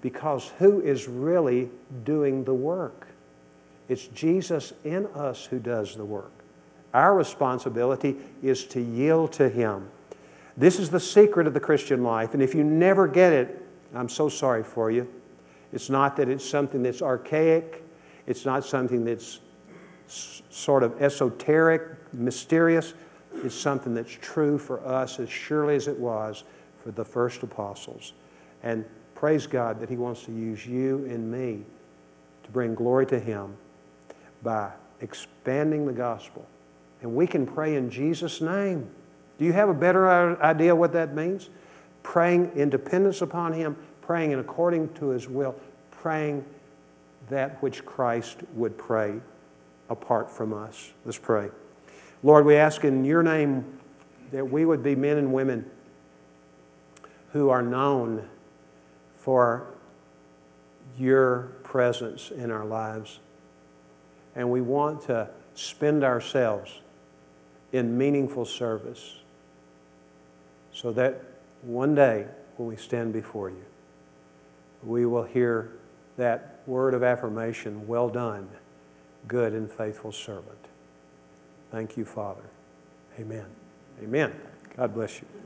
Because 0.00 0.52
who 0.58 0.80
is 0.80 1.08
really 1.08 1.70
doing 2.04 2.44
the 2.44 2.54
work? 2.54 3.06
It's 3.88 4.06
Jesus 4.08 4.72
in 4.84 5.06
us 5.08 5.44
who 5.44 5.58
does 5.58 5.96
the 5.96 6.04
work. 6.04 6.32
Our 6.92 7.14
responsibility 7.16 8.16
is 8.42 8.64
to 8.66 8.80
yield 8.80 9.32
to 9.34 9.48
Him. 9.48 9.88
This 10.56 10.78
is 10.78 10.90
the 10.90 11.00
secret 11.00 11.46
of 11.46 11.54
the 11.54 11.60
Christian 11.60 12.02
life, 12.04 12.34
and 12.34 12.42
if 12.42 12.54
you 12.54 12.62
never 12.62 13.08
get 13.08 13.32
it, 13.32 13.66
I'm 13.94 14.08
so 14.08 14.28
sorry 14.28 14.62
for 14.62 14.90
you. 14.90 15.08
It's 15.72 15.90
not 15.90 16.16
that 16.16 16.28
it's 16.28 16.48
something 16.48 16.82
that's 16.82 17.02
archaic, 17.02 17.82
it's 18.26 18.44
not 18.44 18.64
something 18.64 19.04
that's 19.04 19.40
sort 20.06 20.82
of 20.82 21.00
esoteric, 21.02 21.82
mysterious. 22.12 22.94
It's 23.42 23.54
something 23.54 23.94
that's 23.94 24.12
true 24.12 24.58
for 24.58 24.84
us 24.86 25.18
as 25.18 25.28
surely 25.28 25.74
as 25.74 25.88
it 25.88 25.98
was 25.98 26.44
for 26.82 26.92
the 26.92 27.04
first 27.04 27.42
apostles. 27.42 28.12
And 28.64 28.84
praise 29.14 29.46
God 29.46 29.78
that 29.80 29.88
He 29.88 29.96
wants 29.96 30.24
to 30.24 30.32
use 30.32 30.66
you 30.66 31.06
and 31.08 31.30
me 31.30 31.62
to 32.42 32.50
bring 32.50 32.74
glory 32.74 33.06
to 33.06 33.20
Him 33.20 33.56
by 34.42 34.72
expanding 35.00 35.86
the 35.86 35.92
gospel. 35.92 36.44
And 37.02 37.14
we 37.14 37.26
can 37.26 37.46
pray 37.46 37.76
in 37.76 37.90
Jesus' 37.90 38.40
name. 38.40 38.90
Do 39.38 39.44
you 39.44 39.52
have 39.52 39.68
a 39.68 39.74
better 39.74 40.42
idea 40.42 40.74
what 40.74 40.92
that 40.94 41.14
means? 41.14 41.50
Praying 42.02 42.52
in 42.56 42.70
dependence 42.70 43.20
upon 43.22 43.52
Him, 43.52 43.76
praying 44.00 44.32
in 44.32 44.38
according 44.38 44.92
to 44.94 45.10
His 45.10 45.28
will, 45.28 45.54
praying 45.90 46.44
that 47.28 47.62
which 47.62 47.84
Christ 47.84 48.38
would 48.54 48.76
pray 48.76 49.20
apart 49.90 50.30
from 50.30 50.52
us. 50.52 50.92
Let's 51.04 51.18
pray. 51.18 51.50
Lord, 52.22 52.46
we 52.46 52.56
ask 52.56 52.84
in 52.84 53.04
your 53.04 53.22
name 53.22 53.78
that 54.32 54.50
we 54.50 54.64
would 54.64 54.82
be 54.82 54.94
men 54.94 55.18
and 55.18 55.32
women 55.32 55.70
who 57.32 57.50
are 57.50 57.62
known 57.62 58.28
for 59.24 59.66
your 60.98 61.52
presence 61.62 62.30
in 62.30 62.50
our 62.50 62.66
lives. 62.66 63.20
And 64.36 64.50
we 64.50 64.60
want 64.60 65.00
to 65.06 65.30
spend 65.54 66.04
ourselves 66.04 66.80
in 67.72 67.96
meaningful 67.96 68.44
service 68.44 69.16
so 70.74 70.92
that 70.92 71.22
one 71.62 71.94
day 71.94 72.26
when 72.58 72.68
we 72.68 72.76
stand 72.76 73.14
before 73.14 73.48
you, 73.48 73.64
we 74.82 75.06
will 75.06 75.24
hear 75.24 75.72
that 76.18 76.60
word 76.66 76.92
of 76.92 77.02
affirmation 77.02 77.86
well 77.86 78.10
done, 78.10 78.46
good 79.26 79.54
and 79.54 79.72
faithful 79.72 80.12
servant. 80.12 80.68
Thank 81.70 81.96
you, 81.96 82.04
Father. 82.04 82.44
Amen. 83.18 83.46
Amen. 84.02 84.34
God 84.76 84.92
bless 84.92 85.22
you. 85.22 85.43